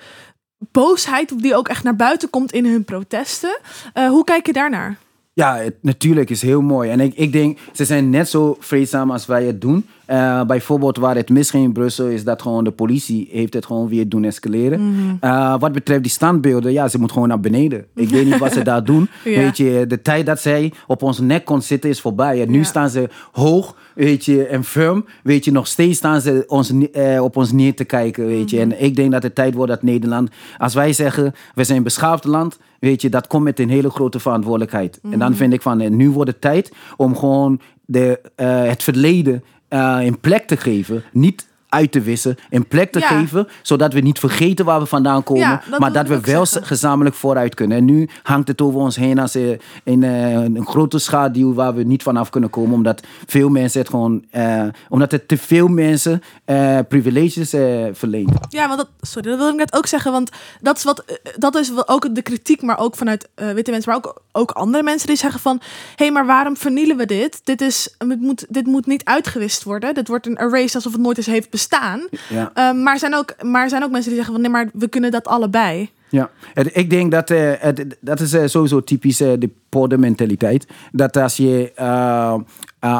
boosheid 0.58 1.42
die 1.42 1.54
ook 1.56 1.68
echt 1.68 1.82
naar 1.84 1.96
buiten 1.96 2.30
komt 2.30 2.52
in 2.52 2.66
hun 2.66 2.84
protesten. 2.84 3.58
Hoe 3.94 4.24
kijk 4.24 4.46
je 4.46 4.52
daarnaar? 4.52 4.96
Ja, 5.34 5.56
het, 5.56 5.74
natuurlijk 5.80 6.30
is 6.30 6.42
heel 6.42 6.62
mooi. 6.62 6.90
En 6.90 7.00
ik, 7.00 7.14
ik 7.14 7.32
denk, 7.32 7.58
ze 7.72 7.84
zijn 7.84 8.10
net 8.10 8.28
zo 8.28 8.56
vreedzaam 8.60 9.10
als 9.10 9.26
wij 9.26 9.44
het 9.44 9.60
doen. 9.60 9.86
Eh, 10.04 10.44
bijvoorbeeld 10.44 10.96
waar 10.96 11.14
het 11.16 11.28
misging 11.28 11.64
in 11.64 11.72
Brussel 11.72 12.06
is 12.06 12.24
dat 12.24 12.42
gewoon 12.42 12.64
de 12.64 12.70
politie 12.70 13.28
heeft 13.30 13.54
het 13.54 13.66
gewoon 13.66 13.88
weer 13.88 14.08
doen 14.08 14.24
escaleren. 14.24 14.80
Eh, 15.20 15.54
wat 15.58 15.72
betreft 15.72 16.02
die 16.02 16.10
standbeelden, 16.10 16.72
ja, 16.72 16.88
ze 16.88 16.98
moet 16.98 17.12
gewoon 17.12 17.28
naar 17.28 17.40
beneden. 17.40 17.84
Ik 17.94 18.08
weet 18.08 18.24
niet 18.24 18.38
wat 18.38 18.52
ze 18.52 18.62
daar 18.62 18.84
doen. 18.84 19.08
Ja. 19.24 19.40
Weet 19.40 19.56
je, 19.56 19.84
de 19.88 20.02
tijd 20.02 20.26
dat 20.26 20.40
zij 20.40 20.72
op 20.86 21.02
ons 21.02 21.18
nek 21.18 21.44
kon 21.44 21.62
zitten 21.62 21.90
is 21.90 22.00
voorbij. 22.00 22.42
En 22.42 22.50
nu 22.50 22.58
Ja. 22.58 22.64
staan 22.64 22.90
ze 22.90 23.08
hoog, 23.32 23.76
weet 23.94 24.24
je, 24.24 24.46
en 24.46 24.64
firm. 24.64 25.04
Weet 25.22 25.44
je, 25.44 25.52
nog 25.52 25.66
steeds 25.66 25.98
staan 25.98 26.20
ze 26.20 26.44
ons, 26.46 26.72
eh, 26.92 27.22
op 27.22 27.36
ons 27.36 27.52
neer 27.52 27.74
te 27.74 27.84
kijken, 27.84 28.26
weet 28.26 28.50
je. 28.50 28.60
En 28.60 28.82
ik 28.82 28.96
denk 28.96 29.12
dat 29.12 29.22
het 29.22 29.34
tijd 29.34 29.54
wordt 29.54 29.70
dat 29.70 29.82
Nederland, 29.82 30.30
als 30.58 30.74
wij 30.74 30.92
zeggen, 30.92 31.34
we 31.54 31.64
zijn 31.64 31.78
een 31.78 31.84
beschaafd 31.84 32.24
land, 32.24 32.58
weet 32.84 33.02
je, 33.02 33.08
dat 33.08 33.26
komt 33.26 33.44
met 33.44 33.60
een 33.60 33.68
hele 33.68 33.90
grote 33.90 34.20
verantwoordelijkheid. 34.20 35.00
En 35.10 35.18
dan 35.18 35.34
vind 35.34 35.52
ik 35.52 35.62
van, 35.62 35.80
eh, 35.80 35.90
nu 35.90 36.10
wordt 36.10 36.30
het 36.30 36.40
tijd 36.40 36.72
om 36.96 37.16
gewoon 37.16 37.60
de, 37.84 38.20
eh, 38.34 38.64
het 38.64 38.82
verleden 38.82 39.44
eh, 39.68 39.98
een 40.00 40.20
plek 40.20 40.46
te 40.46 40.56
geven. 40.56 41.02
Niet 41.12 41.46
uit 41.74 41.92
te 41.92 42.00
wissen, 42.00 42.36
een 42.50 42.66
plek 42.68 42.92
te 42.92 42.98
Ja. 42.98 43.06
geven, 43.06 43.48
zodat 43.62 43.92
we 43.92 44.00
niet 44.00 44.18
vergeten 44.18 44.64
waar 44.64 44.80
we 44.80 44.86
vandaan 44.86 45.22
komen, 45.22 45.42
Ja, 45.42 45.62
dat 45.70 45.80
maar 45.80 45.92
wil 45.92 46.02
dat 46.04 46.08
we 46.22 46.32
wel 46.32 46.46
zeggen. 46.46 46.66
gezamenlijk 46.66 47.16
vooruit 47.16 47.54
kunnen. 47.54 47.76
En 47.78 47.84
nu 47.84 48.08
hangt 48.22 48.48
het 48.48 48.60
over 48.60 48.80
ons 48.80 48.96
heen 48.96 49.18
als 49.18 49.34
een, 49.34 49.60
een, 49.84 50.02
eh, 50.02 50.32
een 50.32 50.66
grote 50.66 50.98
schaduw 50.98 51.54
waar 51.54 51.74
we 51.74 51.82
niet 51.82 52.02
vanaf 52.02 52.30
kunnen 52.30 52.50
komen, 52.50 52.74
omdat 52.74 53.02
veel 53.26 53.48
mensen 53.48 53.80
het 53.80 53.88
gewoon, 53.90 54.24
eh, 54.30 54.62
omdat 54.88 55.10
het 55.10 55.28
te 55.28 55.36
veel 55.36 55.68
mensen 55.68 56.22
eh, 56.44 56.78
privileges 56.88 57.52
eh, 57.52 57.84
verleent. 57.92 58.30
Ja, 58.48 58.66
want 58.66 58.78
dat, 58.78 58.88
sorry, 59.00 59.28
dat 59.28 59.38
wilde 59.38 59.52
ik 59.52 59.58
net 59.58 59.74
ook 59.74 59.86
zeggen. 59.86 60.12
Want 60.12 60.30
dat 60.60 60.76
is, 60.76 60.84
wat, 60.84 60.98
eh, 61.04 61.14
dat 61.36 61.54
is 61.56 61.72
ook 61.86 62.14
de 62.14 62.22
kritiek, 62.22 62.62
maar 62.62 62.78
ook 62.78 62.96
vanuit 62.96 63.28
eh, 63.34 63.50
witte 63.50 63.70
mensen, 63.70 63.88
maar 63.90 63.98
ook, 64.04 64.22
ook 64.32 64.50
andere 64.50 64.82
mensen 64.84 65.08
die 65.08 65.16
zeggen 65.16 65.40
van... 65.40 65.56
hé, 65.60 66.04
hey, 66.04 66.10
maar 66.12 66.26
waarom 66.26 66.56
vernielen 66.56 66.96
we 66.96 67.06
dit? 67.06 67.40
Dit, 67.44 67.60
is, 67.60 67.94
het 67.98 68.20
moet, 68.20 68.46
dit 68.48 68.66
moet 68.66 68.86
niet 68.86 69.04
uitgewist 69.04 69.62
worden. 69.62 69.94
Dit 69.94 70.08
wordt 70.08 70.26
een 70.26 70.38
erase 70.40 70.74
alsof 70.74 70.92
het 70.92 71.00
nooit 71.00 71.16
eens 71.16 71.26
heeft 71.26 71.50
bestaan. 71.50 71.62
Ja. 72.28 72.50
Eh, 72.54 72.72
maar, 72.72 72.92
er 72.92 72.98
zijn 72.98 73.14
ook, 73.14 73.42
maar 73.42 73.68
zijn 73.68 73.84
ook 73.84 73.90
mensen 73.90 74.10
die 74.10 74.18
zeggen 74.18 74.34
van... 74.34 74.42
nee, 74.42 74.52
maar 74.52 74.70
we 74.72 74.88
kunnen 74.88 75.10
dat 75.10 75.26
allebei. 75.26 75.90
Ja, 76.14 76.30
ik 76.72 76.90
denk 76.90 77.10
dat 77.10 77.30
eh, 77.30 77.68
dat 78.00 78.20
is 78.20 78.32
eh, 78.32 78.42
sowieso 78.46 78.80
typisch 78.80 79.20
eh, 79.20 79.32
de 79.38 79.50
poddenmentaliteit. 79.68 80.66
Dat 80.92 81.16
als 81.16 81.36
je 81.36 81.72
uh, 81.80 82.34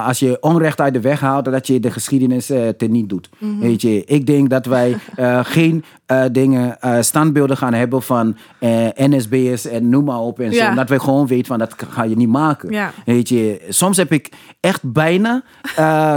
als 0.07 0.18
je 0.18 0.37
onrecht 0.40 0.81
uit 0.81 0.94
de 0.94 1.00
weg 1.00 1.20
haalt, 1.20 1.44
dat 1.44 1.66
je 1.66 1.81
de 1.81 1.90
geschiedenis 1.90 2.50
teniet 2.77 3.09
doet. 3.09 3.29
Mhm. 3.38 3.59
Weet 3.59 3.83
je, 3.83 4.05
ik 4.05 4.27
denk 4.27 4.50
dat 4.50 4.66
wij 4.66 4.96
geen 5.57 5.85
dingen, 6.33 6.79
standbeelden 7.00 7.57
gaan 7.57 7.74
hebben 7.74 8.03
van 8.03 8.37
NSB'ers 8.94 9.66
en 9.66 9.88
noem 9.88 10.05
maar 10.05 10.18
op 10.18 10.40
en 10.40 10.53
zo. 10.53 10.59
Ja. 10.59 10.68
Omdat 10.68 10.88
wij 10.88 10.98
gewoon 10.98 11.27
weten 11.27 11.46
van 11.46 11.59
dat 11.59 11.74
ga 11.88 12.03
je 12.03 12.16
niet 12.16 12.29
maken. 12.29 12.70
Ja. 12.70 12.92
Weet 13.05 13.29
je, 13.29 13.61
soms 13.68 13.96
heb 13.96 14.12
ik 14.12 14.33
echt 14.61 14.92
bijna 14.92 15.42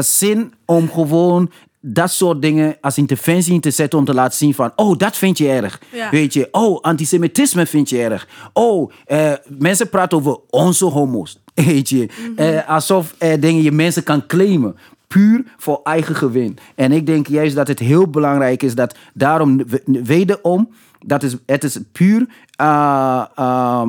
zin 0.01 0.53
om 0.65 0.89
gewoon 0.89 1.51
dat 1.93 2.11
soort 2.11 2.41
dingen 2.41 2.77
als 2.81 2.97
interventie 2.97 3.53
in 3.53 3.61
te 3.61 3.71
zetten 3.71 3.99
om 3.99 4.05
te 4.05 4.13
laten 4.13 4.37
zien 4.37 4.53
van, 4.53 4.71
oh, 4.75 4.97
dat 4.97 5.17
vind 5.17 5.37
je 5.37 5.49
erg. 5.49 5.81
Ja. 5.93 6.09
Weet 6.09 6.33
je, 6.33 6.47
oh, 6.51 6.81
antisemitisme 6.81 7.65
vind 7.65 7.89
je 7.89 8.01
erg. 8.03 8.27
Oh, 8.53 8.91
eh, 9.05 9.31
mensen 9.47 9.89
praten 9.89 10.17
over 10.17 10.37
onze 10.49 10.85
homo's. 10.85 11.39
Weet 11.53 11.89
je, 11.89 12.07
eh, 12.35 12.69
alsof 12.69 13.15
eh, 13.17 13.41
dingen 13.41 13.63
je 13.63 13.71
mensen 13.71 14.03
kan 14.03 14.25
claimen. 14.27 14.75
Puur 15.07 15.43
voor 15.57 15.79
eigen 15.83 16.15
gewin. 16.15 16.57
En 16.75 16.91
ik 16.91 17.05
denk 17.05 17.27
juist 17.27 17.55
dat 17.55 17.67
het 17.67 17.79
heel 17.79 18.07
belangrijk 18.09 18.63
is 18.63 18.75
dat 18.75 18.95
daarom, 19.13 19.57
we- 19.67 20.01
wederom, 20.03 20.69
dat 21.05 21.23
is, 21.23 21.35
het 21.45 21.63
is 21.63 21.77
puur 21.91 22.27
uh, 22.61 23.25
uh, 23.39 23.87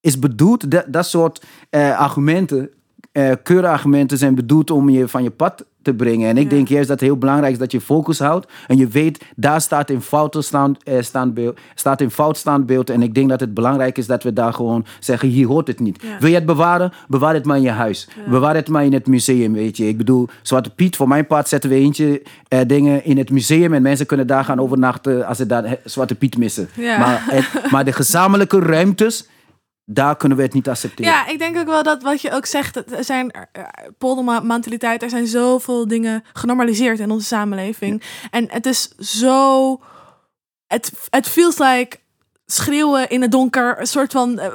is 0.00 0.18
bedoeld, 0.18 0.70
dat, 0.70 0.84
dat 0.88 1.06
soort 1.06 1.42
eh, 1.70 1.98
argumenten, 1.98 2.70
eh 3.12 3.32
keurargumenten 3.42 4.18
zijn 4.18 4.34
bedoeld 4.34 4.70
om 4.70 4.88
je 4.88 5.08
van 5.08 5.22
je 5.22 5.30
pad 5.30 5.64
te 5.88 5.94
brengen. 5.94 6.28
En 6.28 6.36
ik 6.36 6.42
Ja. 6.42 6.48
denk 6.48 6.68
juist 6.68 6.88
dat 6.88 7.00
het 7.00 7.08
heel 7.08 7.18
belangrijk 7.18 7.52
is 7.52 7.58
dat 7.58 7.72
je 7.72 7.80
focus 7.80 8.18
houdt. 8.18 8.46
En 8.66 8.76
je 8.76 8.86
weet, 8.86 9.24
daar 9.36 9.60
staat 9.60 9.90
in 9.90 10.00
fout 10.00 10.36
stand, 10.40 10.82
eh, 10.82 10.94
standbeeld, 11.00 11.58
staat 11.74 12.00
in 12.00 12.10
fout 12.10 12.36
standbeeld. 12.36 12.90
En 12.90 13.02
ik 13.02 13.14
denk 13.14 13.28
dat 13.28 13.40
het 13.40 13.54
belangrijk 13.54 13.98
is 13.98 14.06
dat 14.06 14.22
we 14.22 14.32
daar 14.32 14.52
gewoon 14.52 14.84
zeggen, 15.00 15.28
hier 15.28 15.46
hoort 15.46 15.66
het 15.66 15.80
niet. 15.80 16.02
Ja. 16.02 16.18
Wil 16.18 16.28
je 16.28 16.34
het 16.34 16.46
bewaren? 16.46 16.92
Bewaar 17.08 17.34
het 17.34 17.44
maar 17.44 17.56
in 17.56 17.62
je 17.62 17.70
huis. 17.70 18.08
Bewaar 18.28 18.54
het 18.54 18.68
maar 18.68 18.84
in 18.84 18.92
het 18.92 19.06
museum, 19.06 19.52
weet 19.52 19.76
je. 19.76 19.88
Ik 19.88 19.96
bedoel, 19.96 20.28
Zwarte 20.42 20.70
Piet, 20.70 20.96
voor 20.96 21.08
mijn 21.08 21.26
part 21.26 21.48
zetten 21.48 21.70
we 21.70 21.76
eentje 21.76 22.22
eh, 22.48 22.60
dingen 22.66 23.04
in 23.04 23.18
het 23.18 23.30
museum. 23.30 23.72
En 23.74 23.82
mensen 23.82 24.06
kunnen 24.06 24.26
daar 24.26 24.44
gaan 24.44 24.60
overnachten 24.60 25.26
als 25.26 25.36
ze 25.36 25.46
daar 25.46 25.64
eh, 25.64 25.72
Zwarte 25.84 26.14
Piet 26.14 26.38
missen. 26.38 26.68
Maar, 26.76 27.22
het- 27.30 27.70
maar 27.70 27.84
de 27.84 27.92
gezamenlijke 27.92 28.58
ruimtes, 28.60 29.28
daar 29.90 30.16
kunnen 30.16 30.38
we 30.38 30.44
het 30.44 30.52
niet 30.52 30.68
accepteren. 30.68 31.12
Ja, 31.12 31.26
ik 31.26 31.38
denk 31.38 31.56
ook 31.56 31.66
wel 31.66 31.82
dat 31.82 32.02
wat 32.02 32.20
je 32.20 32.30
ook 32.30 32.46
zegt, 32.46 32.76
er 32.92 33.04
zijn 33.04 33.30
eh, 33.30 33.62
poldermentaliteit, 33.98 35.02
er 35.02 35.10
zijn 35.10 35.26
zoveel 35.26 35.88
dingen 35.88 36.24
genormaliseerd 36.32 36.98
in 36.98 37.10
onze 37.10 37.26
samenleving. 37.26 38.02
En 38.30 38.46
het 38.50 38.66
is 38.66 38.88
zo, 38.98 39.80
het, 40.66 40.92
het 41.10 41.28
feels 41.28 41.58
like 41.58 41.98
schreeuwen 42.46 43.08
in 43.08 43.22
het 43.22 43.30
donker, 43.30 43.80
een 43.80 43.86
soort 43.86 44.12
van 44.12 44.38
eh, 44.38 44.50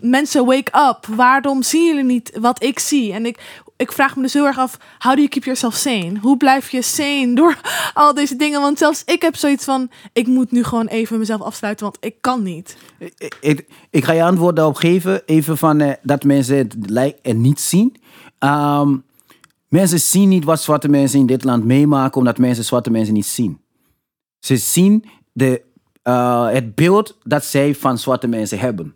mensen 0.00 0.44
wake 0.44 0.88
up. 0.88 1.06
Waarom 1.16 1.62
zien 1.62 1.86
jullie 1.86 2.04
niet 2.04 2.38
wat 2.40 2.62
ik 2.62 2.78
zie? 2.78 3.12
En 3.12 3.26
ik, 3.26 3.62
ik 3.76 3.92
vraag 3.92 4.16
me 4.16 4.22
dus 4.22 4.32
heel 4.32 4.46
erg 4.46 4.58
af, 4.58 4.78
how 4.98 5.12
do 5.12 5.18
you 5.18 5.28
keep 5.28 5.44
yourself 5.44 5.74
sane? 5.74 6.18
Hoe 6.20 6.36
blijf 6.36 6.70
je 6.70 6.82
sane 6.82 7.34
door 7.34 7.60
al 7.94 8.14
deze 8.14 8.36
dingen? 8.36 8.60
Want 8.60 8.78
zelfs 8.78 9.02
ik 9.04 9.22
heb 9.22 9.36
zoiets 9.36 9.64
van, 9.64 9.90
ik 10.12 10.26
moet 10.26 10.50
nu 10.50 10.64
gewoon 10.64 10.86
even 10.86 11.18
mezelf 11.18 11.40
afsluiten, 11.40 11.84
want 11.84 11.96
ik 12.00 12.14
kan 12.20 12.42
niet. 12.42 12.76
Ik, 13.40 14.04
ga 14.04 14.12
je 14.12 14.22
antwoord 14.22 14.56
daarop 14.56 14.76
geven. 14.76 15.22
Even 15.26 15.58
van 15.58 15.80
eh, 15.80 15.92
dat 16.02 16.24
mensen 16.24 16.56
het 16.56 16.76
en 17.22 17.40
niet 17.40 17.60
zien. 17.60 17.96
Ehm, 18.38 18.96
mensen 19.68 20.00
zien 20.00 20.28
niet 20.28 20.44
wat 20.44 20.62
zwarte 20.62 20.88
mensen 20.88 21.18
in 21.18 21.26
dit 21.26 21.44
land 21.44 21.64
meemaken, 21.64 22.18
omdat 22.18 22.38
mensen 22.38 22.64
zwarte 22.64 22.90
mensen 22.90 23.14
niet 23.14 23.26
zien. 23.26 23.60
Ze 24.38 24.56
zien 24.56 25.04
de, 25.32 25.62
eh, 26.06 26.48
het 26.48 26.74
beeld 26.74 27.16
dat 27.24 27.44
zij 27.44 27.74
van 27.74 27.98
zwarte 27.98 28.26
mensen 28.26 28.58
hebben. 28.58 28.94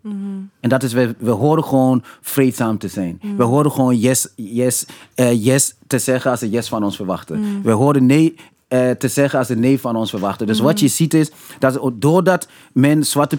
En 0.59 0.69
dat 0.69 0.83
is, 0.83 0.93
we, 0.93 1.15
we 1.19 1.29
horen 1.29 1.63
gewoon 1.63 2.03
vreedzaam 2.21 2.77
te 2.77 2.87
zijn. 2.87 3.21
We 3.37 3.43
horen 3.43 3.71
gewoon 3.71 3.97
yes, 3.97 4.27
yes, 4.35 4.85
eh, 5.15 5.45
yes 5.45 5.75
te 5.87 5.99
zeggen 5.99 6.31
als 6.31 6.39
ze 6.39 6.49
yes 6.49 6.67
van 6.67 6.83
ons 6.83 6.95
verwachten. 6.95 7.61
We 7.63 7.71
horen 7.71 8.05
nee 8.05 8.35
eh, 8.67 8.89
te 8.89 9.07
zeggen 9.07 9.39
als 9.39 9.47
ze 9.47 9.55
nee 9.55 9.79
van 9.79 9.95
ons 9.95 10.09
verwachten. 10.09 10.47
Dus 10.47 10.59
wat 10.59 10.79
je 10.79 10.87
ziet 10.87 11.13
is, 11.13 11.31
dat 11.59 11.79
doordat 11.93 12.47
men 12.71 13.03
zwarte 13.03 13.37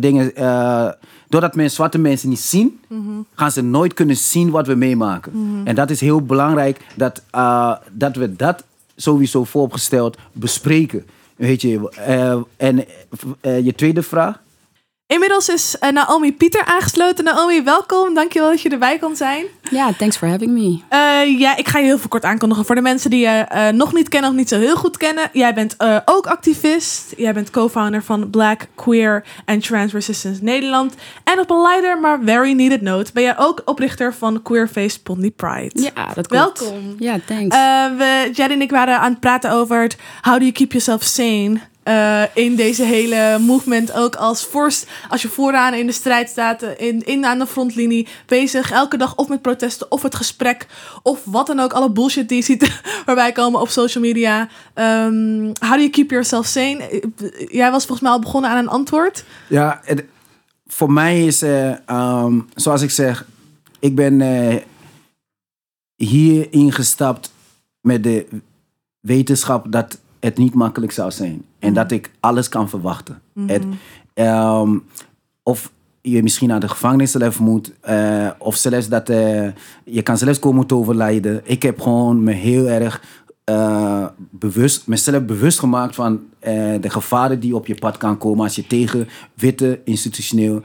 dingen... 0.00 0.32
doordat 1.28 1.54
men 1.54 1.70
zwarte 1.70 1.98
mensen 1.98 2.28
niet 2.28 2.40
zien, 2.40 2.80
gaan 3.34 3.50
ze 3.50 3.62
nooit 3.62 3.94
kunnen 3.94 4.16
zien 4.16 4.50
wat 4.50 4.66
we 4.66 4.74
meemaken. 4.74 5.62
En 5.64 5.74
dat 5.74 5.90
is 5.90 6.00
heel 6.00 6.22
belangrijk 6.22 6.80
dat, 6.96 7.22
dat 7.92 8.16
we 8.16 8.36
dat 8.36 8.64
sowieso 8.96 9.44
vooropgesteld 9.44 10.18
bespreken. 10.32 11.04
Weet 11.44 11.62
je, 11.62 11.90
eh, 11.90 12.40
en 12.56 12.84
eh, 13.40 13.64
je 13.64 13.74
tweede 13.74 14.02
vraag? 14.02 14.42
Inmiddels 15.06 15.48
is 15.48 15.78
eh, 15.78 15.90
Naomi 15.90 16.32
Pieter 16.32 16.64
aangesloten. 16.64 17.24
Naomi, 17.24 17.62
welkom. 17.62 18.14
Dankjewel 18.14 18.50
dat 18.50 18.60
je 18.60 18.68
erbij 18.68 18.98
kon 18.98 19.16
zijn. 19.16 19.44
Ja, 19.70 19.92
thanks 19.92 20.16
for 20.16 20.28
having 20.28 20.50
me. 20.50 20.78
Eh, 20.88 21.38
ja, 21.38 21.56
ik 21.56 21.68
ga 21.68 21.78
je 21.78 21.84
heel 21.84 21.98
veel 21.98 22.08
kort 22.08 22.24
aankondigen. 22.24 22.64
Voor 22.64 22.74
de 22.74 22.80
mensen 22.80 23.10
die 23.10 23.20
je 23.20 23.28
eh, 23.28 23.68
nog 23.68 23.92
niet 23.92 24.08
kennen 24.08 24.30
of 24.30 24.36
niet 24.36 24.48
zo 24.48 24.58
heel 24.58 24.76
goed 24.76 24.96
kennen. 24.96 25.30
Jij 25.32 25.54
bent 25.54 25.76
ook 26.04 26.26
activist. 26.26 27.12
Jij 27.16 27.34
bent 27.34 27.50
co-founder 27.50 28.02
van 28.02 28.30
Black, 28.30 28.66
Queer 28.74 29.24
and 29.44 29.66
Trans 29.66 29.92
Resistance 29.92 30.42
Nederland. 30.42 30.94
En 31.24 31.40
op 31.40 31.50
een 31.50 31.62
lighter, 31.62 32.00
maar 32.00 32.18
very 32.24 32.52
needed 32.52 32.82
note... 32.82 33.12
ben 33.12 33.22
jij 33.22 33.38
ook 33.38 33.62
oprichter 33.64 34.14
van 34.14 34.42
Queerface 34.42 35.02
Pondy 35.02 35.30
Pride. 35.30 35.70
Ja, 35.94 36.12
dat 36.14 36.26
klopt. 36.26 36.60
Welkom. 36.60 36.94
Ja, 36.98 37.18
thanks. 37.26 37.56
We, 37.96 38.30
Jed 38.32 38.50
en 38.50 38.60
ik 38.60 38.70
waren 38.70 38.98
aan 38.98 39.10
het 39.10 39.20
praten 39.20 39.50
over 39.50 39.82
het 39.82 39.96
how 40.20 40.34
do 40.34 40.40
you 40.40 40.52
keep 40.52 40.72
yourself 40.72 41.02
sane 41.02 41.60
eh, 41.84 42.22
in 42.34 42.56
deze 42.56 42.82
hele 42.84 43.38
movement. 43.38 43.92
Ook 43.92 44.14
als 44.14 44.44
vorst, 44.44 44.86
als 45.08 45.22
je 45.22 45.28
vooraan 45.28 45.74
in 45.74 45.86
de 45.86 45.92
strijd 45.92 46.28
staat, 46.28 46.62
eh, 46.62 46.86
in, 46.88 47.06
in 47.06 47.24
aan 47.24 47.38
de 47.38 47.46
frontlinie, 47.46 48.08
bezig 48.26 48.70
elke 48.70 48.96
dag 48.96 49.16
of 49.16 49.28
met 49.28 49.42
protesten 49.42 49.90
of 49.90 50.02
het 50.02 50.14
gesprek 50.14 50.66
of 51.02 51.20
wat 51.24 51.46
dan 51.46 51.60
ook, 51.60 51.72
alle 51.72 51.90
bullshit 51.90 52.28
die 52.28 52.36
je 52.36 52.44
ziet 52.44 52.80
waarbij 53.06 53.32
komen 53.32 53.60
op 53.60 53.68
social 53.68 54.04
media. 54.04 54.48
Ehm, 54.74 55.44
how 55.44 55.72
do 55.72 55.78
you 55.78 55.90
keep 55.90 56.10
yourself 56.10 56.46
sane? 56.46 56.88
Eh, 56.88 57.00
Jij 57.50 57.70
was 57.70 57.86
volgens 57.86 58.00
mij 58.00 58.10
al 58.10 58.20
begonnen 58.20 58.50
aan 58.50 58.58
een 58.58 58.68
antwoord. 58.68 59.24
Ja, 59.48 59.80
voor 60.66 60.92
mij 60.92 61.26
is, 61.26 61.42
eh, 61.42 61.88
ehm, 61.88 62.40
zoals 62.54 62.82
ik 62.82 62.90
zeg, 62.90 63.26
ik 63.78 63.94
ben 63.94 64.20
eh, 64.20 64.56
hier 65.94 66.52
ingestapt 66.52 67.32
met 67.80 68.02
de 68.02 68.26
wetenschap 69.00 69.72
dat 69.72 69.98
het 70.20 70.38
niet 70.38 70.54
makkelijk 70.54 70.92
zou 70.92 71.10
zijn. 71.10 71.44
En 71.64 71.74
dat 71.74 71.90
ik 71.90 72.10
alles 72.20 72.48
kan 72.48 72.68
verwachten. 72.68 73.20
Het, 73.46 73.64
ehm, 74.14 74.78
of 75.42 75.72
je 76.10 76.22
misschien 76.22 76.48
naar 76.48 76.60
de 76.60 76.68
gevangenis 76.68 77.10
zelf 77.10 77.40
moet, 77.40 77.72
eh, 77.80 78.30
of 78.38 78.56
zelfs 78.56 78.88
dat 78.88 79.08
eh, 79.08 79.48
je 79.84 80.02
kan 80.02 80.18
zelfs 80.18 80.38
komen 80.38 80.66
te 80.66 80.74
overlijden. 80.74 81.40
Ik 81.44 81.62
heb 81.62 81.80
gewoon 81.80 82.22
me 82.22 82.32
heel 82.32 82.68
erg 82.68 83.02
eh, 83.44 84.06
bewust, 84.16 84.86
mezelf 84.86 85.24
bewust 85.24 85.58
gemaakt 85.58 85.94
van 85.94 86.20
de 86.80 86.90
gevaren 86.90 87.40
die 87.40 87.56
op 87.56 87.66
je 87.66 87.74
pad 87.74 87.96
kan 87.96 88.18
komen 88.18 88.44
als 88.44 88.54
je 88.54 88.66
tegen 88.66 89.08
witte 89.34 89.80
institutioneel 89.84 90.62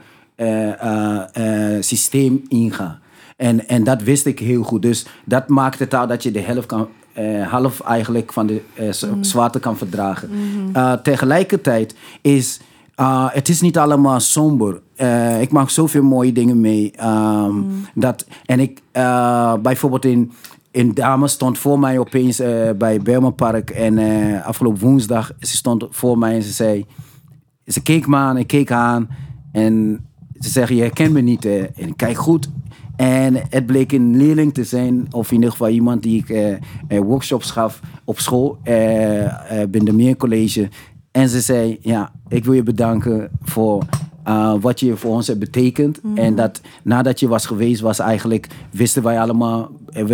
systeem 1.80 2.42
ingaat. 2.48 2.98
En, 3.36 3.68
en 3.68 3.84
dat 3.84 4.02
wist 4.02 4.26
ik 4.26 4.38
heel 4.38 4.62
goed. 4.62 4.82
Dus 4.82 5.06
dat 5.24 5.48
maakt 5.48 5.78
het 5.78 5.94
al 5.94 6.06
dat 6.06 6.22
je 6.22 6.30
de 6.30 6.40
helft 6.40 6.66
kan, 6.66 6.88
eh, 7.12 7.46
half 7.50 7.80
eigenlijk 7.80 8.32
van 8.32 8.46
de 8.46 8.62
z- 8.90 9.04
zwaarte 9.20 9.60
kan 9.60 9.76
verdragen. 9.76 10.30
Eh, 10.72 10.92
tegelijkertijd 10.92 11.94
is 12.20 12.60
uh, 13.00 13.28
het 13.32 13.48
is 13.48 13.60
niet 13.60 13.78
allemaal 13.78 14.20
somber. 14.20 14.80
Ik 15.40 15.50
maak 15.50 15.70
zoveel 15.70 16.02
mooie 16.02 16.32
dingen 16.32 16.60
mee. 16.60 16.92
ehm, 16.96 17.54
dat, 17.94 18.26
en 18.46 18.60
ik, 18.60 18.82
bijvoorbeeld 19.62 20.04
in, 20.04 20.32
in 20.70 20.94
Dame 20.94 21.28
stond 21.28 21.58
voor 21.58 21.78
mij 21.78 21.98
opeens 21.98 22.42
bij 22.78 23.00
Belma 23.02 23.30
Park. 23.30 23.70
En 23.70 23.98
afgelopen 24.44 24.80
woensdag, 24.80 25.32
ze 25.40 25.56
stond 25.56 25.86
voor 25.90 26.18
mij 26.18 26.34
en 26.34 26.42
ze 26.42 26.52
zei... 26.52 26.86
Ze 27.66 27.82
keek 27.82 28.06
me 28.06 28.16
aan, 28.16 28.36
ik 28.36 28.46
keek 28.46 28.68
haar 28.68 28.78
aan. 28.94 29.08
En 29.52 30.04
ze 30.38 30.48
zeggen, 30.48 30.76
je 30.76 30.82
herkent 30.82 31.12
me 31.12 31.20
niet. 31.20 31.44
hè. 31.44 31.58
En 31.58 31.88
ik 31.88 31.96
kijk 31.96 32.16
goed. 32.16 32.48
En 33.00 33.36
het 33.50 33.66
bleek 33.66 33.92
een 33.92 34.16
leerling 34.16 34.54
te 34.54 34.64
zijn, 34.64 35.06
of 35.10 35.28
in 35.28 35.34
ieder 35.34 35.50
geval 35.50 35.68
iemand 35.68 36.02
die 36.02 36.18
ik 36.18 36.28
eh, 36.28 36.52
eh, 36.52 36.60
workshops 36.88 37.50
gaf 37.50 37.80
op 38.04 38.18
school, 38.18 38.58
eh, 38.62 38.74
binnen 39.70 39.84
de 39.84 39.92
Meer 39.92 40.16
College. 40.16 40.68
En 41.10 41.28
ze 41.28 41.40
zei, 41.40 41.78
ja, 41.80 42.12
ik 42.28 42.44
wil 42.44 42.52
je 42.52 42.62
bedanken 42.62 43.30
voor 43.42 43.84
wat 44.60 44.80
je 44.80 44.96
voor 44.96 45.10
ons 45.10 45.26
hebt 45.26 45.38
betekend. 45.38 46.00
En 46.14 46.34
dat 46.34 46.60
nadat 46.82 47.20
je 47.20 47.28
was 47.28 47.46
geweest, 47.46 47.80
was 47.80 47.98
eigenlijk, 47.98 48.46
wisten 48.70 49.02
wij 49.02 49.20
allemaal, 49.20 49.70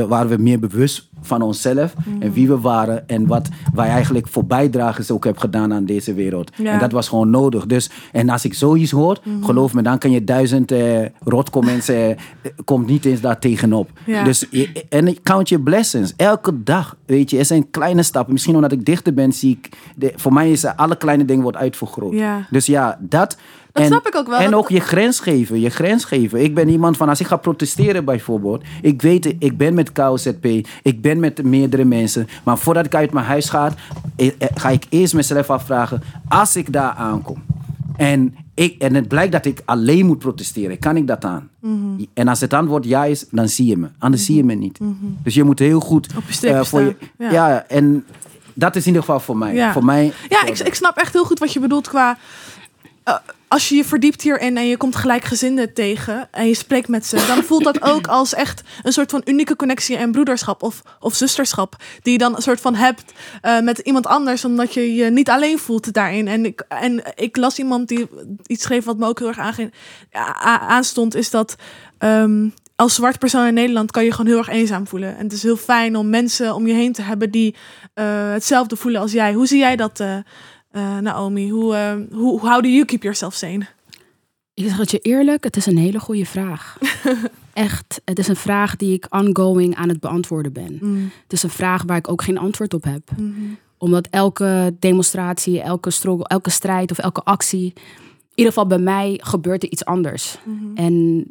waren 0.08 0.28
we 0.28 0.42
meer 0.42 0.58
bewust 0.58 1.05
van 1.20 1.42
onszelf 1.42 1.94
en 2.18 2.32
wie 2.32 2.48
we 2.48 2.58
waren 2.60 3.08
en 3.08 3.26
wat 3.26 3.48
wij 3.74 3.88
eigenlijk 3.88 4.28
voor 4.28 4.44
bijdragers 4.44 5.10
ook 5.10 5.24
hebben 5.24 5.42
gedaan 5.42 5.72
aan 5.72 5.84
deze 5.84 6.14
wereld. 6.14 6.50
Ja. 6.56 6.72
En 6.72 6.78
dat 6.78 6.92
was 6.92 7.08
gewoon 7.08 7.30
nodig. 7.30 7.66
Dus, 7.66 7.90
en 8.12 8.28
als 8.28 8.44
ik 8.44 8.54
zoiets 8.54 8.90
hoor, 8.90 9.18
geloof 9.40 9.74
me, 9.74 9.82
dan 9.82 9.98
kan 9.98 10.10
je 10.10 10.24
duizend 10.24 10.72
eh 10.72 11.06
rotcomments, 11.24 11.88
eh, 11.88 12.16
komt 12.64 12.86
niet 12.86 13.04
eens 13.04 13.20
daar 13.20 13.38
tegenop. 13.38 13.90
Ja. 14.06 14.24
Dus, 14.24 14.48
en 14.88 15.22
count 15.22 15.48
your 15.48 15.64
blessings. 15.64 16.12
Elke 16.16 16.62
dag, 16.62 16.96
weet 17.06 17.30
je, 17.30 17.38
er 17.38 17.44
zijn 17.44 17.70
kleine 17.70 18.02
stappen. 18.02 18.32
Misschien 18.32 18.54
omdat 18.54 18.72
ik 18.72 18.84
dichter 18.84 19.14
ben, 19.14 19.32
zie 19.32 19.58
ik, 19.62 19.76
de, 19.96 20.12
voor 20.16 20.32
mij 20.32 20.50
is 20.50 20.64
er 20.64 20.74
alle 20.74 20.96
kleine 20.96 21.24
dingen 21.24 21.42
wordt 21.42 21.56
uitvergroot. 21.56 22.12
Ja. 22.12 22.46
Dus 22.50 22.66
ja, 22.66 22.98
dat, 23.00 23.36
Dat 23.76 23.84
en, 23.84 23.90
snap 23.90 24.06
ik 24.06 24.16
ook 24.16 24.26
wel. 24.26 24.38
En 24.38 24.54
ook 24.54 24.68
je 24.68 24.80
grens 24.80 25.20
geven, 25.20 25.60
je 25.60 25.70
grens 25.70 26.04
geven. 26.04 26.42
Ik 26.42 26.54
ben 26.54 26.68
iemand 26.68 26.96
van, 26.96 27.08
als 27.08 27.20
ik 27.20 27.26
ga 27.26 27.36
protesteren 27.36 28.04
bijvoorbeeld, 28.04 28.62
ik 28.82 29.02
weet, 29.02 29.34
ik 29.38 29.56
ben 29.56 29.74
met 29.74 29.92
KOZP, 29.92 30.46
ik 30.82 31.00
ben 31.00 31.20
met 31.20 31.42
meerdere 31.42 31.84
mensen, 31.84 32.28
maar 32.44 32.58
voordat 32.58 32.86
ik 32.86 32.94
uit 32.94 33.12
mijn 33.12 33.26
huis 33.26 33.48
ga, 33.48 33.72
eh, 34.16 34.26
eh, 34.26 34.48
ga 34.54 34.68
ik 34.68 34.86
eerst 34.88 35.14
mezelf 35.14 35.50
afvragen, 35.50 36.02
als 36.28 36.56
ik 36.56 36.72
daar 36.72 36.92
aankom 36.92 37.42
en, 37.96 38.34
ik, 38.54 38.82
en 38.82 38.94
het 38.94 39.08
blijkt 39.08 39.32
dat 39.32 39.44
ik 39.44 39.62
alleen 39.64 40.06
moet 40.06 40.18
protesteren, 40.18 40.78
kan 40.78 40.96
ik 40.96 41.06
dat 41.06 41.24
aan? 41.24 41.48
Mhm. 41.60 42.04
En 42.14 42.28
als 42.28 42.40
het 42.40 42.52
antwoord 42.52 42.84
ja 42.84 43.04
is, 43.04 43.26
dan 43.30 43.48
zie 43.48 43.66
je 43.66 43.76
me. 43.76 43.88
Anders 43.98 44.24
zie 44.24 44.36
je 44.36 44.44
me 44.44 44.54
niet. 44.54 44.78
Dus 45.22 45.34
je 45.34 45.44
moet 45.44 45.58
heel 45.58 45.80
goed 45.80 46.08
Op 46.16 46.22
je 46.30 46.48
eh, 46.48 46.64
voor 46.64 46.80
je. 46.80 46.96
Ja. 47.18 47.30
ja. 47.30 47.64
en 47.68 48.04
dat 48.54 48.76
is 48.76 48.82
in 48.82 48.86
ieder 48.86 49.02
geval 49.02 49.20
voor 49.20 49.36
mij. 49.36 49.54
Ja. 49.54 49.72
Voor 49.72 49.84
mij 49.84 50.12
Ja, 50.28 50.46
ik, 50.46 50.58
ik 50.58 50.74
snap 50.74 50.96
echt 50.96 51.12
heel 51.12 51.24
goed 51.24 51.38
wat 51.38 51.52
je 51.52 51.60
bedoelt 51.60 51.88
qua... 51.88 52.18
eh, 53.06 53.14
als 53.48 53.68
je 53.68 53.74
je 53.74 53.84
verdiept 53.84 54.22
hierin 54.22 54.56
en 54.56 54.66
je 54.66 54.76
komt 54.76 54.96
gelijkgezinden 54.96 55.74
tegen 55.74 56.28
en 56.30 56.46
je 56.46 56.54
spreekt 56.54 56.88
met 56.88 57.06
ze, 57.06 57.24
dan 57.26 57.42
voelt 57.42 57.64
dat 57.64 57.82
ook 57.82 58.06
als 58.06 58.34
echt 58.34 58.62
een 58.82 58.92
soort 58.92 59.10
van 59.10 59.22
unieke 59.24 59.56
connectie 59.56 59.96
en 59.96 60.12
broederschap 60.12 60.62
of, 60.62 60.82
of 61.00 61.14
zusterschap. 61.14 61.76
Die 62.02 62.12
je 62.12 62.18
dan 62.18 62.36
een 62.36 62.42
soort 62.42 62.60
van 62.60 62.74
hebt 62.74 63.12
eh, 63.40 63.60
met 63.60 63.78
iemand 63.78 64.06
anders, 64.06 64.44
omdat 64.44 64.74
je 64.74 64.94
je 64.94 65.10
niet 65.10 65.30
alleen 65.30 65.58
voelt 65.58 65.92
daarin. 65.92 66.28
En 66.28 66.44
ik, 66.44 66.64
en 66.68 67.02
ik 67.14 67.36
las 67.36 67.58
iemand 67.58 67.88
die 67.88 68.08
iets 68.46 68.62
schreef 68.62 68.84
wat 68.84 68.98
me 68.98 69.06
ook 69.06 69.18
heel 69.18 69.32
erg 69.34 69.70
aanstond, 70.68 71.14
is 71.14 71.30
dat 71.30 71.56
ehm, 71.98 72.48
als 72.76 72.94
zwart 72.94 73.18
persoon 73.18 73.46
in 73.46 73.54
Nederland 73.54 73.90
kan 73.90 74.04
je 74.04 74.10
gewoon 74.10 74.26
heel 74.26 74.38
erg 74.38 74.48
eenzaam 74.48 74.86
voelen. 74.86 75.16
En 75.16 75.22
het 75.22 75.32
is 75.32 75.42
heel 75.42 75.56
fijn 75.56 75.96
om 75.96 76.10
mensen 76.10 76.54
om 76.54 76.66
je 76.66 76.74
heen 76.74 76.92
te 76.92 77.02
hebben 77.02 77.30
die 77.30 77.54
eh, 77.94 78.30
hetzelfde 78.30 78.76
voelen 78.76 79.00
als 79.00 79.12
jij. 79.12 79.32
Hoe 79.32 79.46
zie 79.46 79.58
jij 79.58 79.76
dat, 79.76 80.00
eh, 80.76 80.98
Naomi? 80.98 81.50
Hoe, 81.50 81.74
eh, 81.74 82.16
hoe, 82.16 82.40
how 82.40 82.62
do 82.62 82.68
you 82.68 82.84
keep 82.84 83.02
yourself 83.02 83.34
sane? 83.34 83.66
Ik 84.54 84.64
zeg 84.68 84.76
het 84.76 84.90
je 84.90 84.98
eerlijk, 84.98 85.44
het 85.44 85.56
is 85.56 85.66
een 85.66 85.76
hele 85.78 86.00
goede 86.00 86.26
vraag. 86.26 86.78
Echt, 87.52 88.00
het 88.04 88.18
is 88.18 88.28
een 88.28 88.36
vraag 88.36 88.76
die 88.76 88.92
ik 88.94 89.06
ongoing 89.10 89.74
aan 89.76 89.88
het 89.88 90.00
beantwoorden 90.00 90.52
ben. 90.52 90.78
Mm, 90.80 91.10
Het 91.22 91.32
is 91.32 91.42
een 91.42 91.50
vraag 91.50 91.82
waar 91.86 91.96
ik 91.96 92.10
ook 92.10 92.22
geen 92.22 92.38
antwoord 92.38 92.74
op 92.74 92.84
heb. 92.84 93.10
mhm, 93.16 93.32
Omdat 93.78 94.06
elke 94.10 94.76
demonstratie, 94.78 95.60
elke 95.60 95.90
struggle, 95.90 96.26
elke 96.28 96.50
strijd 96.50 96.90
of 96.90 96.98
elke 96.98 97.22
actie... 97.22 97.72
in 97.74 97.82
ieder 98.34 98.52
geval 98.52 98.66
bij 98.66 98.78
mij 98.78 99.20
gebeurt 99.22 99.62
er 99.62 99.70
iets 99.70 99.84
anders. 99.84 100.36
mhm. 100.44 100.74
En 100.76 101.24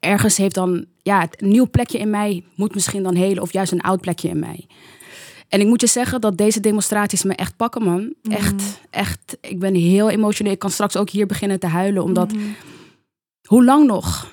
ergens 0.00 0.36
heeft 0.36 0.54
dan... 0.54 0.84
Ja, 1.02 1.20
het- 1.20 1.42
een 1.42 1.48
nieuw 1.48 1.70
plekje 1.70 1.98
in 1.98 2.10
mij 2.10 2.44
moet 2.54 2.74
misschien 2.74 3.02
dan 3.02 3.14
helen... 3.14 3.42
of 3.42 3.52
juist 3.52 3.72
een 3.72 3.80
oud 3.80 4.00
plekje 4.00 4.28
in 4.28 4.38
mij. 4.38 4.66
En 5.48 5.60
ik 5.60 5.66
moet 5.66 5.80
je 5.80 5.86
zeggen 5.86 6.20
dat 6.20 6.36
deze 6.36 6.60
demonstraties 6.60 7.22
me 7.22 7.34
echt 7.34 7.56
pakken, 7.56 7.82
man. 7.82 8.14
Echt, 8.22 8.80
echt. 8.90 9.36
Ik 9.40 9.58
ben 9.58 9.74
heel 9.74 10.10
emotioneel. 10.10 10.52
Ik 10.52 10.58
kan 10.58 10.70
straks 10.70 10.96
ook 10.96 11.10
hier 11.10 11.26
beginnen 11.26 11.60
te 11.60 11.66
huilen, 11.66 12.02
omdat... 12.02 12.32
Mhm. 12.32 12.44
Hoe 13.46 13.64
lang 13.64 13.86
nog? 13.86 14.30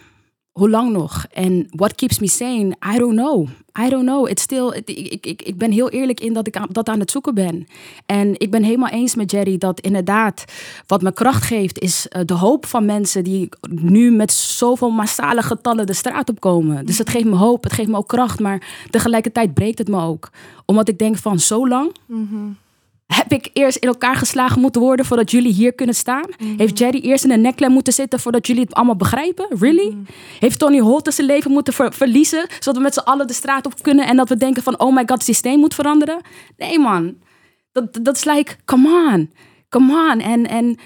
Hoe 0.59 0.69
lang 0.69 0.91
nog? 0.91 1.25
En 1.31 1.67
what 1.69 1.95
keeps 1.95 2.19
me 2.19 2.27
sane? 2.27 2.75
I 2.93 2.97
don't 2.97 3.15
know. 3.15 3.47
I 3.79 3.89
don't 3.89 4.05
know. 4.05 4.29
It's 4.29 4.41
still, 4.41 4.71
ik, 4.73 4.89
ik, 5.25 5.41
ik, 5.41 5.57
ben 5.57 5.71
heel 5.71 5.89
eerlijk 5.89 6.19
in 6.19 6.33
dat 6.33 6.47
ik 6.47 6.59
dat 6.69 6.89
aan 6.89 6.99
het 6.99 7.11
zoeken 7.11 7.33
ben. 7.33 7.67
En 8.05 8.39
ik 8.39 8.51
ben 8.51 8.63
helemaal 8.63 8.89
eens 8.89 9.15
met 9.15 9.31
Jerry 9.31 9.57
dat 9.57 9.79
inderdaad 9.79 10.45
wat 10.87 11.01
me 11.01 11.13
kracht 11.13 11.43
geeft 11.43 11.79
is 11.79 12.07
eh, 12.07 12.21
de 12.25 12.33
hoop 12.33 12.65
van 12.65 12.85
mensen 12.85 13.23
die 13.23 13.49
nu 13.69 14.11
met 14.11 14.31
zoveel 14.31 14.89
massale 14.89 15.41
getallen 15.41 15.85
de 15.85 15.93
straat 15.93 16.29
op 16.29 16.39
komen. 16.39 16.85
Dus 16.85 16.97
het 16.97 17.09
geeft 17.09 17.25
me 17.25 17.35
hoop, 17.35 17.63
het 17.63 17.73
geeft 17.73 17.89
me 17.89 17.97
ook 17.97 18.07
kracht, 18.07 18.39
maar 18.39 18.85
tegelijkertijd 18.89 19.53
breekt 19.53 19.77
het 19.77 19.87
me 19.87 20.01
ook. 20.01 20.29
Omdat 20.65 20.87
ik 20.87 20.97
denk 20.97 21.17
van 21.17 21.39
zo 21.39 21.67
lang 21.67 21.91
Mhm. 22.05 22.35
Heb 23.05 23.31
ik 23.31 23.49
eerst 23.53 23.77
in 23.77 23.87
elkaar 23.87 24.15
geslagen 24.15 24.61
moeten 24.61 24.81
worden 24.81 25.05
voordat 25.05 25.31
jullie 25.31 25.53
hier 25.53 25.73
kunnen 25.73 25.95
staan? 25.95 26.25
Heeft 26.57 26.77
Jerry 26.77 26.99
eerst 26.99 27.23
in 27.23 27.31
een 27.31 27.41
nekklem 27.41 27.71
moeten 27.71 27.93
zitten 27.93 28.19
voordat 28.19 28.47
jullie 28.47 28.63
het 28.63 28.73
allemaal 28.73 28.95
begrijpen? 28.95 29.47
Really? 29.59 29.97
Heeft 30.39 30.59
Tony 30.59 30.79
Holt 30.79 31.13
zijn 31.13 31.27
leven 31.27 31.51
moeten 31.51 31.73
ver- 31.73 31.93
verliezen 31.93 32.47
zodat 32.59 32.75
we 32.75 32.81
met 32.81 32.93
z'n 32.93 32.99
allen 32.99 33.27
de 33.27 33.33
straat 33.33 33.65
op 33.65 33.73
kunnen 33.81 34.07
en 34.07 34.15
dat 34.15 34.29
we 34.29 34.37
denken 34.37 34.63
van 34.63 34.79
oh 34.79 34.93
my 34.93 34.99
god, 34.99 35.09
het 35.09 35.23
systeem 35.23 35.59
moet 35.59 35.73
veranderen? 35.73 36.21
Nee 36.57 36.79
man, 36.79 37.15
dat, 37.71 37.99
dat 38.01 38.15
is 38.15 38.23
like, 38.23 38.55
come 38.65 39.11
on, 39.13 39.31
come 39.69 40.11
on. 40.11 40.19
En, 40.19 40.47
en 40.47 40.77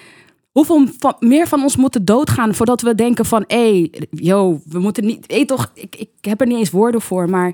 hoeveel 0.52 0.88
van, 0.98 1.16
meer 1.20 1.48
van 1.48 1.64
ons 1.64 1.76
moeten 1.76 2.06
doodgaan 2.06 2.56
voordat 2.56 2.82
we 2.82 2.96
denken 2.96 3.26
van 3.26 3.44
hé, 3.48 3.58
hey, 3.58 4.08
yo, 4.12 4.60
we 4.66 4.80
moeten 4.80 5.06
niet, 5.06 5.26
weet 5.28 5.48
toch, 5.48 5.72
ik, 5.74 5.96
ik 5.96 6.10
heb 6.22 6.42
er 6.42 6.48
niet 6.48 6.58
eens 6.58 6.72
woorden 6.72 7.02
voor, 7.02 7.30
maar 7.30 7.54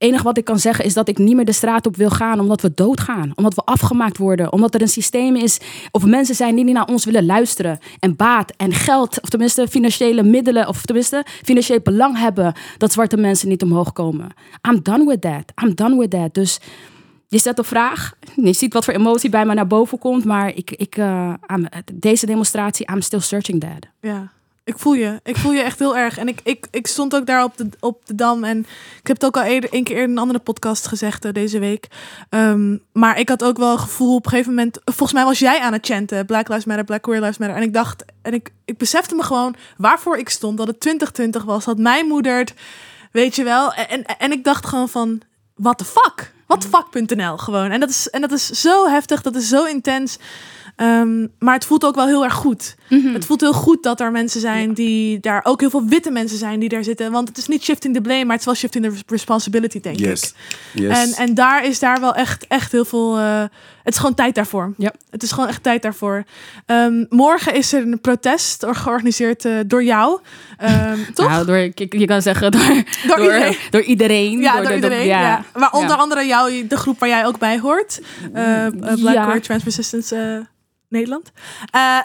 enige 0.00 0.22
wat 0.22 0.38
ik 0.38 0.44
kan 0.44 0.58
zeggen 0.58 0.84
is 0.84 0.94
dat 0.94 1.08
ik 1.08 1.18
niet 1.18 1.34
meer 1.36 1.44
de 1.44 1.52
straat 1.52 1.86
op 1.86 1.96
wil 1.96 2.10
gaan 2.10 2.40
omdat 2.40 2.60
we 2.60 2.72
doodgaan. 2.74 3.32
Omdat 3.34 3.54
we 3.54 3.62
afgemaakt 3.64 4.18
worden. 4.18 4.52
Omdat 4.52 4.74
er 4.74 4.80
een 4.80 4.88
systeem 4.88 5.36
is 5.36 5.60
of 5.90 6.04
mensen 6.04 6.34
zijn 6.34 6.54
die 6.54 6.64
niet 6.64 6.74
naar 6.74 6.86
ons 6.86 7.04
willen 7.04 7.26
luisteren. 7.26 7.78
En 7.98 8.16
baat 8.16 8.52
en 8.56 8.72
geld, 8.72 9.20
of 9.22 9.28
tenminste 9.28 9.68
financiële 9.68 10.22
middelen, 10.22 10.68
of 10.68 10.84
tenminste 10.84 11.24
financieel 11.42 11.80
belang 11.80 12.18
hebben 12.18 12.54
dat 12.78 12.92
zwarte 12.92 13.16
mensen 13.16 13.48
niet 13.48 13.62
omhoog 13.62 13.92
komen. 13.92 14.28
I'm 14.68 14.82
done 14.82 15.04
with 15.06 15.20
that. 15.20 15.52
I'm 15.64 15.74
done 15.74 15.98
with 15.98 16.10
that. 16.10 16.34
Dus 16.34 16.60
je 17.28 17.38
stelt 17.38 17.58
een 17.58 17.64
vraag. 17.64 18.14
Je 18.34 18.52
ziet 18.52 18.72
wat 18.72 18.84
voor 18.84 18.94
emotie 18.94 19.30
bij 19.30 19.44
me 19.44 19.54
naar 19.54 19.66
boven 19.66 19.98
komt. 19.98 20.24
Maar 20.24 20.56
ik, 20.56 20.70
ik, 20.70 20.96
eh, 20.96 21.34
deze 21.92 22.26
demonstratie, 22.26 22.90
I'm 22.92 23.00
still 23.00 23.20
searching 23.20 23.60
that. 23.60 23.86
Ja, 24.00 24.32
ik 24.64 24.78
voel 24.78 24.94
je. 24.94 25.20
Ik 25.22 25.36
voel 25.36 25.52
je 25.52 25.62
echt 25.62 25.78
heel 25.78 25.96
erg. 25.96 26.18
En 26.18 26.28
ik, 26.28 26.40
ik, 26.42 26.66
ik 26.70 26.86
stond 26.86 27.14
ook 27.14 27.26
daar 27.26 27.44
op 27.44 27.56
de, 27.56 27.68
op 27.80 28.06
de 28.06 28.14
dam. 28.14 28.44
En 28.44 28.58
ik 29.00 29.06
heb 29.06 29.16
het 29.16 29.24
ook 29.24 29.36
al 29.36 29.42
eerder, 29.42 29.74
een 29.74 29.84
keer 29.84 29.94
eerder 29.94 30.10
in 30.10 30.16
een 30.16 30.22
andere 30.22 30.38
podcast 30.38 30.86
gezegd 30.86 31.24
eh, 31.24 31.32
deze 31.32 31.58
week. 31.58 31.86
Ehm, 32.28 32.76
maar 32.92 33.18
ik 33.18 33.28
had 33.28 33.44
ook 33.44 33.58
wel 33.58 33.72
een 33.72 33.78
gevoel 33.78 34.14
op 34.14 34.24
een 34.24 34.30
gegeven 34.30 34.54
moment. 34.54 34.78
Volgens 34.84 35.12
mij 35.12 35.24
was 35.24 35.38
jij 35.38 35.60
aan 35.60 35.72
het 35.72 35.86
chanten. 35.86 36.26
Black 36.26 36.48
Lives 36.48 36.64
Matter, 36.64 36.84
Black 36.84 37.02
Queer 37.02 37.20
Lives 37.20 37.38
Matter. 37.38 37.56
En 37.56 37.62
ik 37.62 37.72
dacht, 37.72 38.04
en 38.22 38.34
ik, 38.34 38.52
ik 38.64 38.78
besefte 38.78 39.14
me 39.14 39.22
gewoon 39.22 39.54
waarvoor 39.76 40.18
ik 40.18 40.28
stond. 40.28 40.58
Dat 40.58 40.66
het 40.66 40.80
2020 40.80 41.44
was. 41.44 41.64
Dat 41.64 41.78
mij 41.78 42.04
moedert. 42.04 42.54
Weet 43.12 43.36
je 43.36 43.44
wel. 43.44 43.72
En, 43.72 44.04
en, 44.04 44.32
ik 44.32 44.44
dacht 44.44 44.66
gewoon 44.66 44.88
van, 44.88 45.20
what 45.54 45.78
the 45.78 45.84
fuck? 45.84 46.32
What 46.46 46.60
the 46.60 46.68
fuck.nl 46.68 47.36
gewoon. 47.36 47.70
En 47.70 47.80
dat, 47.80 47.90
is, 47.90 48.10
en 48.10 48.20
dat 48.20 48.32
is 48.32 48.46
zo 48.46 48.88
heftig. 48.88 49.22
Dat 49.22 49.36
is 49.36 49.48
zo 49.48 49.64
intens. 49.64 50.18
Ehm, 50.80 51.26
maar 51.38 51.54
het 51.54 51.64
voelt 51.64 51.84
ook 51.84 51.94
wel 51.94 52.06
heel 52.06 52.24
erg 52.24 52.34
goed. 52.34 52.76
Het 52.88 53.24
voelt 53.24 53.40
heel 53.40 53.52
goed 53.52 53.82
dat 53.82 54.00
er 54.00 54.10
mensen 54.10 54.40
zijn 54.40 54.72
die 54.72 55.20
daar 55.20 55.40
ook 55.44 55.60
heel 55.60 55.70
veel 55.70 55.84
witte 55.84 56.10
mensen 56.10 56.38
zijn 56.38 56.60
die 56.60 56.68
daar 56.68 56.84
zitten. 56.84 57.12
Want 57.12 57.28
het 57.28 57.38
is 57.38 57.48
niet 57.48 57.62
shifting 57.62 57.94
the 57.94 58.00
blame, 58.00 58.20
maar 58.24 58.30
het 58.30 58.40
is 58.40 58.44
wel 58.46 58.54
shifting 58.54 58.84
the 58.84 59.02
responsibility, 59.06 59.80
denk 59.80 59.98
ik. 59.98 60.04
Yes. 60.06 60.34
Yes. 60.74 60.98
En, 60.98 61.12
en 61.26 61.34
daar 61.34 61.64
is 61.64 61.78
daar 61.78 62.00
wel 62.00 62.14
echt, 62.14 62.46
echt 62.46 62.72
heel 62.72 62.84
veel. 62.84 63.18
eh, 63.18 63.42
het 63.82 63.92
is 63.94 63.98
gewoon 63.98 64.14
tijd 64.14 64.34
daarvoor. 64.34 64.74
Ja. 64.76 64.92
Het 65.10 65.22
is 65.22 65.32
gewoon 65.32 65.48
echt 65.48 65.62
tijd 65.62 65.82
daarvoor. 65.82 66.24
Ehm, 66.66 67.04
morgen 67.08 67.54
is 67.54 67.72
er 67.72 67.82
een 67.82 68.00
protest 68.00 68.62
or- 68.64 68.74
georganiseerd 68.74 69.44
eh, 69.44 69.52
door 69.66 69.84
jou. 69.84 70.20
Ehm, 70.58 70.98
toch? 71.14 71.28
Nou, 71.28 71.46
door, 71.46 71.56
je, 71.74 72.04
kan 72.06 72.22
zeggen 72.22 72.50
door, 72.52 72.60
Door 73.06 73.16
door, 73.16 73.20
iedereen. 73.24 73.56
door 73.70 73.82
iedereen. 73.82 74.38
ja, 74.40 74.52
door 74.52 74.60
door 74.62 74.68
de- 74.70 74.74
iedereen. 74.74 75.06
ja. 75.06 75.20
ja. 75.20 75.44
Maar 75.54 75.72
onder 75.72 75.90
Ja. 75.96 76.02
andere 76.02 76.26
jou, 76.26 76.66
de 76.66 76.76
groep 76.76 76.98
waar 76.98 77.08
jij 77.08 77.26
ook 77.26 77.38
bij 77.38 77.58
hoort. 77.58 78.00
Eh, 78.32 78.66
eh, 78.66 78.72
Black 79.00 79.14
Ja. 79.14 79.24
Queer 79.24 79.40
Trans 79.42 79.64
Resistance 79.64 80.16
eh, 80.16 80.38
Nederland. 80.90 81.32
Eh, 81.70 81.98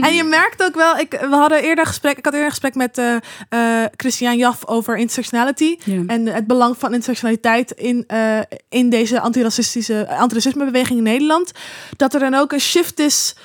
en 0.06 0.14
je 0.14 0.24
merkt 0.24 0.62
ook 0.62 0.74
wel, 0.74 0.96
ik, 0.96 1.10
we 1.10 1.36
hadden 1.36 1.62
eerder 1.62 1.86
gesprek, 1.86 2.18
ik 2.18 2.24
had 2.24 2.32
eerder 2.32 2.48
een 2.48 2.54
gesprek 2.54 2.74
met 2.74 2.98
eh 2.98 3.16
eh, 3.48 3.88
Christian 3.96 4.36
Jaf 4.36 4.66
over 4.66 4.96
intersectionality. 4.96 5.78
En 6.06 6.26
het 6.26 6.46
belang 6.46 6.78
van 6.78 6.90
intersectionaliteit 6.90 7.70
in, 7.70 8.06
in 8.68 8.90
deze 8.90 9.20
antiracistische 9.20 10.08
antiracismebeweging 10.08 10.98
in 10.98 11.04
Nederland. 11.04 11.52
Dat 11.96 12.14
er 12.14 12.20
dan 12.20 12.34
ook 12.34 12.52
een 12.52 12.60
shift 12.60 12.98
is 12.98 13.36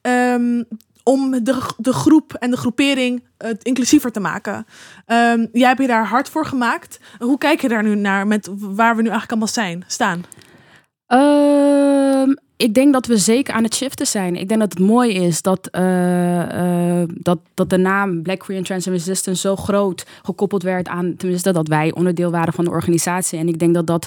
ehm, 0.00 0.62
om 1.08 1.44
de, 1.44 1.60
de 1.76 1.92
groep 1.92 2.34
en 2.34 2.50
de 2.50 2.56
groepering 2.56 3.22
eh, 3.36 3.50
inclusiever 3.62 4.12
te 4.12 4.20
maken. 4.20 4.66
Ehm, 5.06 5.46
jij 5.52 5.68
hebt 5.68 5.80
je 5.80 5.86
daar 5.86 6.06
hard 6.06 6.28
voor 6.28 6.46
gemaakt. 6.46 7.00
Hoe 7.18 7.38
kijk 7.38 7.60
je 7.60 7.68
daar 7.68 7.82
nu 7.82 7.94
naar 7.94 8.26
met 8.26 8.48
waar 8.58 8.96
we 8.96 9.02
nu 9.02 9.08
eigenlijk 9.08 9.30
allemaal 9.30 9.48
zijn, 9.48 9.84
staan? 9.86 10.24
Ik 12.58 12.74
denk 12.74 12.92
dat 12.92 13.06
we 13.06 13.16
zeker 13.16 13.54
aan 13.54 13.62
het 13.62 13.74
shiften 13.74 14.06
zijn. 14.06 14.36
Ik 14.36 14.48
denk 14.48 14.60
dat 14.60 14.72
het 14.72 14.80
mooi 14.80 15.14
is 15.14 15.42
dat, 15.42 15.68
eh, 15.70 17.00
eh, 17.00 17.08
dat, 17.14 17.38
dat 17.54 17.70
de 17.70 17.76
naam 17.76 18.22
Black 18.22 18.38
Queer 18.38 18.58
and 18.58 18.66
Trans 18.66 18.86
Resistance 18.86 19.40
zo 19.40 19.56
groot 19.56 20.06
gekoppeld 20.22 20.62
werd 20.62 20.88
aan, 20.88 21.16
tenminste 21.16 21.52
dat 21.52 21.68
wij 21.68 21.92
onderdeel 21.92 22.30
waren 22.30 22.52
van 22.52 22.64
de 22.64 22.70
organisatie. 22.70 23.38
En 23.38 23.48
ik 23.48 23.58
denk 23.58 23.74
dat 23.74 23.86
dat 23.86 24.06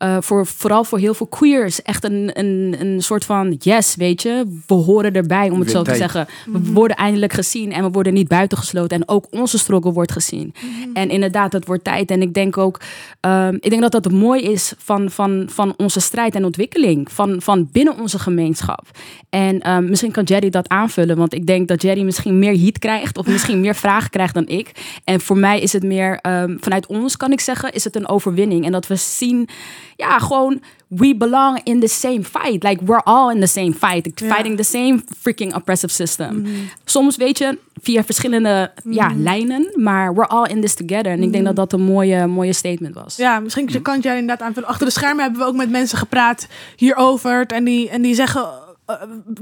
eh, 0.00 0.16
voor, 0.20 0.46
vooral 0.46 0.84
voor 0.84 0.98
heel 0.98 1.14
veel 1.14 1.26
queers 1.26 1.82
echt 1.82 2.04
een, 2.04 2.30
een, 2.32 2.76
een 2.78 3.02
soort 3.02 3.24
van 3.24 3.56
yes, 3.58 3.94
weet 3.94 4.22
je, 4.22 4.60
we 4.66 4.74
horen 4.74 5.12
erbij 5.12 5.50
om 5.50 5.60
het 5.60 5.70
zo 5.70 5.82
te 5.82 5.94
zeggen. 5.94 6.26
We 6.46 6.72
worden 6.72 6.96
eindelijk 6.96 7.32
gezien 7.32 7.72
en 7.72 7.82
we 7.82 7.90
worden 7.90 8.14
niet 8.14 8.28
buitengesloten. 8.28 9.00
En 9.00 9.08
ook 9.08 9.26
onze 9.30 9.58
struggle 9.58 9.92
wordt 9.92 10.12
gezien. 10.12 10.54
En 10.92 11.10
inderdaad, 11.10 11.52
het 11.52 11.66
wordt 11.66 11.84
tijd. 11.84 12.10
En 12.10 12.22
ik 12.22 12.34
denk 12.34 12.58
ook, 12.58 12.80
ehm, 13.20 13.54
ik 13.60 13.70
denk 13.70 13.82
dat 13.82 13.92
dat 13.92 14.04
het 14.04 14.12
mooi 14.12 14.42
is 14.42 14.72
van, 14.78 15.10
van, 15.10 15.44
van 15.50 15.74
onze 15.76 16.00
strijd 16.00 16.34
en 16.34 16.44
ontwikkeling. 16.44 17.12
Van, 17.12 17.42
van 17.42 17.68
binnen 17.72 17.98
onze 17.98 18.18
gemeenschap. 18.18 18.86
En 19.30 19.60
ehm, 19.60 19.88
misschien 19.88 20.12
kan 20.12 20.24
Jerry 20.24 20.50
dat 20.50 20.68
aanvullen. 20.68 21.16
Want 21.16 21.34
ik 21.34 21.46
denk 21.46 21.68
dat 21.68 21.82
Jerry 21.82 22.02
misschien 22.02 22.38
meer 22.38 22.58
heat 22.58 22.78
krijgt. 22.78 23.18
Of 23.18 23.26
misschien 23.26 23.60
meer 23.60 23.74
vragen 23.86 24.10
krijgt 24.10 24.34
dan 24.34 24.48
ik. 24.48 24.70
En 25.04 25.20
voor 25.20 25.38
mij 25.38 25.60
is 25.60 25.72
het 25.72 25.82
meer, 25.82 26.18
ehm, 26.20 26.56
vanuit 26.60 26.86
ons 26.86 27.16
kan 27.16 27.32
ik 27.32 27.40
zeggen, 27.40 27.72
is 27.72 27.84
het 27.84 27.96
een 27.96 28.08
overwinning. 28.08 28.64
En 28.64 28.72
dat 28.72 28.86
we 28.86 28.96
zien, 28.96 29.48
ja, 30.00 30.18
gewoon 30.18 30.62
we 30.88 31.16
belong 31.16 31.60
in 31.64 31.80
the 31.80 31.88
same 31.88 32.24
fight. 32.24 32.62
Like, 32.62 32.84
we're 32.84 33.02
all 33.04 33.30
in 33.30 33.40
the 33.40 33.46
same 33.46 33.72
fight. 33.72 34.10
Ja. 34.14 34.26
Mhm. 34.26 34.34
Fighting 34.34 34.56
the 34.56 34.62
same 34.62 35.02
freaking 35.20 35.54
oppressive 35.54 35.92
system. 35.92 36.46
Soms, 36.84 37.16
weet 37.16 37.38
je, 37.38 37.58
via 37.82 38.04
verschillende 38.04 38.72
ja, 38.84 39.12
lijnen, 39.16 39.72
maar 39.74 40.14
we're 40.14 40.26
all 40.26 40.46
in 40.46 40.60
this 40.60 40.74
together. 40.74 41.12
En 41.12 41.22
ik 41.22 41.32
denk 41.32 41.44
dat 41.44 41.56
dat 41.56 41.72
een 41.72 41.82
mooie, 41.82 42.26
mooie 42.26 42.52
statement 42.52 42.94
was. 42.94 43.16
Ja, 43.16 43.40
misschien 43.40 43.82
kan 43.82 44.00
jij 44.00 44.18
inderdaad 44.18 44.46
aanvullen. 44.46 44.68
Achter 44.68 44.86
de 44.86 44.92
schermen 44.92 45.22
hebben 45.22 45.40
we 45.40 45.46
ook 45.46 45.56
met 45.56 45.70
mensen 45.70 45.98
gepraat 45.98 46.46
hierover. 46.76 47.46
En 47.46 47.64
die, 47.64 47.88
en 47.88 48.02
die 48.02 48.14
zeggen, 48.14 48.48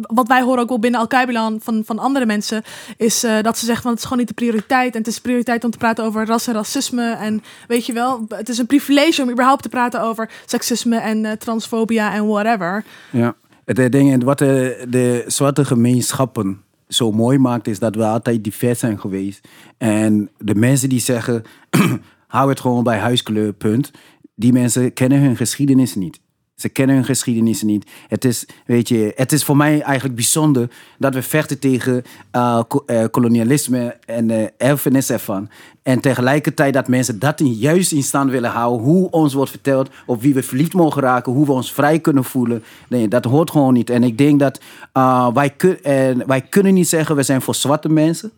wat 0.02 0.28
wij 0.28 0.42
horen 0.42 0.62
ook 0.62 0.68
wel 0.68 0.78
binnen 0.78 1.00
Al-Kaibilan 1.00 1.58
van, 1.62 1.82
van 1.84 1.98
andere 1.98 2.26
mensen, 2.26 2.62
is 2.96 3.24
eh, 3.24 3.42
dat 3.42 3.58
ze 3.58 3.64
zeggen 3.64 3.82
van 3.82 3.90
het 3.90 4.00
is 4.00 4.06
gewoon 4.06 4.18
niet 4.18 4.28
de 4.28 4.44
prioriteit. 4.44 4.92
En 4.92 4.98
het 4.98 5.08
is 5.08 5.20
prioriteit 5.20 5.64
om 5.64 5.70
te 5.70 5.78
praten 5.78 6.04
over 6.04 6.26
ras 6.26 6.46
en 6.46 6.54
racisme. 6.54 7.10
En 7.10 7.42
weet 7.68 7.86
je 7.86 7.92
wel, 7.92 8.24
het 8.28 8.48
is 8.48 8.58
een 8.58 8.66
privilege 8.66 9.22
om 9.22 9.30
überhaupt 9.30 9.62
te 9.62 9.68
praten 9.68 10.00
over 10.00 10.30
seksisme 10.46 10.96
en 10.96 11.24
eh, 11.24 11.32
transfobia 11.32 12.12
en 12.12 12.26
whatever. 12.26 12.84
Ja. 13.10 13.34
Het 13.64 13.78
eh, 13.78 13.90
ding, 13.90 14.24
wat 14.24 14.38
de, 14.38 14.84
de 14.88 15.24
zwarte 15.26 15.64
gemeenschappen 15.64 16.62
zo 16.88 17.12
mooi 17.12 17.38
maakt, 17.38 17.66
is 17.66 17.78
dat 17.78 17.94
we 17.94 18.04
altijd 18.04 18.44
divers 18.44 18.78
zijn 18.78 19.00
geweest. 19.00 19.48
En 19.78 20.30
de 20.38 20.54
mensen 20.54 20.88
die 20.88 21.00
zeggen, 21.00 21.42
hou 22.26 22.48
het 22.48 22.60
gewoon 22.60 22.84
bij 22.84 22.98
huiskleur, 22.98 23.52
punt. 23.52 23.90
Die 24.34 24.52
mensen 24.52 24.92
kennen 24.92 25.20
hun 25.20 25.36
geschiedenis 25.36 25.94
niet. 25.94 26.20
Ze 26.58 26.68
kennen 26.68 26.96
hun 26.96 27.04
geschiedenis 27.04 27.62
niet. 27.62 27.90
Het 28.08 28.24
is, 28.24 28.46
weet 28.66 28.88
je, 28.88 29.12
het 29.16 29.32
is 29.32 29.44
voor 29.44 29.56
mij 29.56 29.80
eigenlijk 29.80 30.14
bijzonder 30.14 30.70
dat 30.98 31.14
we 31.14 31.22
vechten 31.22 31.58
tegen 31.58 32.02
eh, 32.30 32.60
eh, 32.86 33.04
kolonialisme 33.10 33.96
en 34.06 34.30
eh 34.30 34.46
erfenis 34.56 35.10
ervan. 35.10 35.48
En 35.82 36.00
tegelijkertijd 36.00 36.74
dat 36.74 36.88
mensen 36.88 37.18
dat 37.18 37.40
in, 37.40 37.52
juist 37.52 37.92
in 37.92 38.02
stand 38.02 38.30
willen 38.30 38.50
houden. 38.50 38.86
Hoe 38.86 39.10
ons 39.10 39.34
wordt 39.34 39.50
verteld 39.50 39.90
op 40.06 40.22
wie 40.22 40.34
we 40.34 40.42
verliefd 40.42 40.74
mogen 40.74 41.02
raken. 41.02 41.32
Hoe 41.32 41.46
we 41.46 41.52
ons 41.52 41.72
vrij 41.72 41.98
kunnen 41.98 42.24
voelen. 42.24 42.62
Nee, 42.88 43.08
dat 43.08 43.24
hoort 43.24 43.50
gewoon 43.50 43.74
niet. 43.74 43.90
En 43.90 44.02
ik 44.02 44.18
denk 44.18 44.40
dat 44.40 44.60
wij, 45.34 45.54
wij 46.26 46.40
kunnen 46.40 46.74
niet 46.74 46.88
zeggen 46.88 47.16
we 47.16 47.22
zijn 47.22 47.42
voor 47.42 47.54
zwarte 47.54 47.88
mensen. 47.88 48.30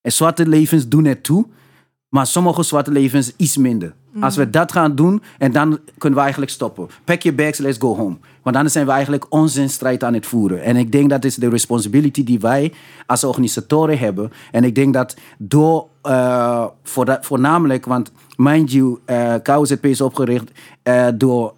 En 0.00 0.12
zwarte 0.12 0.48
levens 0.48 0.88
doen 0.88 1.04
het 1.04 1.22
toe. 1.22 1.46
Maar 2.08 2.26
sommige 2.26 2.62
zwarte 2.62 2.90
levens 2.90 3.32
iets 3.36 3.56
minder. 3.56 3.94
Als 4.20 4.36
we 4.36 4.50
dat 4.50 4.72
gaan 4.72 4.94
doen, 4.94 5.22
en 5.38 5.52
dan 5.52 5.78
kunnen 5.98 6.18
we 6.18 6.24
eigenlijk 6.24 6.52
stoppen. 6.52 6.88
Pack 7.04 7.22
your 7.22 7.38
bags, 7.38 7.58
let's 7.58 7.78
go 7.78 7.96
home. 7.96 8.16
Want 8.42 8.56
dan 8.56 8.70
zijn 8.70 8.86
we 8.86 8.92
eigenlijk 8.92 9.26
onze 9.28 9.68
strijd 9.68 10.04
aan 10.04 10.14
het 10.14 10.26
voeren. 10.26 10.62
En 10.62 10.76
ik 10.76 10.92
denk 10.92 11.10
dat 11.10 11.24
is 11.24 11.34
de 11.34 11.48
responsibility 11.48 12.24
die 12.24 12.40
wij 12.40 12.72
als 13.06 13.24
organisatoren 13.24 13.98
hebben. 13.98 14.32
En 14.50 14.64
ik 14.64 14.74
denk 14.74 14.94
dat 14.94 15.16
door, 15.38 15.86
eh, 16.02 16.64
voor 16.82 17.04
dat, 17.04 17.26
voornamelijk, 17.26 17.86
want 17.86 18.12
mind 18.36 18.72
you, 18.72 18.98
eh 19.04 19.34
KOZP 19.42 19.86
is 19.86 20.00
opgericht 20.00 20.50
eh, 20.82 21.06
door 21.14 21.54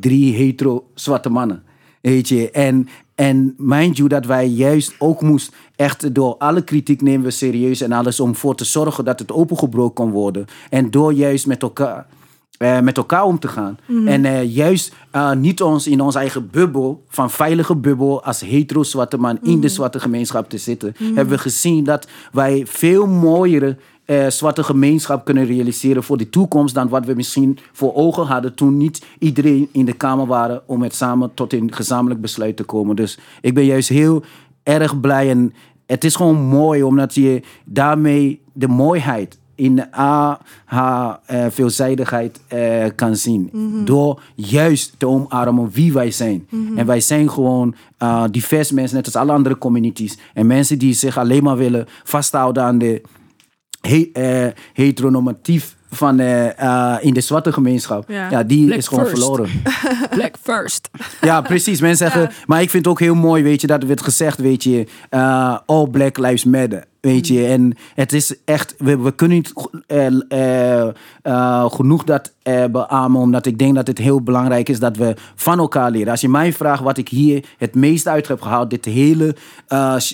drie 0.00 0.34
hetero 0.34 0.86
zwarte 0.94 1.28
mannen. 1.28 1.62
Weet 2.00 2.28
je, 2.28 2.50
en, 2.50 2.88
en 3.16 3.54
mind 3.56 3.96
you 3.96 4.08
dat 4.08 4.26
wij 4.26 4.46
juist 4.46 4.94
ook 4.98 5.22
moest 5.22 5.52
echt 5.76 6.14
door 6.14 6.36
alle 6.38 6.64
kritiek 6.64 7.02
nemen 7.02 7.24
we 7.24 7.30
serieus 7.30 7.80
en 7.80 7.92
alles 7.92 8.20
om 8.20 8.36
voor 8.36 8.54
te 8.54 8.64
zorgen 8.64 9.04
dat 9.04 9.18
het 9.18 9.32
opengebroken 9.32 9.94
kan 9.94 10.10
worden. 10.10 10.46
En 10.70 10.90
door 10.90 11.12
juist 11.12 11.46
met 11.46 11.62
elkaar, 11.62 12.06
eh, 12.58 12.80
met 12.80 12.96
elkaar 12.96 13.24
om 13.24 13.38
te 13.38 13.48
gaan. 13.48 13.78
En 14.06 14.24
eh, 14.24 14.54
juist 14.54 14.94
eh, 15.10 15.32
niet 15.32 15.62
ons 15.62 15.86
in 15.86 16.00
onze 16.00 16.18
eigen 16.18 16.50
bubbel, 16.50 17.04
van 17.08 17.30
veilige 17.30 17.76
bubbel, 17.76 18.24
als 18.24 18.40
hetero 18.40 18.82
zwarte 18.82 19.18
man 19.18 19.38
in 19.42 19.60
de 19.60 19.68
zwarte 19.68 20.00
gemeenschap 20.00 20.48
te 20.48 20.58
zitten, 20.58 20.94
hebben 20.98 21.28
we 21.28 21.38
gezien 21.38 21.84
dat 21.84 22.08
wij 22.32 22.62
veel 22.66 23.06
mooiere 23.06 23.76
eh, 24.06 24.26
zwarte 24.26 24.62
gemeenschap 24.62 25.24
kunnen 25.24 25.46
realiseren 25.46 26.02
voor 26.02 26.16
de 26.16 26.30
toekomst 26.30 26.74
dan 26.74 26.88
wat 26.88 27.06
we 27.06 27.14
misschien 27.14 27.58
voor 27.72 27.94
ogen 27.94 28.26
hadden 28.26 28.54
toen 28.54 28.76
niet 28.76 29.04
iedereen 29.18 29.68
in 29.72 29.84
de 29.84 29.92
Kamer 29.92 30.26
waren 30.26 30.62
om 30.66 30.82
het 30.82 30.94
samen 30.94 31.34
tot 31.34 31.52
een 31.52 31.74
gezamenlijk 31.74 32.20
besluit 32.20 32.56
te 32.56 32.64
komen. 32.64 32.96
Dus 32.96 33.18
ik 33.40 33.54
ben 33.54 33.64
juist 33.64 33.88
heel 33.88 34.22
erg 34.62 35.00
blij 35.00 35.30
en 35.30 35.54
het 35.86 36.04
is 36.04 36.16
gewoon 36.16 36.36
mooi 36.36 36.82
omdat 36.82 37.14
je 37.14 37.42
daarmee 37.64 38.40
de 38.52 38.68
mooiheid 38.68 39.38
in 39.56 39.84
a, 39.94 40.40
haar 40.64 41.18
eh, 41.26 41.46
veelzijdigheid 41.48 42.40
eh, 42.48 42.84
kan 42.94 43.16
zien. 43.16 43.50
Door 43.84 44.22
juist 44.34 44.94
te 44.98 45.06
omarmen 45.06 45.70
wie 45.70 45.92
wij 45.92 46.10
zijn. 46.10 46.46
En 46.76 46.86
wij 46.86 47.00
zijn 47.00 47.30
gewoon 47.30 47.74
eh, 47.98 48.24
divers 48.30 48.70
mensen, 48.70 48.96
net 48.96 49.06
als 49.06 49.16
alle 49.16 49.32
andere 49.32 49.58
communities. 49.58 50.18
En 50.34 50.46
mensen 50.46 50.78
die 50.78 50.94
zich 50.94 51.18
alleen 51.18 51.42
maar 51.42 51.56
willen 51.56 51.86
vasthouden 52.04 52.62
aan 52.62 52.78
de 52.78 53.02
he, 53.80 54.10
eh, 54.12 54.52
heteronormatief 54.72 55.74
van 55.90 56.18
eh, 56.18 56.58
eh, 56.58 57.04
in 57.04 57.14
de 57.14 57.20
zwarte 57.20 57.52
gemeenschap. 57.52 58.04
Ja. 58.08 58.30
Ja, 58.30 58.42
die 58.42 58.66
Black 58.66 58.78
is 58.78 58.88
gewoon 58.88 59.06
first. 59.06 59.22
verloren. 59.22 59.50
Black 60.16 60.34
first. 60.42 60.88
Ja, 61.20 61.40
precies. 61.40 61.80
Mensen 61.80 62.10
zeggen, 62.10 62.30
maar 62.46 62.62
ik 62.62 62.70
vind 62.70 62.84
het 62.84 62.92
ook 62.92 63.00
heel 63.00 63.14
mooi, 63.14 63.42
weet 63.42 63.60
je, 63.60 63.66
dat 63.66 63.82
werd 63.84 64.02
gezegd, 64.02 64.38
weet 64.38 64.62
je, 64.62 64.86
all 65.66 65.86
Black 65.86 66.18
Lives 66.18 66.44
Matter. 66.44 66.84
Weet 67.00 67.26
je, 67.26 67.46
en 67.46 67.76
het 67.94 68.12
is 68.12 68.34
echt, 68.44 68.74
we, 68.78 68.98
we 68.98 69.14
kunnen 69.14 69.36
niet 69.36 69.52
genoeg 71.72 72.04
dat 72.04 72.32
beamen, 72.70 73.20
omdat 73.20 73.46
ik 73.46 73.58
denk 73.58 73.74
dat 73.74 73.86
het 73.86 73.98
heel 73.98 74.22
belangrijk 74.22 74.68
is 74.68 74.78
dat 74.78 74.96
we 74.96 75.14
van 75.34 75.58
elkaar 75.58 75.90
leren. 75.90 76.10
Als 76.10 76.20
je 76.20 76.28
mij 76.28 76.52
vraagt 76.52 76.82
wat 76.82 76.98
ik 76.98 77.08
hier 77.08 77.44
het 77.58 77.74
meest 77.74 78.08
uit 78.08 78.28
heb 78.28 78.40
gehaald, 78.40 78.70
dit 78.70 78.84
hele 78.84 79.36
sh- 79.98 80.12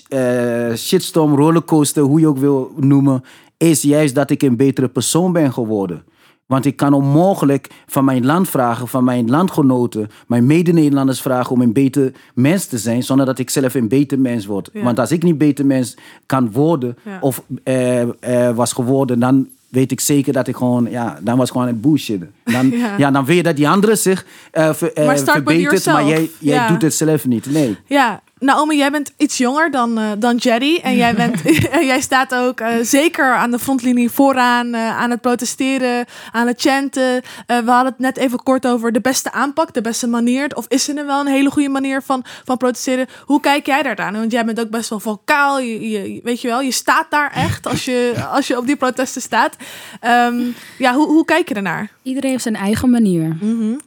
shitstorm, 0.77 1.35
rollercoaster, 1.35 2.03
hoe 2.03 2.21
je 2.21 2.27
ook 2.27 2.39
wil 2.39 2.73
noemen, 2.77 3.25
is 3.63 3.83
juist 3.83 4.15
dat 4.15 4.31
ik 4.31 4.43
een 4.43 4.57
betere 4.57 4.89
persoon 4.89 5.33
ben 5.33 5.53
geworden. 5.53 6.03
Want 6.47 6.65
ik 6.65 6.77
kan 6.77 6.93
onmogelijk 6.93 7.69
van 7.87 8.05
mijn 8.05 8.27
land 8.27 8.49
vragen, 8.49 8.89
van 8.89 9.05
mijn 9.05 9.31
landgenoten, 9.31 10.11
mijn 10.27 10.47
mede-Nederlanders 10.47 11.21
vragen 11.21 11.51
om 11.53 11.61
een 11.61 11.73
beter 11.73 12.13
mens 12.35 12.67
te 12.67 12.79
zijn, 12.79 13.03
zonder 13.03 13.27
dat 13.27 13.39
ik 13.39 13.51
zelf 13.51 13.75
een 13.75 13.89
beter 13.89 14.19
mens 14.21 14.47
word. 14.47 14.71
Ja. 14.73 14.83
Want 14.83 14.99
als 14.99 15.11
ik 15.13 15.23
niet 15.23 15.39
beter 15.39 15.67
mens 15.67 15.97
kan 16.27 16.53
worden, 16.53 16.97
Ja. 17.05 17.19
of 17.21 17.43
eh, 17.65 18.01
eh, 18.01 18.57
was 18.57 18.73
geworden, 18.73 19.19
dan 19.21 19.49
weet 19.69 19.93
ik 19.93 20.01
zeker 20.01 20.33
dat 20.33 20.49
ik 20.49 20.57
gewoon, 20.57 20.91
ja, 20.91 21.19
dan 21.23 21.37
was 21.39 21.51
gewoon 21.51 21.67
het 21.67 21.81
bullshit. 21.81 22.23
Dan, 22.45 22.71
Ja. 22.79 22.95
ja. 22.99 23.11
dan 23.11 23.25
weet 23.25 23.37
je 23.37 23.43
dat 23.43 23.57
die 23.57 23.69
anderen 23.69 23.99
zich 23.99 24.27
ver- 24.53 24.93
eh, 24.93 25.07
Maar 25.07 25.19
verbetert, 25.19 25.87
maar 25.87 26.07
jij, 26.07 26.31
jij 26.39 26.67
doet 26.69 26.83
het 26.83 26.95
zelf 26.95 27.27
niet. 27.27 27.47
Nee. 27.51 27.77
Ja, 27.87 28.23
Naomi, 28.43 28.77
jij 28.77 28.91
bent 28.91 29.13
iets 29.17 29.39
jonger 29.39 29.71
dan, 29.71 29.99
eh, 29.99 30.11
dan 30.19 30.37
Jerry. 30.37 30.81
En 30.83 30.97
jij, 30.97 31.15
bent, 31.15 31.43
en 31.79 31.87
jij 31.87 32.01
staat 32.01 32.35
ook 32.35 32.61
eh, 32.61 32.75
zeker 32.83 33.35
aan 33.35 33.51
de 33.51 33.59
frontlinie 33.59 34.11
vooraan, 34.11 34.75
eh, 34.75 34.99
aan 34.99 35.11
het 35.11 35.21
protesteren, 35.21 36.07
aan 36.33 36.47
het 36.47 36.61
chanten. 36.61 37.23
We 37.47 37.71
hadden 37.71 37.93
het 37.93 37.99
net 37.99 38.17
even 38.17 38.43
kort 38.43 38.67
over 38.67 38.93
de 38.93 39.01
beste 39.01 39.33
aanpak, 39.33 39.75
de 39.75 39.81
beste 39.81 40.07
manier. 40.07 40.57
Of 40.57 40.67
is 40.69 40.89
er 40.89 41.07
wel 41.07 41.21
een 41.21 41.27
hele 41.27 41.51
goede 41.51 41.69
manier 41.69 42.03
van, 42.03 42.25
van 42.45 42.57
protesteren? 42.57 43.07
Hoe 43.25 43.41
kijk 43.41 43.67
jij 43.67 43.83
daar 43.83 43.97
aan? 43.97 44.13
Want 44.13 44.33
jij 44.33 44.45
bent 44.45 44.61
ook 44.61 44.71
best 44.71 44.89
wel 44.89 45.01
vocaal. 45.01 45.61
Je, 45.61 45.91
je, 45.91 46.21
weet 46.23 46.41
je 46.41 46.49
wel, 46.49 46.61
je 46.61 46.73
staat 46.73 47.07
daar 47.09 47.33
echt 47.33 47.67
als 47.67 47.85
je, 47.85 48.15
als 48.37 48.47
je 48.47 48.59
op 48.59 48.67
die 48.67 48.77
protesten 48.77 49.23
staat. 49.23 49.57
Ehm, 50.01 50.41
ja, 50.79 50.95
hoe, 50.95 51.07
hoe 51.07 51.25
kijk 51.25 51.49
je 51.49 51.55
ernaar? 51.55 51.91
Iedereen 52.03 52.31
heeft 52.31 52.43
zijn 52.43 52.57
eigen 52.57 52.91
manier. 52.91 53.37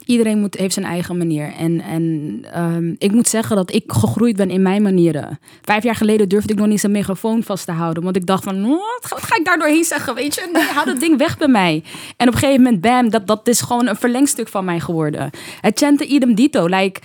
Iedereen 0.05 0.39
moet, 0.39 0.55
heeft 0.55 0.73
zijn 0.73 0.85
eigen 0.85 1.17
manier. 1.17 1.53
En, 1.53 1.81
en 1.81 2.39
ehm, 2.51 2.93
ik 2.97 3.11
moet 3.11 3.27
zeggen 3.27 3.55
dat 3.55 3.73
ik 3.73 3.83
gegroeid 3.87 4.35
ben 4.35 4.44
in 4.49 4.61
mijn 4.61 4.81
manieren. 4.81 5.39
Vijf 5.61 5.83
jaar 5.83 5.95
geleden 5.95 6.29
durfde 6.29 6.53
ik 6.53 6.59
nog 6.59 6.67
niet 6.67 6.79
zijn 6.79 6.91
megafoon 6.91 7.43
vast 7.43 7.65
te 7.65 7.71
houden. 7.71 8.03
Want 8.03 8.15
ik 8.15 8.25
dacht 8.25 8.43
van, 8.43 8.65
"Oh, 8.65 8.69
wat 8.71 9.05
ga, 9.05 9.15
wat 9.15 9.23
ga 9.23 9.35
ik 9.35 9.45
daar 9.45 9.57
doorheen 9.57 9.83
zeggen? 9.83 10.15
Weet 10.15 10.35
je, 10.35 10.49
nee, 10.53 10.63
hou 10.63 10.85
dat 10.85 10.99
ding 10.99 11.17
weg 11.17 11.37
bij 11.37 11.47
mij. 11.47 11.83
En 12.17 12.27
op 12.27 12.33
een 12.33 12.39
gegeven 12.39 12.63
moment, 12.63 12.81
bam, 12.81 13.09
dat, 13.09 13.27
dat 13.27 13.47
is 13.47 13.61
gewoon 13.61 13.87
een 13.87 13.95
verlengstuk 13.95 14.47
van 14.47 14.65
mij 14.65 14.79
geworden. 14.79 15.29
Het 15.61 15.79
chante 15.79 16.05
idem 16.05 16.35
dito. 16.35 16.65
Like, 16.65 17.01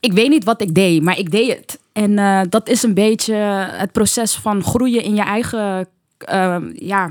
ik 0.00 0.12
weet 0.12 0.28
niet 0.28 0.44
wat 0.44 0.60
ik 0.60 0.74
deed, 0.74 1.02
maar 1.02 1.18
ik 1.18 1.30
deed 1.30 1.56
het. 1.56 1.78
En 1.92 2.18
eh, 2.18 2.40
dat 2.48 2.68
is 2.68 2.82
een 2.82 2.94
beetje 2.94 3.34
het 3.70 3.92
proces 3.92 4.34
van 4.34 4.62
groeien 4.62 5.02
in 5.02 5.14
je 5.14 5.22
eigen, 5.22 5.88
ehm, 6.18 6.70
ja, 6.74 7.10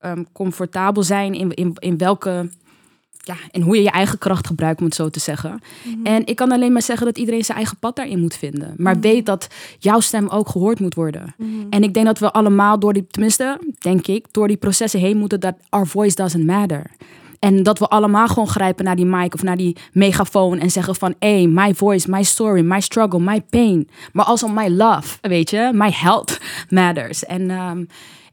ehm, 0.00 0.24
comfortabel 0.32 1.02
zijn 1.02 1.34
in, 1.34 1.54
in, 1.54 1.72
in 1.74 1.98
welke, 1.98 2.50
ja, 3.30 3.36
en 3.50 3.62
hoe 3.62 3.76
je 3.76 3.82
je 3.82 3.90
eigen 3.90 4.18
kracht 4.18 4.46
gebruikt, 4.46 4.78
om 4.78 4.84
het 4.84 4.94
zo 4.94 5.08
te 5.08 5.20
zeggen. 5.20 5.60
En 6.02 6.26
ik 6.26 6.36
kan 6.36 6.52
alleen 6.52 6.72
maar 6.72 6.82
zeggen 6.82 7.06
dat 7.06 7.18
iedereen 7.18 7.44
zijn 7.44 7.56
eigen 7.56 7.76
pad 7.76 7.96
daarin 7.96 8.20
moet 8.20 8.34
vinden. 8.34 8.74
Maar 8.76 9.00
weet 9.00 9.26
dat 9.26 9.48
jouw 9.78 10.00
stem 10.00 10.28
ook 10.28 10.48
gehoord 10.48 10.80
moet 10.80 10.94
worden. 10.94 11.34
En 11.70 11.82
ik 11.82 11.94
denk 11.94 12.06
dat 12.06 12.18
we 12.18 12.32
allemaal 12.32 12.78
door 12.78 12.92
die, 12.92 13.06
tenminste, 13.10 13.60
denk 13.78 14.06
ik, 14.06 14.26
door 14.30 14.48
die 14.48 14.56
processen 14.56 15.00
heen 15.00 15.16
moeten 15.16 15.40
dat 15.40 15.54
our 15.68 15.86
voice 15.86 16.14
doesn't 16.14 16.46
matter. 16.46 16.90
En 17.38 17.62
dat 17.62 17.78
we 17.78 17.86
allemaal 17.86 18.28
gewoon 18.28 18.48
grijpen 18.48 18.84
naar 18.84 18.96
die 18.96 19.06
mic 19.06 19.34
of 19.34 19.42
naar 19.42 19.56
die 19.56 19.76
megafoon 19.92 20.58
en 20.58 20.70
zeggen 20.70 20.94
van... 20.94 21.14
hey, 21.18 21.46
my 21.46 21.74
voice, 21.74 22.10
my 22.10 22.22
story, 22.22 22.60
my 22.60 22.80
struggle, 22.80 23.20
my 23.20 23.40
pain. 23.50 23.88
Maar 24.12 24.24
also 24.24 24.48
my 24.48 24.68
love, 24.68 25.18
weet 25.20 25.50
je? 25.50 25.70
My 25.74 25.90
health 25.90 26.40
matters. 26.68 27.24
En 27.24 27.50
ehm, 27.50 27.84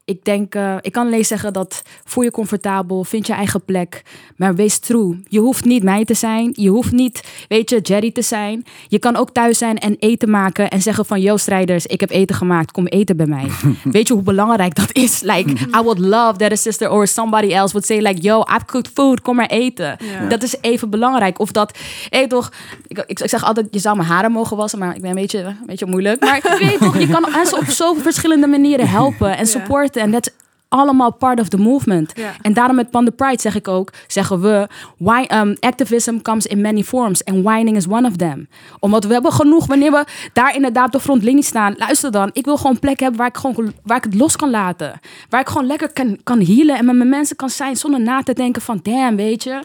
ik 0.08 0.26
denk, 0.26 0.55
eh, 0.55 0.76
ik 0.82 0.91
kan 0.91 1.05
alleen 1.05 1.26
zeggen 1.26 1.53
dat 1.53 1.82
voel 2.03 2.24
je 2.24 2.32
comfortabel, 2.32 3.03
vind 3.03 3.28
je 3.28 3.34
eigen 3.34 3.66
plek, 3.66 4.01
maar 4.36 4.55
wees 4.55 4.80
true. 4.80 5.20
Je 5.28 5.39
hoeft 5.39 5.66
niet 5.66 5.84
mij 5.84 6.05
te 6.05 6.14
zijn, 6.14 6.49
je 6.53 6.70
hoeft 6.70 6.91
niet, 6.91 7.24
weet 7.47 7.70
je, 7.70 7.80
Jerry 7.80 8.12
te 8.12 8.22
zijn. 8.22 8.66
Je 8.88 8.99
kan 8.99 9.16
ook 9.16 9.30
thuis 9.32 9.58
zijn 9.58 9.78
en 9.78 9.95
eten 9.99 10.30
maken 10.30 10.70
en 10.70 10.82
zeggen 10.82 11.05
van, 11.05 11.22
yo 11.22 11.38
strijders, 11.38 11.86
ik 11.86 11.99
heb 11.99 12.10
eten 12.10 12.36
gemaakt, 12.36 12.72
kom 12.72 12.86
eten 12.86 13.18
bij 13.18 13.26
mij. 13.26 13.47
weet 13.84 14.08
je 14.08 14.14
hoe 14.14 14.24
belangrijk 14.24 14.76
dat 14.76 14.89
is? 14.95 15.22
Like, 15.22 15.49
I 15.49 15.82
would 15.84 15.99
love 15.99 16.38
that 16.38 16.51
a 16.51 16.55
sister 16.55 16.89
or 16.89 17.08
somebody 17.08 17.53
else 17.53 17.72
would 17.72 17.86
say 17.86 17.99
like, 18.01 18.22
yo, 18.22 18.39
I've 18.39 18.66
cooked 18.66 18.91
food, 18.93 19.22
kom 19.22 19.36
maar 19.36 19.49
eten. 19.49 19.97
Dat 20.30 20.43
is 20.43 20.55
even 20.62 20.89
belangrijk. 20.89 21.39
Of 21.39 21.51
dat, 21.51 21.78
hé 22.10 22.28
toch, 22.28 22.51
ik, 22.88 23.03
ik, 23.08 23.20
ik 23.20 23.30
zeg 23.30 23.43
altijd, 23.43 23.68
je 23.72 23.80
zou 23.80 23.95
mijn 23.95 24.08
haren 24.08 24.32
mogen 24.32 24.58
wassen, 24.58 24.80
maar 24.80 24.95
ik 24.95 25.01
ben 25.01 25.10
een 25.10 25.16
beetje, 25.16 25.39
een 25.39 25.58
beetje 25.66 25.86
moeilijk. 25.86 26.20
Maar 26.20 26.36
je 26.36 26.66
weet 26.66 26.80
toch, 26.80 26.97
je 26.97 27.08
kan 27.08 27.26
mensen 27.32 27.58
op 27.58 27.66
zoveel 27.66 28.01
verschillende 28.01 28.47
manieren 28.47 28.89
helpen 28.99 29.38
en 29.38 29.45
Ja. 29.47 29.64
Supporten. 29.98 30.02
En 30.02 30.12
dat 30.12 30.28
is 30.28 30.45
allemaal 30.70 31.12
part 31.12 31.39
of 31.39 31.48
the 31.48 31.58
movement. 31.58 32.14
En 32.41 32.54
daarom 32.54 32.76
met 32.76 32.89
Panda 32.89 33.12
Pride 33.12 33.41
zeg 33.41 33.56
ik 33.56 33.68
ook, 33.68 33.93
zeggen 34.08 34.41
we, 34.41 34.68
why, 34.98 35.26
um, 35.34 35.56
activism 35.60 36.22
comes 36.22 36.45
in 36.45 36.62
many 36.62 36.84
forms 36.84 37.26
and 37.26 37.43
whining 37.43 37.76
is 37.76 37.88
one 37.88 38.08
of 38.08 38.16
them. 38.16 38.48
Omdat 38.80 39.06
we 39.06 39.14
hebben 39.14 39.32
genoeg, 39.32 39.66
wanneer 39.66 39.91
we 39.91 40.06
daar 40.34 40.56
inderdaad 40.56 40.86
op 40.86 40.91
de 40.91 41.00
frontlinie 41.00 41.43
staan, 41.43 41.76
luister 41.78 42.12
dan, 42.12 42.30
ik 42.34 42.45
wil 42.45 42.58
gewoon 42.58 42.72
een 42.72 42.80
plek 42.80 43.00
hebben 43.00 43.18
waar 43.20 43.28
ik, 43.28 43.38
gewoon, 43.38 43.74
waar 43.84 43.98
ik 43.98 44.04
het 44.04 44.16
los 44.16 44.36
kan 44.36 44.50
laten. 44.50 45.00
Waar 45.30 45.41
ik 45.41 45.48
gewoon 45.48 45.68
lekker 45.68 45.93
kan, 45.93 46.18
kan 46.24 46.41
healen 46.41 46.78
en 46.78 46.86
met 46.86 46.95
mijn 46.95 47.10
mensen 47.10 47.36
kan 47.36 47.50
zijn 47.50 47.76
zonder 47.76 48.02
na 48.02 48.24
te 48.24 48.34
denken 48.34 48.62
van, 48.62 48.80
damn, 48.84 49.16
weet 49.16 49.43
je. 49.43 49.60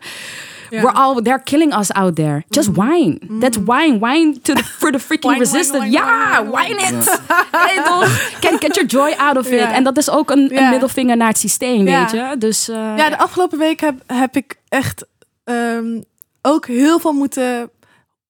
We're 0.81 0.93
all, 0.95 1.23
they're 1.23 1.39
killing 1.45 1.73
us 1.73 1.91
out 1.95 2.15
there. 2.17 2.45
Just 2.51 2.69
whine. 2.69 3.19
That's 3.41 3.59
whine. 3.59 3.99
Whine 3.99 4.41
to 4.43 4.55
the, 4.55 4.63
for 4.65 4.91
the 4.93 4.99
freaking 5.07 5.29
Wine, 5.29 5.39
wine, 5.39 5.53
resistance. 5.53 5.79
wine, 5.79 5.91
ja, 5.93 6.43
wine, 6.45 6.75
wine. 6.77 6.99
it. 6.99 7.85
Toch? 7.85 8.09
Get, 8.41 8.61
get 8.61 8.75
your 8.75 8.87
joy 8.87 9.13
out 9.19 9.37
of 9.37 9.47
it. 9.51 9.61
En 9.73 9.85
dat 9.85 9.97
is 9.97 10.11
ook 10.11 10.31
een, 10.31 10.51
middelvinger 10.71 11.17
naar 11.17 11.29
het 11.29 11.39
systeem, 11.39 11.87
Ja. 11.89 12.01
weet 12.01 12.11
je. 12.11 12.37
Dus 12.39 12.69
uh, 12.69 12.77
Ja, 12.97 13.09
de 13.11 13.19
afgelopen 13.19 13.59
week 13.59 13.81
heb, 13.81 13.95
heb 14.07 14.37
ik 14.37 14.57
echt 14.69 15.07
ehm, 15.45 16.01
ook 16.43 16.67
heel 16.67 16.99
veel 16.99 17.13
moeten 17.13 17.71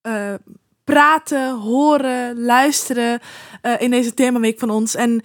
eh, 0.02 0.34
praten, 0.84 1.50
horen, 1.58 2.40
luisteren 2.44 3.20
eh, 3.60 3.72
in 3.78 3.90
deze 3.90 4.14
themaweek 4.14 4.58
van 4.58 4.70
ons. 4.70 4.94
En 4.94 5.20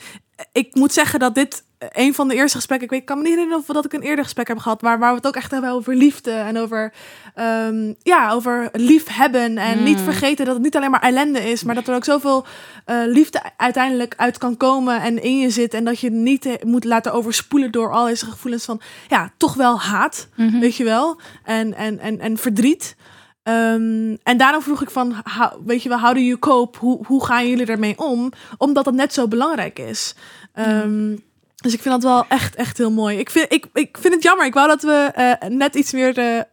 ik 0.51 0.76
moet 0.76 0.93
zeggen 0.93 1.20
dat 1.20 1.36
dit 1.36 1.63
een 1.78 2.13
van 2.13 2.28
de 2.28 2.36
eerste 2.36 2.57
gesprekken, 2.57 2.88
ik 2.88 2.93
weet, 2.93 3.03
kan 3.03 3.17
me 3.17 3.21
niet 3.23 3.32
herinneren 3.32 3.61
of 3.61 3.67
we 3.67 3.73
dat 3.73 3.86
ik 3.86 3.93
een 3.93 4.01
eerder 4.01 4.23
gesprek 4.23 4.47
heb 4.47 4.57
gehad, 4.57 4.82
maar 4.82 4.99
waar 4.99 5.09
we 5.09 5.15
het 5.17 5.28
ook 5.28 5.36
echt 5.36 5.51
hebben 5.51 5.69
over 5.71 5.95
liefde 5.95 6.32
en 6.32 6.57
over, 6.57 6.93
ehm, 7.36 7.93
ja, 8.03 8.32
over 8.32 8.69
lief 8.73 9.07
hebben 9.07 9.57
en 9.57 9.78
Mm. 9.78 9.84
niet 9.84 9.99
vergeten 10.01 10.45
dat 10.45 10.53
het 10.53 10.63
niet 10.63 10.75
alleen 10.75 10.91
maar 10.91 11.01
ellende 11.01 11.39
is, 11.49 11.63
maar 11.63 11.75
dat 11.75 11.88
er 11.88 11.95
ook 11.95 12.03
zoveel 12.03 12.45
eh, 12.86 12.95
liefde 13.05 13.41
uiteindelijk 13.57 14.13
uit 14.17 14.38
kan 14.38 14.57
komen 14.57 15.01
en 15.01 15.23
in 15.23 15.38
je 15.39 15.49
zit 15.49 15.73
en 15.73 15.84
dat 15.84 15.99
je 15.99 16.11
niet 16.11 16.45
eh, 16.45 16.53
moet 16.65 16.84
laten 16.84 17.13
overspoelen 17.13 17.71
door 17.71 17.91
al 17.91 18.05
deze 18.05 18.25
gevoelens 18.25 18.65
van, 18.65 18.82
ja, 19.07 19.32
toch 19.38 19.53
wel 19.53 19.80
haat, 19.80 20.28
mhm. 20.36 20.59
weet 20.59 20.75
je 20.75 20.84
wel, 20.84 21.19
en, 21.43 21.73
en, 21.73 21.99
en, 21.99 22.19
en 22.19 22.38
verdriet. 22.38 22.95
Ehm, 23.43 24.15
en 24.23 24.38
daarom 24.38 24.61
vroeg 24.61 24.82
ik 24.82 24.89
van, 24.89 25.15
how- 25.38 25.53
weet 25.65 25.84
je 25.84 25.89
wel, 25.89 25.99
how 25.99 26.13
do 26.13 26.19
you 26.19 26.39
cope? 26.39 26.78
Hoe, 26.78 27.05
hoe 27.05 27.25
gaan 27.25 27.49
jullie 27.49 27.65
ermee 27.65 27.97
om? 27.97 28.32
Omdat 28.57 28.86
het 28.86 28.95
net 28.95 29.13
zo 29.13 29.28
belangrijk 29.28 29.80
is. 29.80 30.15
Ehm, 30.53 31.15
Dus 31.61 31.73
ik 31.73 31.81
vind 31.81 31.93
dat 31.93 32.03
wel 32.03 32.25
echt, 32.27 32.55
echt 32.55 32.77
heel 32.77 32.91
mooi. 32.91 33.17
Ik 33.17 33.29
vind, 33.29 33.53
ik, 33.53 33.65
ik 33.73 33.97
vind 33.99 34.13
het 34.13 34.23
jammer. 34.23 34.45
Ik 34.45 34.53
wou 34.53 34.67
dat 34.67 34.81
we 34.81 35.11
eh, 35.13 35.49
net 35.49 35.75
iets 35.75 35.91
meer 35.91 36.13
de 36.13 36.47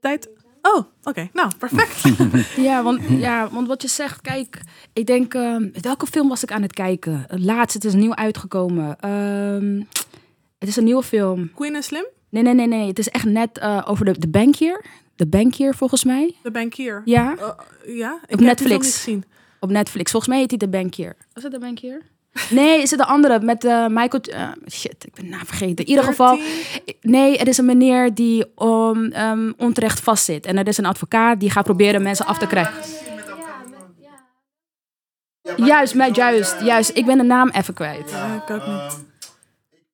tijd... 0.00 0.28
Oh, 0.62 0.84
oké. 1.02 1.28
Nou, 1.32 1.50
perfect. 1.58 2.02
Ja, 2.56 2.82
want, 2.82 3.00
ja, 3.08 3.48
want 3.50 3.66
wat 3.68 3.82
je 3.82 3.88
zegt, 3.88 4.20
kijk, 4.20 4.60
ik 4.92 5.06
denk, 5.06 5.34
ehm, 5.34 5.68
welke 5.80 6.06
film 6.06 6.28
was 6.28 6.42
ik 6.42 6.52
aan 6.52 6.62
het 6.62 6.72
kijken? 6.72 7.26
Laatst, 7.28 7.74
het 7.74 7.84
is 7.84 7.94
nieuw 7.94 8.14
uitgekomen. 8.14 8.96
Ehm, 9.00 9.82
het 10.58 10.68
is 10.68 10.76
een 10.76 10.84
nieuwe 10.84 11.02
film. 11.02 11.50
Queen 11.54 11.74
en 11.74 11.82
Slim? 11.82 12.04
Nee, 12.28 12.42
nee, 12.42 12.54
nee, 12.54 12.66
nee. 12.66 12.86
Het 12.88 12.98
is 12.98 13.08
echt 13.08 13.24
net 13.24 13.58
eh, 13.58 13.82
over 13.86 14.04
de, 14.04 14.18
de 14.18 14.28
bankier. 14.28 14.84
De 15.16 15.26
bankier, 15.26 15.74
volgens 15.74 16.04
mij. 16.04 16.34
De 16.42 16.50
bankier. 16.50 17.02
Ja, 17.04 17.34
Oh, 17.40 17.48
ja, 17.86 18.14
ik 18.16 18.22
Op 18.22 18.28
heb 18.30 18.40
Netflix. 18.40 18.68
film 18.68 18.80
niet 18.82 18.94
gezien. 18.94 19.24
op 19.60 19.70
Netflix. 19.70 20.10
Volgens 20.10 20.32
mij 20.32 20.40
heet 20.40 20.50
hij 20.50 20.58
de 20.58 20.68
bankier. 20.68 21.16
Was 21.32 21.42
het 21.42 21.52
de 21.52 21.58
bankier? 21.58 22.02
Nee, 22.50 22.82
is 22.82 22.90
het 22.90 22.98
de 22.98 23.06
andere 23.06 23.40
met 23.40 23.64
eh, 23.64 23.86
Michael... 23.86 24.22
eh, 24.22 24.48
shit, 24.70 25.06
ik 25.06 25.14
ben 25.14 25.24
de 25.24 25.30
naam 25.30 25.46
vergeten. 25.46 25.84
In 25.84 25.90
ieder 25.90 26.04
geval... 26.04 26.36
13? 26.36 26.96
Nee, 27.00 27.38
er 27.38 27.48
is 27.48 27.58
een 27.58 27.64
meneer 27.64 28.14
die 28.14 28.44
um, 28.58 29.12
um, 29.16 29.54
onterecht 29.56 30.00
vastzit. 30.00 30.46
En 30.46 30.56
er 30.58 30.68
is 30.68 30.78
een 30.78 30.86
advocaat 30.86 31.40
die 31.40 31.50
gaat 31.50 31.64
proberen 31.64 32.02
mensen 32.02 32.26
af 32.26 32.38
te 32.38 32.46
krijgen. 32.46 32.74
Juist, 35.56 35.94
met 35.94 36.16
juist, 36.16 36.60
juist. 36.60 36.90
Ik 36.94 37.06
ben 37.06 37.18
de 37.18 37.24
naam 37.24 37.48
even 37.48 37.74
kwijt. 37.74 38.10
Ja, 38.10 38.34
ik 38.34 38.50
ook 38.50 38.66
niet. 38.66 39.04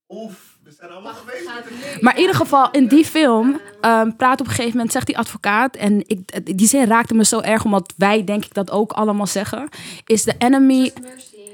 Oef, 0.09 0.59
we 0.63 0.73
zijn 0.79 0.91
allemaal 0.91 1.15
geweest. 1.15 2.01
Maar 2.01 2.15
in 2.15 2.21
ieder 2.21 2.37
geval, 2.37 2.71
in 2.71 2.87
die 2.87 3.05
film 3.05 3.61
um, 3.81 4.17
praat 4.17 4.41
op 4.41 4.47
een 4.47 4.53
gegeven 4.53 4.73
moment, 4.73 4.93
zegt 4.93 5.07
die 5.07 5.19
advocaat... 5.19 5.77
en 5.77 6.03
ik, 6.07 6.57
die 6.57 6.69
zin 6.69 6.87
raakte 6.87 7.15
me 7.15 7.25
zo 7.25 7.41
erg, 7.41 7.65
omdat 7.65 7.93
wij 7.97 8.25
denk 8.25 8.45
ik 8.45 8.55
dat 8.55 8.71
ook 8.71 8.93
allemaal 8.93 9.27
zeggen... 9.27 9.69
is 10.07 10.23
the 10.23 10.35
enemy... 10.39 10.93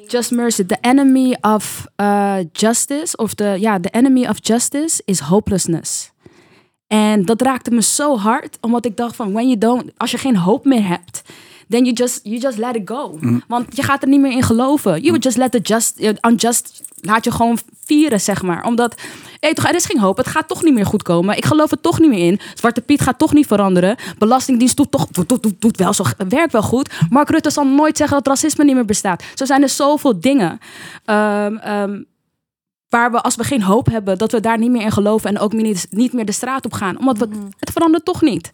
Just 0.07 0.31
mercy. 0.31 0.67
The 0.67 0.79
enemy 0.81 1.37
of 1.41 1.87
uh, 1.97 2.39
justice, 2.53 3.17
of 3.17 3.35
the, 3.35 3.57
ja, 3.59 3.79
the 3.81 3.91
enemy 3.91 4.29
of 4.29 4.39
justice 4.43 5.03
is 5.05 5.21
hopelessness. 5.21 6.11
En 6.87 7.25
dat 7.25 7.43
raakte 7.43 7.71
me 7.71 7.83
zo 7.83 8.17
hard, 8.17 8.59
omdat 8.61 8.85
ik 8.85 8.97
dacht 8.97 9.17
van, 9.17 9.33
when 9.33 9.47
you 9.47 9.59
don't, 9.59 9.91
als 9.97 10.11
je 10.11 10.19
geen 10.19 10.37
hoop 10.37 10.65
meer 10.65 10.87
hebt, 10.87 11.23
then 11.73 11.85
you 11.85 11.93
just, 11.93 12.21
you 12.23 12.39
just 12.39 12.59
let 12.59 12.77
it 12.77 12.89
go. 12.89 13.19
Want 13.49 13.77
je 13.77 13.83
gaat 13.83 14.03
er 14.03 14.09
niet 14.09 14.21
meer 14.21 14.33
in 14.33 14.43
geloven. 14.43 14.93
You 14.93 15.07
would 15.07 15.23
just 15.23 15.37
let 15.37 15.51
the 15.51 15.59
just, 15.59 16.01
uh, 16.01 16.11
unjust, 16.21 16.83
laat 17.01 17.25
je 17.25 17.31
gewoon 17.31 17.59
vieren, 17.85 18.21
zeg 18.21 18.43
maar. 18.43 18.65
Omdat, 18.65 18.95
hey, 19.41 19.55
toch, 19.55 19.69
er 19.69 19.75
is 19.75 19.85
geen 19.85 20.01
hoop, 20.01 20.17
het 20.17 20.27
gaat 20.27 20.49
toch 20.49 20.63
niet 20.63 20.75
meer 20.75 20.87
goed 20.87 21.03
komen. 21.03 21.37
Ik 21.37 21.45
geloof 21.45 21.71
er 21.71 21.81
toch 21.81 22.01
niet 22.01 22.11
meer 22.11 22.27
in. 22.27 22.41
Zwarte 22.55 22.81
Piet 22.81 23.01
gaat 23.01 23.19
toch 23.19 23.33
niet 23.33 23.47
veranderen. 23.47 23.97
Belastingdienst 24.19 24.77
doet 24.77 24.91
toch, 24.91 25.07
doet, 25.07 25.29
doet, 25.29 25.55
doet, 25.59 25.77
wel 25.77 25.93
zo, 25.93 26.05
werkt 26.29 26.53
wel 26.53 26.63
goed. 26.63 26.91
Mark 27.11 27.31
Rutte 27.31 27.51
zal 27.51 27.67
nooit 27.67 27.97
zeggen 27.97 28.17
dat 28.17 28.27
racisme 28.27 28.65
niet 28.65 28.75
meer 28.75 28.85
bestaat. 28.85 29.23
Zo 29.35 29.45
zijn 29.45 29.63
er 29.63 29.69
zoveel 29.69 30.21
dingen. 30.21 30.59
Ehm, 31.05 31.57
waar 32.93 33.11
we, 33.11 33.21
als 33.21 33.35
we 33.37 33.45
geen 33.45 33.63
hoop 33.63 33.87
hebben, 33.87 34.19
dat 34.19 34.33
we 34.33 34.41
daar 34.41 34.59
niet 34.59 34.71
meer 34.71 34.83
in 34.83 34.93
geloven 34.93 35.29
en 35.31 35.39
ook 35.39 35.53
niet, 35.53 35.87
niet 35.91 36.13
meer 36.13 36.25
de 36.25 36.33
straat 36.33 36.65
op 36.65 36.73
gaan. 36.73 36.99
Omdat 36.99 37.19
we, 37.19 37.29
het 37.59 37.71
verandert 37.73 38.05
toch 38.05 38.23
niet. 38.23 38.51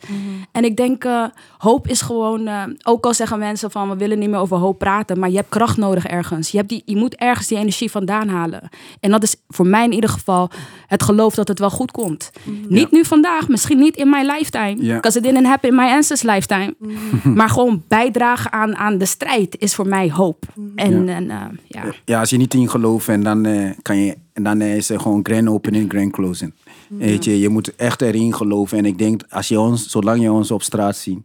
En 0.53 0.65
ik 0.65 0.77
denk, 0.77 1.05
eh, 1.05 1.25
hoop 1.59 1.89
is 1.89 2.01
gewoon, 2.01 2.47
eh, 2.47 2.63
ook 2.83 3.05
al 3.07 3.15
zeggen 3.15 3.39
mensen 3.39 3.71
van 3.71 3.89
we 3.89 3.97
willen 3.97 4.19
niet 4.19 4.29
meer 4.31 4.39
over 4.39 4.57
hoop 4.57 4.79
praten, 4.79 5.19
maar 5.19 5.31
je 5.31 5.37
hebt 5.37 5.49
kracht 5.49 5.77
nodig 5.77 6.07
ergens. 6.07 6.51
Je, 6.51 6.57
hebt 6.57 6.69
die, 6.69 6.83
je 6.85 6.97
moet 6.97 7.15
ergens 7.15 7.47
die 7.47 7.59
energie 7.59 7.91
vandaan 7.91 8.29
halen. 8.29 8.69
En 9.01 9.11
dat 9.11 9.23
is 9.23 9.37
voor 9.49 9.67
mij 9.67 9.85
in 9.85 9.93
ieder 9.93 10.11
geval 10.11 10.51
het 10.87 11.03
geloof 11.03 11.35
dat 11.35 11.49
het 11.49 11.59
wel 11.59 11.71
goed 11.71 11.91
komt. 11.91 12.31
Niet 12.69 12.91
nu 12.91 13.05
vandaag, 13.05 13.49
misschien 13.49 13.79
niet 13.79 13.97
in 13.97 14.11
mijn 14.11 14.27
lifetime, 14.27 14.77
Ja. 14.79 14.95
because 14.95 15.19
it 15.19 15.25
didn't 15.25 15.47
happen 15.47 15.69
in 15.69 15.75
my 15.75 15.85
ancestors 15.87 16.23
lifetime. 16.23 16.75
Maar 17.35 17.49
gewoon 17.51 17.83
bijdragen 17.89 18.53
aan, 18.53 18.77
aan 18.77 18.99
de 18.99 19.07
strijd 19.07 19.57
is 19.59 19.75
voor 19.75 19.87
mij 19.89 20.11
hoop. 20.11 20.45
En, 20.75 21.05
Ja. 21.07 21.15
en 21.15 21.31
eh, 21.31 21.37
ja. 21.67 21.83
Ja, 22.05 22.21
als 22.21 22.31
je 22.31 22.37
niet 22.37 22.55
in 22.55 22.71
gelooft 22.71 23.09
en 23.09 23.23
dan 23.23 23.45
eh, 23.45 23.71
kan 23.83 23.97
je 23.97 24.17
en 24.39 24.45
dan 24.45 24.61
eh, 24.61 24.77
is 24.77 24.91
er 24.91 25.01
gewoon 25.01 25.21
grand 25.27 25.49
opening, 25.49 25.91
grand 25.91 26.13
closing. 26.13 26.53
Weet 26.89 27.25
je, 27.25 27.41
je 27.41 27.49
moet 27.49 27.75
echt 27.77 28.03
erin 28.03 28.35
geloven. 28.35 28.79
En 28.79 28.85
ik 28.85 28.99
denk, 28.99 29.23
als 29.29 29.49
je 29.49 29.61
ons, 29.61 29.91
zolang 29.91 30.21
je 30.23 30.33
ons 30.33 30.51
op 30.51 30.63
straat 30.63 30.97
ziet, 30.97 31.19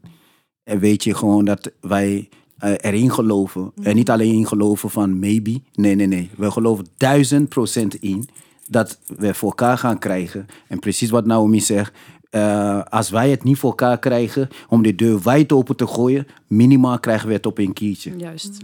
en 0.64 0.80
weet 0.80 1.04
je 1.04 1.14
gewoon 1.16 1.46
dat 1.46 1.72
wij 1.82 2.30
eh, 2.58 2.72
erin 2.82 3.12
geloven. 3.12 3.72
En 3.82 3.96
niet 3.96 4.10
alleen 4.10 4.34
in 4.34 4.48
geloven 4.48 4.90
van 4.90 5.20
maybe. 5.20 5.62
Nee, 5.74 5.96
nee, 5.96 6.08
nee. 6.08 6.30
We 6.38 6.52
geloven 6.52 6.86
duizend 6.98 7.50
procent 7.50 7.96
in 7.96 8.30
dat 8.70 9.00
we 9.18 9.34
voor 9.34 9.50
elkaar 9.50 9.78
gaan 9.78 10.00
krijgen. 10.00 10.46
En 10.68 10.80
precies 10.80 11.10
wat 11.10 11.26
Naomi 11.26 11.60
zegt. 11.62 11.94
eh, 12.30 12.82
als 12.84 13.10
wij 13.10 13.30
het 13.30 13.44
niet 13.44 13.58
voor 13.58 13.70
elkaar 13.70 14.00
krijgen 14.00 14.48
om 14.70 14.82
de 14.82 14.96
deur 14.96 15.22
wijd 15.24 15.52
open 15.52 15.76
te 15.76 15.88
gooien, 15.88 16.28
minimaal 16.48 17.00
krijgen 17.00 17.28
we 17.28 17.34
het 17.34 17.46
op 17.46 17.58
een 17.58 17.74
kiertje. 17.74 18.14
Juist. 18.18 18.58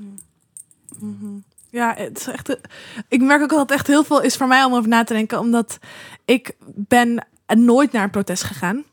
Ja, 1.72 1.93
het 1.97 2.17
is 2.17 2.28
echt. 2.28 2.57
Ik 3.07 3.22
merk 3.22 3.41
ook 3.41 3.49
dat 3.49 3.59
het 3.59 3.72
echt 3.72 3.88
heel 3.88 4.03
veel 4.03 4.22
is 4.22 4.36
voor 4.36 4.47
mij 4.47 4.63
om 4.63 4.74
over 4.76 4.89
na 4.89 5.03
te 5.03 5.13
denken, 5.13 5.39
omdat 5.39 5.78
ik 6.26 6.55
ben 6.65 7.26
nooit 7.57 7.91
naar 7.91 8.03
een 8.03 8.09
protest 8.09 8.43
gegaan. 8.43 8.84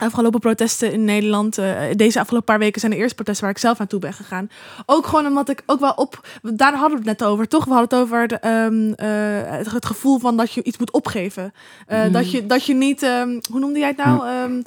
Afgelopen 0.00 0.40
protesten 0.40 0.92
in 0.92 1.04
Nederland, 1.04 1.58
eh, 1.58 1.76
deze 1.96 2.20
afgelopen 2.20 2.46
paar 2.46 2.58
weken 2.58 2.80
zijn 2.80 2.92
de 2.92 2.98
eerste 2.98 3.14
protesten 3.14 3.44
waar 3.44 3.54
ik 3.54 3.60
zelf 3.60 3.78
naartoe 3.78 4.00
ben 4.00 4.12
gegaan. 4.12 4.50
Ook 4.86 5.06
gewoon 5.06 5.26
omdat 5.26 5.48
ik 5.48 5.62
ook 5.66 5.80
wel 5.80 5.92
op, 5.92 6.26
daar 6.42 6.72
hadden 6.72 6.90
we 7.02 7.08
het 7.08 7.18
net 7.18 7.28
over, 7.28 7.48
toch? 7.48 7.64
We 7.64 7.72
hadden 7.72 7.98
het 7.98 8.08
over 8.08 8.28
de, 8.28 8.36
ehm, 8.38 8.92
eh, 8.92 9.56
het, 9.56 9.72
het 9.72 9.86
gevoel 9.86 10.18
van 10.18 10.36
dat 10.36 10.52
je 10.52 10.62
iets 10.62 10.78
moet 10.78 10.92
opgeven. 10.92 11.52
Eh, 11.86 11.98
Mhm. 12.02 12.12
dat, 12.12 12.30
je, 12.30 12.46
dat 12.46 12.64
je 12.66 12.74
niet, 12.74 13.02
ehm, 13.02 13.40
hoe 13.50 13.60
noemde 13.60 13.78
jij 13.78 13.88
het 13.88 13.96
nou? 13.96 14.26
Ehm, 14.28 14.62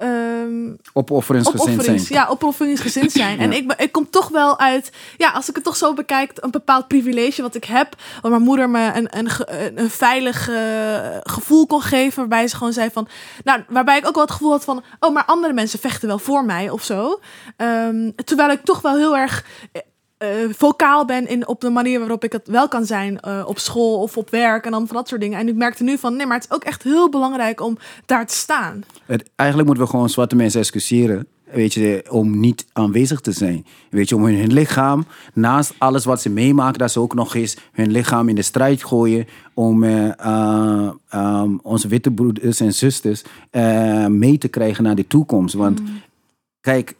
ehm, 0.00 0.72
Opofferingsgezind 0.92 1.82
zijn. 1.82 2.04
Ja, 2.08 2.26
opofferingsgezind 2.26 3.12
zijn. 3.12 3.38
En 3.38 3.52
ik, 3.52 3.72
ik 3.72 3.92
kom 3.92 4.10
toch 4.10 4.28
wel 4.28 4.58
uit, 4.58 4.92
ja, 5.16 5.30
als 5.30 5.48
ik 5.48 5.54
het 5.54 5.64
toch 5.64 5.76
zo 5.76 5.94
bekijk, 5.94 6.32
een 6.34 6.50
bepaald 6.50 6.88
privilege 6.88 7.42
wat 7.42 7.54
ik 7.54 7.64
heb. 7.64 7.94
Waar 8.22 8.30
mijn 8.30 8.42
moeder 8.42 8.70
me 8.70 8.92
een, 8.94 9.18
een, 9.18 9.30
een 9.74 9.90
veilig 9.90 10.48
eh, 10.48 11.16
gevoel 11.22 11.66
kon 11.66 11.82
geven. 11.82 12.18
Waarbij 12.18 12.48
ze 12.48 12.56
gewoon 12.56 12.72
zei 12.72 12.90
van, 12.92 13.08
nou, 13.44 13.62
waarbij 13.68 13.98
ik 13.98 14.06
ook 14.06 14.14
wel 14.14 14.24
het 14.24 14.32
gevoel 14.32 14.50
had 14.50 14.64
van, 14.64 14.82
oh, 15.00 15.14
maar 15.14 15.24
andere 15.24 15.52
mensen 15.52 15.78
vechten 15.78 16.08
wel 16.08 16.18
voor 16.18 16.44
mij 16.44 16.70
of 16.70 16.84
zo. 16.84 17.20
Ehm, 17.56 18.10
terwijl 18.24 18.50
ik 18.50 18.64
toch 18.64 18.80
wel 18.80 18.96
heel 18.96 19.16
erg. 19.16 19.44
Eh, 20.20 20.28
vocaal 20.50 21.04
ben 21.04 21.28
in, 21.28 21.48
op 21.48 21.60
de 21.60 21.70
manier 21.70 21.98
waarop 21.98 22.24
ik 22.24 22.32
het 22.32 22.48
wel 22.48 22.68
kan 22.68 22.84
zijn 22.84 23.20
eh, 23.20 23.44
op 23.46 23.58
school 23.58 24.02
of 24.02 24.16
op 24.16 24.30
werk 24.30 24.64
en 24.64 24.70
dan 24.70 24.86
van 24.86 24.96
dat 24.96 25.08
soort 25.08 25.20
dingen. 25.20 25.38
En 25.38 25.48
ik 25.48 25.54
merkte 25.54 25.82
nu 25.82 25.98
van, 25.98 26.16
nee, 26.16 26.26
maar 26.26 26.36
het 26.36 26.46
is 26.50 26.56
ook 26.56 26.64
echt 26.64 26.82
heel 26.82 27.08
belangrijk 27.08 27.60
om 27.60 27.78
daar 28.06 28.26
te 28.26 28.34
staan. 28.34 28.84
Het, 29.06 29.30
eigenlijk 29.36 29.68
moeten 29.68 29.86
we 29.86 29.90
gewoon 29.90 30.08
zwarte 30.08 30.36
mensen 30.36 30.60
excuseren. 30.60 31.26
Weet 31.44 31.74
je, 31.74 32.04
om 32.10 32.40
niet 32.40 32.66
aanwezig 32.72 33.20
te 33.20 33.32
zijn. 33.32 33.66
Weet 33.90 34.08
je, 34.08 34.16
om 34.16 34.24
hun 34.24 34.52
lichaam, 34.52 35.06
naast 35.32 35.74
alles 35.78 36.04
wat 36.04 36.20
ze 36.20 36.30
meemaken, 36.30 36.78
dat 36.78 36.90
ze 36.90 37.00
ook 37.00 37.14
nog 37.14 37.34
eens 37.34 37.56
hun 37.72 37.90
lichaam 37.90 38.28
in 38.28 38.34
de 38.34 38.42
strijd 38.42 38.84
gooien. 38.84 39.26
Om 39.54 39.84
eh, 39.84 40.18
eh, 40.18 40.90
ehm, 41.08 41.56
onze 41.62 41.88
witte 41.88 42.10
broeders 42.10 42.60
en 42.60 42.74
zusters 42.74 43.22
mee 44.08 44.38
te 44.38 44.48
krijgen 44.48 44.84
naar 44.84 44.94
de 44.94 45.06
toekomst. 45.06 45.54
Want 45.54 45.82
kijk, 46.60 46.94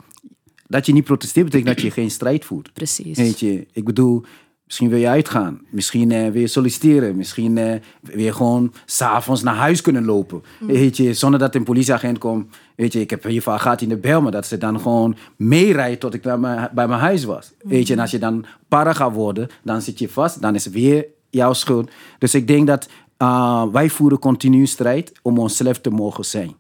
dat 0.71 0.87
je 0.87 0.93
niet 0.93 1.05
protesteert 1.05 1.45
betekent 1.45 1.77
dat 1.77 1.85
je 1.85 1.91
geen 1.91 2.11
strijd 2.11 2.45
voert. 2.45 2.73
Precies. 2.73 3.16
Weet 3.16 3.41
je, 3.41 3.66
ik 3.73 3.85
bedoel, 3.85 4.25
misschien 4.64 4.89
wil 4.89 4.99
je 4.99 5.09
uitgaan. 5.09 5.61
Misschien 5.71 6.11
eh, 6.11 6.31
wil 6.31 6.41
je 6.41 6.47
solliciteren. 6.47 7.16
Misschien 7.16 7.59
eh, 7.59 7.81
wil 8.01 8.25
je 8.25 8.33
gewoon 8.33 8.73
s'avonds 8.85 9.43
naar 9.43 9.55
huis 9.55 9.81
kunnen 9.81 10.05
lopen. 10.05 10.43
Weet 10.59 10.97
je, 10.97 11.14
zonder 11.14 11.41
dat 11.41 11.55
een 11.55 11.64
politieagent 11.64 12.18
komt. 12.18 12.57
Weet 12.77 12.93
je, 12.93 13.01
ik 13.01 13.11
heb 13.11 13.25
hiervan 13.25 13.61
gehad 13.61 13.81
in 13.81 13.89
de 13.89 13.97
bel, 13.97 14.23
maar 14.23 14.33
dat 14.33 14.47
ze 14.47 14.59
dan 14.59 14.81
gewoon 14.81 15.16
meerijdt 15.37 16.01
tot 16.01 16.14
ik 16.14 16.23
bij 16.23 16.39
mijn, 16.39 16.71
bij 16.75 16.89
mijn 16.89 17.01
huis 17.01 17.25
was. 17.25 17.53
Weet 17.62 17.87
je, 17.87 17.93
en 17.93 18.01
als 18.01 18.11
je 18.11 18.18
dan 18.18 18.45
para 18.68 18.93
gaat 18.93 19.14
worden, 19.14 19.49
dan 19.62 19.83
zit 19.83 19.99
je 19.99 20.09
vast. 20.09 20.43
Dan 20.43 20.55
is 20.55 20.64
het 20.64 20.75
weer 20.75 21.07
jouw 21.31 21.53
schuld. 21.53 21.91
Dus 22.18 22.35
ik 22.35 22.47
denk 22.47 22.66
dat 22.66 22.89
uh, 23.18 23.64
wij 23.73 23.89
voeren 23.89 24.18
continu 24.18 24.66
strijd 24.66 25.12
om 25.23 25.39
onszelf 25.39 25.81
te 25.81 25.91
mogen 25.91 26.25
zijn. 26.25 26.55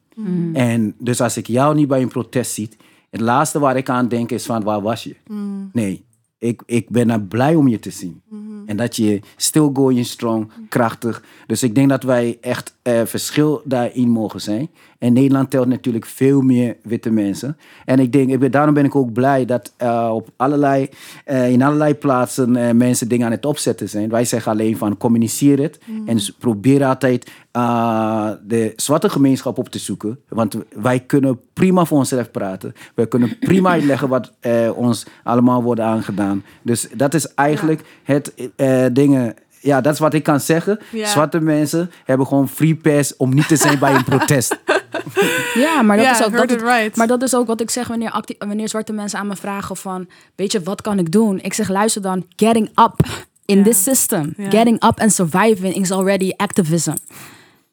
En 0.52 0.94
dus 0.98 1.20
als 1.20 1.36
ik 1.36 1.46
jou 1.46 1.74
niet 1.74 1.88
bij 1.88 2.02
een 2.02 2.08
protest 2.08 2.52
zie, 2.52 2.68
het 3.10 3.20
laatste 3.20 3.58
waar 3.58 3.76
ik 3.76 3.88
aan 3.88 4.08
denk 4.08 4.30
is 4.30 4.46
van 4.46 4.62
waar 4.62 4.80
was 4.80 5.04
je? 5.04 5.16
Nee, 5.72 6.04
ik, 6.38 6.62
ik 6.66 6.90
ben 6.90 7.10
er 7.10 7.22
blij 7.22 7.54
om 7.54 7.68
je 7.68 7.78
te 7.78 7.90
zien. 7.90 8.22
En 8.66 8.76
dat 8.76 8.96
je 8.96 9.20
still 9.36 9.70
going 9.72 10.06
strong, 10.06 10.50
krachtig. 10.68 11.22
Dus 11.46 11.62
ik 11.62 11.74
denk 11.74 11.88
dat 11.88 12.02
wij 12.02 12.38
echt 12.40 12.76
eh, 12.98 13.06
verschil 13.06 13.62
daarin 13.64 14.08
mogen 14.10 14.40
zijn. 14.40 14.68
En 14.98 15.12
Nederland 15.12 15.50
telt 15.50 15.66
natuurlijk 15.66 16.06
veel 16.06 16.40
meer 16.40 16.76
witte 16.82 17.10
mensen. 17.10 17.56
En 17.84 17.98
ik 17.98 18.12
denk, 18.12 18.30
ik 18.30 18.38
ben, 18.38 18.50
daarom 18.50 18.74
ben 18.74 18.84
ik 18.84 18.94
ook 18.96 19.12
blij 19.12 19.44
dat 19.44 19.72
eh, 19.76 20.10
op 20.14 20.28
allerlei, 20.36 20.88
eh, 21.24 21.50
in 21.50 21.62
allerlei 21.62 21.94
plaatsen 21.94 22.76
mensen 22.76 23.08
dingen 23.08 23.26
aan 23.26 23.32
het 23.32 23.46
opzetten 23.46 23.88
zijn. 23.88 24.08
Wij 24.08 24.24
zeggen 24.24 24.52
alleen 24.52 24.76
van 24.76 24.96
communiceer 24.96 25.58
het. 25.60 25.78
En 26.06 26.20
s- 26.20 26.30
probeer 26.38 26.84
altijd 26.84 27.30
de 28.46 28.72
zwarte 28.76 29.08
gemeenschap 29.08 29.58
op 29.58 29.68
te 29.68 29.78
zoeken. 29.78 30.18
Want 30.28 30.56
wij 30.76 31.00
kunnen 31.00 31.40
prima 31.52 31.84
voor 31.84 31.98
onszelf 31.98 32.30
praten. 32.30 32.72
Wij 32.94 33.06
kunnen 33.06 33.38
prima 33.38 33.70
uitleggen 33.76 34.08
wat 34.08 34.32
ons 34.74 35.06
allemaal 35.24 35.62
wordt 35.62 35.80
aangedaan. 35.80 36.44
Dus 36.62 36.88
dat 36.96 37.14
is 37.14 37.34
eigenlijk 37.34 37.82
het 38.02 38.32
dingen. 38.92 39.34
Ja, 39.60 39.80
dat 39.80 39.92
is 39.92 39.98
wat 39.98 40.14
ik 40.14 40.22
kan 40.22 40.40
zeggen. 40.40 40.78
Ja. 40.92 41.06
Zwarte 41.06 41.40
mensen 41.40 41.90
hebben 42.04 42.26
gewoon 42.26 42.48
free 42.48 42.74
pass 42.76 43.16
om 43.16 43.34
niet 43.34 43.48
te 43.48 43.56
zijn 43.56 43.78
bij 43.78 43.94
een 43.94 44.04
protest. 44.04 44.58
Ja, 45.54 45.82
maar 45.82 45.96
dat, 45.96 46.18
is 46.18 46.24
ook, 46.24 46.32
dat, 46.32 46.50
right. 46.50 46.96
maar 46.96 47.06
dat 47.06 47.22
is 47.22 47.34
ook 47.34 47.46
wat 47.46 47.60
ik 47.60 47.70
zeg 47.70 47.88
wanneer, 47.88 48.10
acti- 48.10 48.34
wanneer 48.38 48.68
zwarte 48.68 48.92
mensen 48.92 49.18
aan 49.18 49.26
me 49.26 49.36
vragen 49.36 49.76
van... 49.76 50.08
Weet 50.36 50.52
je, 50.52 50.62
wat 50.62 50.82
kan 50.82 50.98
ik 50.98 51.12
doen? 51.12 51.40
Ik 51.40 51.52
zeg, 51.52 51.68
luister 51.68 52.02
dan, 52.02 52.26
getting 52.36 52.68
up 52.68 53.06
in 53.44 53.62
this 53.62 53.82
system. 53.82 54.34
Getting 54.36 54.84
up 54.84 55.00
and 55.00 55.12
surviving 55.12 55.74
is 55.74 55.90
already 55.90 56.32
activism. 56.36 56.94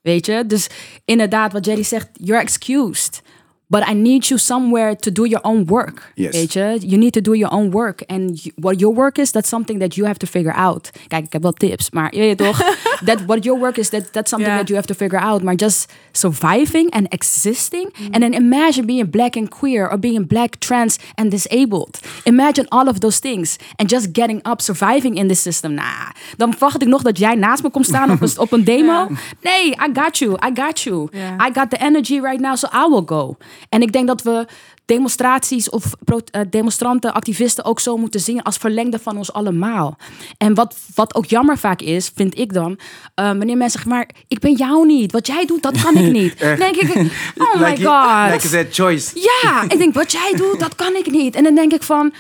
Weet 0.02 0.26
je? 0.26 0.44
Dus 0.48 0.70
inderdaad, 1.06 1.54
wat 1.54 1.66
Jerry 1.66 1.84
zegt, 1.84 2.08
you're 2.14 2.42
excused. 2.42 3.22
But 3.70 3.88
I 3.90 3.94
need 3.94 4.26
you 4.28 4.40
somewhere 4.40 4.96
to 4.96 5.12
do 5.12 5.26
your 5.26 5.44
own 5.46 5.66
work. 5.66 6.12
Yes. 6.16 6.32
Weet 6.34 6.54
je? 6.54 6.78
You 6.80 6.98
need 6.98 7.12
to 7.14 7.22
do 7.22 7.34
your 7.36 7.52
own 7.54 7.70
work. 7.72 8.02
And 8.06 8.42
you- 8.44 8.54
what 8.56 8.80
your 8.80 8.96
work 8.96 9.18
is, 9.18 9.32
that's 9.32 9.50
something 9.50 9.80
that 9.80 9.96
you 9.96 10.06
have 10.08 10.18
to 10.20 10.28
figure 10.28 10.56
out. 10.56 10.90
Kijk, 11.08 11.26
ik 11.26 11.34
heb 11.34 11.42
wel 11.42 11.52
tips, 11.54 11.90
maar 11.92 12.14
je 12.16 12.20
weet 12.20 12.38
toch? 12.38 12.58
that 13.06 13.26
what 13.26 13.44
your 13.44 13.60
work 13.60 13.78
is, 13.78 13.90
that, 13.90 14.14
that's 14.14 14.30
something 14.30 14.54
that 14.58 14.68
you 14.68 14.76
have 14.80 14.88
to 14.88 14.94
figure 14.94 15.20
out. 15.26 15.44
Maar 15.44 15.56
just 15.56 15.94
surviving 16.12 16.92
and 16.94 17.08
existing. 17.14 17.94
And 18.12 18.22
then 18.22 18.34
imagine 18.34 18.86
being 18.86 19.10
black 19.10 19.36
and 19.36 19.50
queer 19.50 19.90
or 19.92 20.00
being 20.00 20.28
black, 20.28 20.56
trans 20.60 20.98
and 21.16 21.32
disabled. 21.32 22.00
Imagine 22.24 22.66
all 22.70 22.88
of 22.88 23.00
those 23.00 23.20
things. 23.20 23.58
And 23.76 23.90
just 23.92 24.08
getting 24.14 24.40
up, 24.48 24.62
surviving 24.62 25.18
in 25.18 25.28
this 25.28 25.42
system. 25.42 25.74
Nah, 25.74 26.10
dan 26.38 26.52
verwacht 26.52 26.82
ik 26.82 26.88
nog 26.88 27.02
dat 27.02 27.18
jij 27.18 27.36
naast 27.36 27.64
me 27.64 27.70
komt 27.70 27.86
staan 27.86 28.12
op 28.12 28.22
een, 28.22 28.32
op 28.38 28.52
een 28.52 28.64
demo. 28.74 29.08
Nee, 29.42 29.70
I 29.72 29.90
got 29.94 30.18
you, 30.18 30.32
I 30.48 30.52
got 30.62 30.80
you. 30.82 31.10
I 31.14 31.50
got 31.54 31.70
the 31.70 31.78
energy 31.78 32.20
right 32.20 32.40
now, 32.40 32.56
so 32.56 32.68
I 32.74 32.88
will 32.90 33.04
go. 33.06 33.38
En 33.70 33.82
ik 33.82 33.92
denk 33.92 34.08
dat 34.08 34.22
we 34.22 34.46
demonstraties 34.86 35.70
of 35.70 35.94
eh, 36.06 36.42
demonstranten, 36.50 37.14
activisten 37.14 37.66
ook 37.66 37.80
zo 37.80 37.98
moeten 37.98 38.20
zien 38.20 38.44
als 38.44 38.58
verlengde 38.58 39.00
van 39.00 39.18
ons 39.18 39.34
allemaal. 39.34 39.98
En 40.38 40.54
wat, 40.54 40.76
wat 40.96 41.16
ook 41.16 41.26
jammer 41.26 41.58
vaak 41.58 41.82
is, 41.82 42.12
vind 42.16 42.40
ik 42.40 42.54
dan, 42.54 42.80
eh, 43.16 43.26
wanneer 43.26 43.58
mensen 43.58 43.72
zeggen, 43.72 43.92
maar 43.92 44.10
ik 44.28 44.40
ben 44.40 44.54
jou 44.54 44.86
niet. 44.86 45.12
Wat 45.12 45.28
jij 45.28 45.46
doet, 45.46 45.64
dat 45.64 45.82
kan 45.82 45.96
ik 45.96 46.12
niet. 46.12 46.40
Dan 46.48 46.56
denk 46.56 46.76
ik, 46.76 46.96
oh 47.38 47.62
my 47.62 47.78
god. 47.78 48.32
Like 48.32 48.48
said, 48.48 48.74
choice. 48.74 49.12
Ja, 49.44 49.64
ik 49.68 49.78
denk, 49.78 49.94
wat 49.94 50.12
jij 50.12 50.34
doet, 50.36 50.60
dat 50.60 50.76
kan 50.76 50.96
ik 50.96 51.12
niet. 51.12 51.36
En 51.36 51.44
dan 51.44 51.56
denk 51.56 51.74
ik 51.74 51.84
van, 51.84 52.14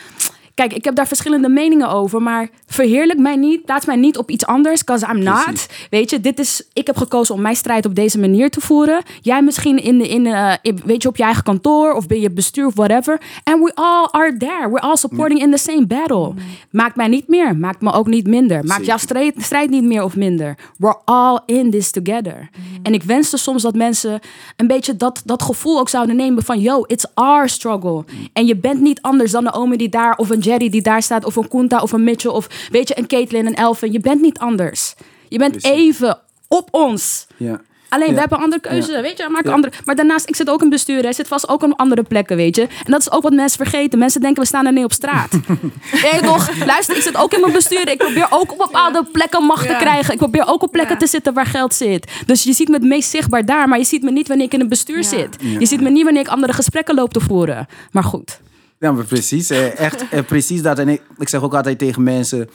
kijk, 0.57 0.73
ik 0.73 0.83
heb 0.85 0.95
daar 0.95 1.07
verschillende 1.07 1.49
meningen 1.49 1.89
over, 1.89 2.21
maar 2.21 2.49
verheerlijk 2.65 3.19
mij 3.19 3.35
niet, 3.35 3.65
plaats 3.65 3.85
mij 3.85 3.95
niet 3.95 4.17
op 4.17 4.29
iets 4.29 4.45
anders, 4.45 4.83
because 4.83 5.07
I'm 5.13 5.23
not. 5.23 5.43
Precies. 5.43 5.67
Weet 5.89 6.09
je, 6.09 6.19
dit 6.21 6.39
is, 6.39 6.63
ik 6.73 6.87
heb 6.87 6.97
gekozen 6.97 7.35
om 7.35 7.41
mijn 7.41 7.55
strijd 7.55 7.85
op 7.85 7.95
deze 7.95 8.19
manier 8.19 8.49
te 8.49 8.61
voeren. 8.61 9.01
Jij 9.21 9.41
misschien 9.41 9.83
in, 9.83 9.97
de- 9.97 10.07
in, 10.07 10.25
eh, 10.25 10.53
in- 10.61 10.79
weet 10.85 11.01
je, 11.01 11.07
op 11.09 11.17
je 11.17 11.23
eigen 11.23 11.43
kantoor 11.43 11.93
of 11.93 12.07
bij 12.07 12.19
je 12.19 12.31
bestuur 12.31 12.65
of 12.65 12.75
whatever. 12.75 13.21
And 13.43 13.63
we 13.63 13.71
all 13.75 14.07
are 14.11 14.37
there. 14.37 14.67
We're 14.69 14.79
all 14.79 14.95
supporting 14.95 15.41
in 15.41 15.51
the 15.51 15.57
same 15.57 15.85
battle. 15.87 16.33
Maakt 16.71 16.95
mij 16.95 17.07
niet 17.07 17.27
meer, 17.27 17.57
maakt 17.57 17.81
me 17.81 17.91
ook 17.93 18.07
niet 18.07 18.27
minder. 18.27 18.57
Maakt 18.57 18.69
Zeker. 18.71 18.85
jouw 18.85 18.97
strijd, 18.97 19.33
strijd 19.37 19.69
niet 19.69 19.83
meer 19.83 20.03
of 20.03 20.15
minder. 20.15 20.55
We're 20.77 20.97
all 21.05 21.39
in 21.45 21.71
this 21.71 21.91
together. 21.91 22.49
En 22.83 22.93
ik 22.93 23.03
wenste 23.03 23.37
soms 23.37 23.61
dat 23.61 23.75
mensen 23.75 24.19
een 24.55 24.67
beetje 24.67 24.95
dat, 24.95 25.21
dat 25.25 25.43
gevoel 25.43 25.79
ook 25.79 25.89
zouden 25.89 26.15
nemen 26.15 26.43
van... 26.43 26.59
yo, 26.59 26.83
it's 26.87 27.05
our 27.13 27.49
struggle. 27.49 28.03
En 28.33 28.45
je 28.45 28.55
bent 28.55 28.81
niet 28.81 29.01
anders 29.01 29.31
dan 29.31 29.43
Naomi 29.43 29.77
die 29.77 29.89
daar... 29.89 30.15
of 30.17 30.29
een 30.29 30.41
Jerry 30.47 30.69
die 30.69 30.81
daar 30.81 31.01
staat, 31.01 31.25
of 31.25 31.35
een 31.35 31.47
Kunta 31.47 31.79
of 31.81 31.91
een 31.91 32.03
Mitchell... 32.03 32.31
of 32.31 32.47
weet 32.71 32.87
je, 32.87 32.97
een 32.97 33.07
Caitlin, 33.07 33.45
een 33.45 33.55
Elvin. 33.55 33.91
Je 33.91 33.99
bent 33.99 34.21
niet 34.21 34.37
anders. 34.39 34.93
Je 35.29 35.37
bent 35.37 35.51
Precies. 35.51 35.71
even 35.71 36.19
op 36.47 36.67
ons. 36.71 37.27
Ja. 37.37 37.61
Alleen, 37.89 38.07
Ja. 38.07 38.13
we 38.13 38.19
hebben 38.19 38.39
andere 38.39 38.61
keuze, 38.61 39.01
weet 39.01 39.17
je. 39.17 39.27
Maak 39.29 39.45
Ja. 39.45 39.51
andere. 39.51 39.73
Maar 39.85 39.95
daarnaast, 39.95 40.27
ik 40.29 40.35
zit 40.35 40.49
ook 40.49 40.61
in 40.61 40.69
bestuur. 40.69 41.01
Hij 41.01 41.13
zit 41.13 41.27
vast 41.27 41.49
ook 41.49 41.63
op 41.63 41.73
andere 41.79 42.03
plekken, 42.03 42.35
weet 42.35 42.55
je. 42.55 42.61
En 42.61 42.91
dat 42.91 42.99
is 42.99 43.11
ook 43.11 43.21
wat 43.21 43.33
mensen 43.33 43.57
vergeten. 43.57 43.99
Mensen 43.99 44.21
denken, 44.21 44.41
we 44.41 44.47
staan 44.47 44.65
er 44.65 44.71
niet 44.73 44.83
op 44.83 44.91
straat. 44.93 45.31
nee, 46.11 46.21
toch? 46.21 46.65
Luister, 46.65 46.95
ik 46.95 47.01
zit 47.01 47.17
ook 47.17 47.33
in 47.33 47.39
mijn 47.41 47.53
bestuur. 47.53 47.89
Ik 47.89 47.97
probeer 47.97 48.27
ook 48.29 48.51
op 48.51 48.57
bepaalde 48.57 49.03
plekken 49.11 49.43
macht 49.43 49.65
Ja. 49.65 49.77
te 49.77 49.83
krijgen. 49.83 50.11
Ik 50.13 50.19
probeer 50.19 50.43
ook 50.47 50.63
op 50.63 50.71
plekken 50.71 50.93
Ja. 50.93 50.99
te 51.01 51.07
zitten 51.07 51.33
waar 51.33 51.45
geld 51.45 51.73
zit. 51.73 52.11
Dus 52.25 52.43
je 52.43 52.53
ziet 52.53 52.67
me 52.67 52.73
het 52.73 52.83
meest 52.83 53.09
zichtbaar 53.09 53.45
daar. 53.45 53.67
Maar 53.67 53.77
je 53.77 53.85
ziet 53.85 54.03
me 54.03 54.11
niet 54.11 54.27
wanneer 54.27 54.45
ik 54.45 54.53
in 54.53 54.59
een 54.61 54.69
bestuur 54.69 54.97
Ja. 54.97 55.03
zit. 55.03 55.35
Je 55.59 55.65
ziet 55.65 55.81
me 55.81 55.89
niet 55.89 56.03
wanneer 56.03 56.21
ik 56.21 56.27
andere 56.27 56.53
gesprekken 56.53 56.95
loop 56.95 57.13
te 57.13 57.19
voeren. 57.19 57.67
Maar 57.91 58.03
goed. 58.03 58.39
Ja, 58.80 58.91
maar 58.91 59.05
precies. 59.05 59.49
Echt 59.49 60.09
eh, 60.09 60.23
precies 60.25 60.61
dat. 60.61 60.80
En 60.80 60.89
ik, 60.89 61.01
ik 61.17 61.30
zeg 61.30 61.41
ook 61.41 61.53
altijd 61.55 61.78
tegen 61.78 62.03
mensen... 62.03 62.49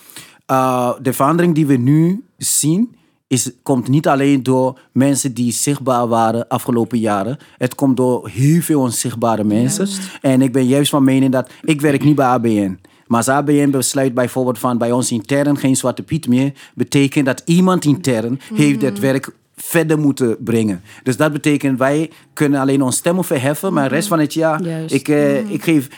eh, 0.47 0.93
de 1.03 1.13
verandering 1.13 1.55
die 1.55 1.67
we 1.67 1.77
nu 1.77 2.25
zien... 2.37 2.97
Is, 3.27 3.51
komt 3.63 3.89
niet 3.89 4.09
alleen 4.09 4.43
door 4.43 4.79
mensen 4.93 5.35
die 5.35 5.53
zichtbaar 5.53 6.09
waren 6.09 6.49
afgelopen 6.49 6.99
jaren. 6.99 7.37
Het 7.59 7.75
komt 7.75 7.97
door 7.97 8.29
heel 8.29 8.61
veel 8.61 8.81
onzichtbare 8.81 9.45
mensen. 9.45 9.89
En 10.21 10.43
ik 10.43 10.53
ben 10.53 10.67
juist 10.67 10.91
van 10.91 11.05
mening 11.05 11.33
dat... 11.33 11.51
Ik 11.63 11.81
werk 11.81 12.05
niet 12.05 12.15
bij 12.17 12.27
ABN. 12.27 12.79
Maar 13.07 13.19
als 13.19 13.29
ABN 13.29 13.71
besluit 13.71 14.15
bijvoorbeeld 14.15 14.59
van 14.59 14.79
bij 14.79 14.93
ons 14.93 15.13
intern 15.13 15.57
geen 15.57 15.77
Zwarte 15.77 16.03
Piet 16.03 16.29
meer... 16.29 16.53
betekent 16.75 17.27
dat 17.27 17.43
iemand 17.45 17.85
intern 17.85 18.41
heeft 18.55 18.83
het 18.83 18.99
werk 18.99 19.31
verder 19.57 19.99
moeten 19.99 20.37
brengen. 20.45 20.83
Dus 21.03 21.17
dat 21.17 21.33
betekent 21.33 21.79
wij 21.79 22.11
kunnen 22.33 22.61
alleen 22.61 22.83
ons 22.83 22.97
stemmen 22.97 23.25
verheffen, 23.25 23.73
maar 23.73 23.89
de 23.89 23.95
rest 23.95 24.09
van 24.09 24.19
het 24.19 24.35
jaar 24.35 24.63
Juist. 24.63 24.95
ik, 24.95 25.09
eh, 25.09 25.51
ik 25.51 25.63
geef 25.63 25.89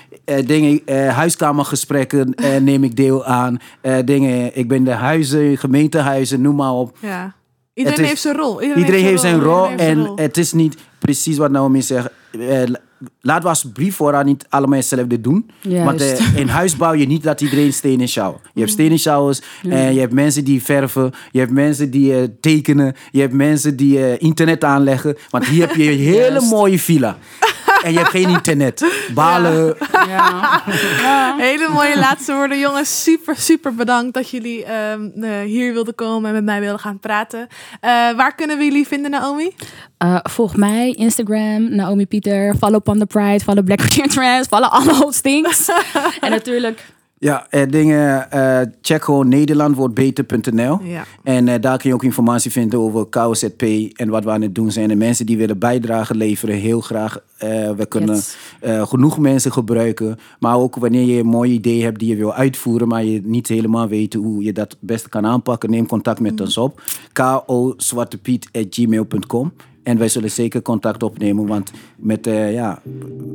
dingen, 0.45 0.81
eh, 0.85 1.09
huiskamergesprekken 1.17 2.35
eh, 2.35 2.57
neem 2.71 2.85
ik 2.85 2.97
deel 2.97 3.25
aan. 3.25 3.59
Eh, 3.81 3.97
dingen, 4.05 4.57
ik 4.57 4.69
ben 4.69 4.85
de 4.85 4.91
huizen, 4.91 5.57
gemeentehuizen, 5.59 6.41
noem 6.41 6.57
maar 6.57 6.73
op. 6.73 6.97
Ja. 7.01 7.35
Iedereen 7.75 8.01
is- 8.03 8.09
heeft 8.09 8.21
zijn 8.21 8.37
rol. 8.37 8.63
Iedereen 8.63 9.05
heeft 9.05 9.21
zijn 9.21 9.41
rol 9.41 9.71
Iedereen 9.71 9.79
heeft 9.79 9.81
zijn 9.83 9.99
en 9.99 10.07
rol. 10.07 10.17
het 10.17 10.37
is 10.37 10.53
niet 10.53 10.77
precies 10.99 11.37
wat 11.37 11.51
Naomi 11.51 11.83
zegt. 11.83 12.09
Eh, 12.31 12.63
laten 13.21 13.43
we 13.43 13.49
alsjeblieft 13.49 13.97
vooraan 13.97 14.27
niet 14.27 14.47
allemaal 14.49 14.79
hetzelfde 14.79 15.21
doen. 15.21 15.51
Juist. 15.61 15.85
Want 15.85 16.01
eh, 16.01 16.37
in 16.41 16.49
huis 16.49 16.77
bouw 16.77 16.93
je 16.93 17.07
niet 17.07 17.23
dat 17.23 17.41
iedereen 17.41 17.73
steen 17.73 18.01
en 18.01 18.09
sjouw. 18.09 18.41
Je 18.55 18.61
hebt 18.61 18.73
steen 18.73 18.91
en 18.91 18.99
sjouwers. 18.99 19.41
En 19.69 19.95
je 19.95 20.01
hebt 20.01 20.13
mensen 20.13 20.45
die 20.45 20.63
verven. 20.63 21.13
Je 21.33 21.39
hebt 21.39 21.51
mensen 21.53 21.91
die 21.91 22.15
eh, 22.17 22.23
tekenen. 22.41 22.95
Je 23.11 23.21
hebt 23.21 23.33
mensen 23.33 23.77
die 23.77 23.99
eh, 24.07 24.15
internet 24.19 24.65
aanleggen. 24.65 25.17
Want 25.31 25.47
hier 25.47 25.67
heb 25.67 25.77
je 25.77 25.91
een 25.91 25.99
hele 26.15 26.41
mooie 26.41 26.79
villa. 26.79 27.19
En 27.85 27.93
je 27.93 27.99
hebt 27.99 28.11
geen 28.11 28.29
internet. 28.29 28.87
Balen. 29.15 29.77
Ja. 30.07 30.63
Hele 31.37 31.69
mooie 31.69 31.99
laatste 31.99 32.33
woorden. 32.33 32.59
Jongens, 32.59 33.03
super, 33.03 33.37
super 33.37 33.75
bedankt 33.75 34.15
dat 34.15 34.31
jullie 34.31 34.65
ehm, 34.65 35.09
eh, 35.23 35.41
hier 35.41 35.73
wilden 35.73 35.95
komen 35.95 36.29
en 36.29 36.35
met 36.35 36.45
mij 36.45 36.61
wilden 36.61 36.81
gaan 36.81 36.99
praten. 36.99 37.49
Eh, 37.81 37.91
waar 37.91 38.35
kunnen 38.35 38.59
we 38.59 38.65
jullie 38.65 38.87
vinden, 38.87 39.11
Naomi? 39.11 39.55
Eh, 39.99 40.19
volg 40.23 40.57
mij, 40.57 40.91
Instagram, 40.91 41.75
Naomi 41.75 42.07
Pieter. 42.07 42.55
Follow 42.55 42.83
Panda 42.83 43.05
Pride, 43.05 43.41
follow 43.41 43.65
Black 43.65 43.79
Queer 43.89 44.09
Trans, 44.09 44.47
follow 44.47 44.71
alle 44.71 44.95
hostings. 44.95 45.71
en 46.21 46.31
natuurlijk 46.31 46.85
Ja, 47.19 47.47
eh, 47.51 47.63
dingen, 47.69 48.31
eh, 48.31 48.61
check 48.83 49.05
gewoon 49.05 49.29
nederlandwordbeter.nl. 49.29 50.79
Ja. 50.83 51.05
En 51.23 51.49
eh, 51.49 51.61
daar 51.61 51.79
kun 51.79 51.89
je 51.89 51.95
ook 51.95 52.05
informatie 52.05 52.51
vinden 52.51 52.79
over 52.79 53.05
KOZP 53.05 53.63
en 53.93 54.09
wat 54.09 54.25
we 54.25 54.31
aan 54.31 54.43
het 54.43 54.55
doen 54.55 54.71
zijn. 54.71 54.91
En 54.91 54.99
mensen 54.99 55.27
die 55.27 55.37
willen 55.37 55.59
bijdragen 55.59 56.17
leveren, 56.17 56.57
heel 56.57 56.81
graag. 56.81 57.19
Eh, 57.39 57.71
we 57.71 57.87
kunnen 57.89 58.15
Yes. 58.15 58.37
eh, 58.61 58.87
genoeg 58.87 59.19
mensen 59.19 59.53
gebruiken. 59.53 60.19
Maar 60.39 60.57
ook 60.57 60.77
wanneer 60.77 61.05
je 61.05 61.19
een 61.21 61.27
mooi 61.27 61.53
idee 61.53 61.83
hebt 61.83 61.99
die 61.99 62.09
je 62.09 62.17
wil 62.17 62.35
uitvoeren, 62.35 62.89
maar 62.89 63.05
je 63.05 63.21
niet 63.25 63.49
helemaal 63.49 63.89
weet 63.89 64.15
hoe 64.15 64.43
je 64.45 64.53
dat 64.53 64.71
het 64.71 64.81
beste 64.81 65.09
kan 65.09 65.27
aanpakken, 65.27 65.71
neem 65.71 65.87
contact 65.87 66.21
met 66.21 66.41
ons 66.41 66.57
op. 66.59 66.83
ko.zwartepiet.gmail.com 67.13 69.53
en 69.85 69.99
wij 69.99 70.09
zullen 70.09 70.31
zeker 70.31 70.63
contact 70.63 71.03
opnemen, 71.03 71.47
want 71.47 71.71
met, 71.97 72.27
eh, 72.27 72.53
ja, 72.53 72.83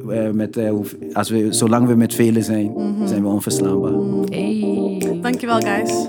eh, 0.09 0.29
met, 0.29 0.57
eh, 0.57 0.71
als 1.13 1.29
we, 1.29 1.53
zolang 1.53 1.87
we 1.87 1.95
met 1.95 2.13
velen 2.13 2.43
zijn, 2.43 2.71
mhm. 2.71 3.07
zijn 3.07 3.21
we 3.21 3.27
onverslaanbaar. 3.27 3.93
Hey. 4.29 5.19
Dankjewel, 5.21 5.59
guys. 5.59 6.07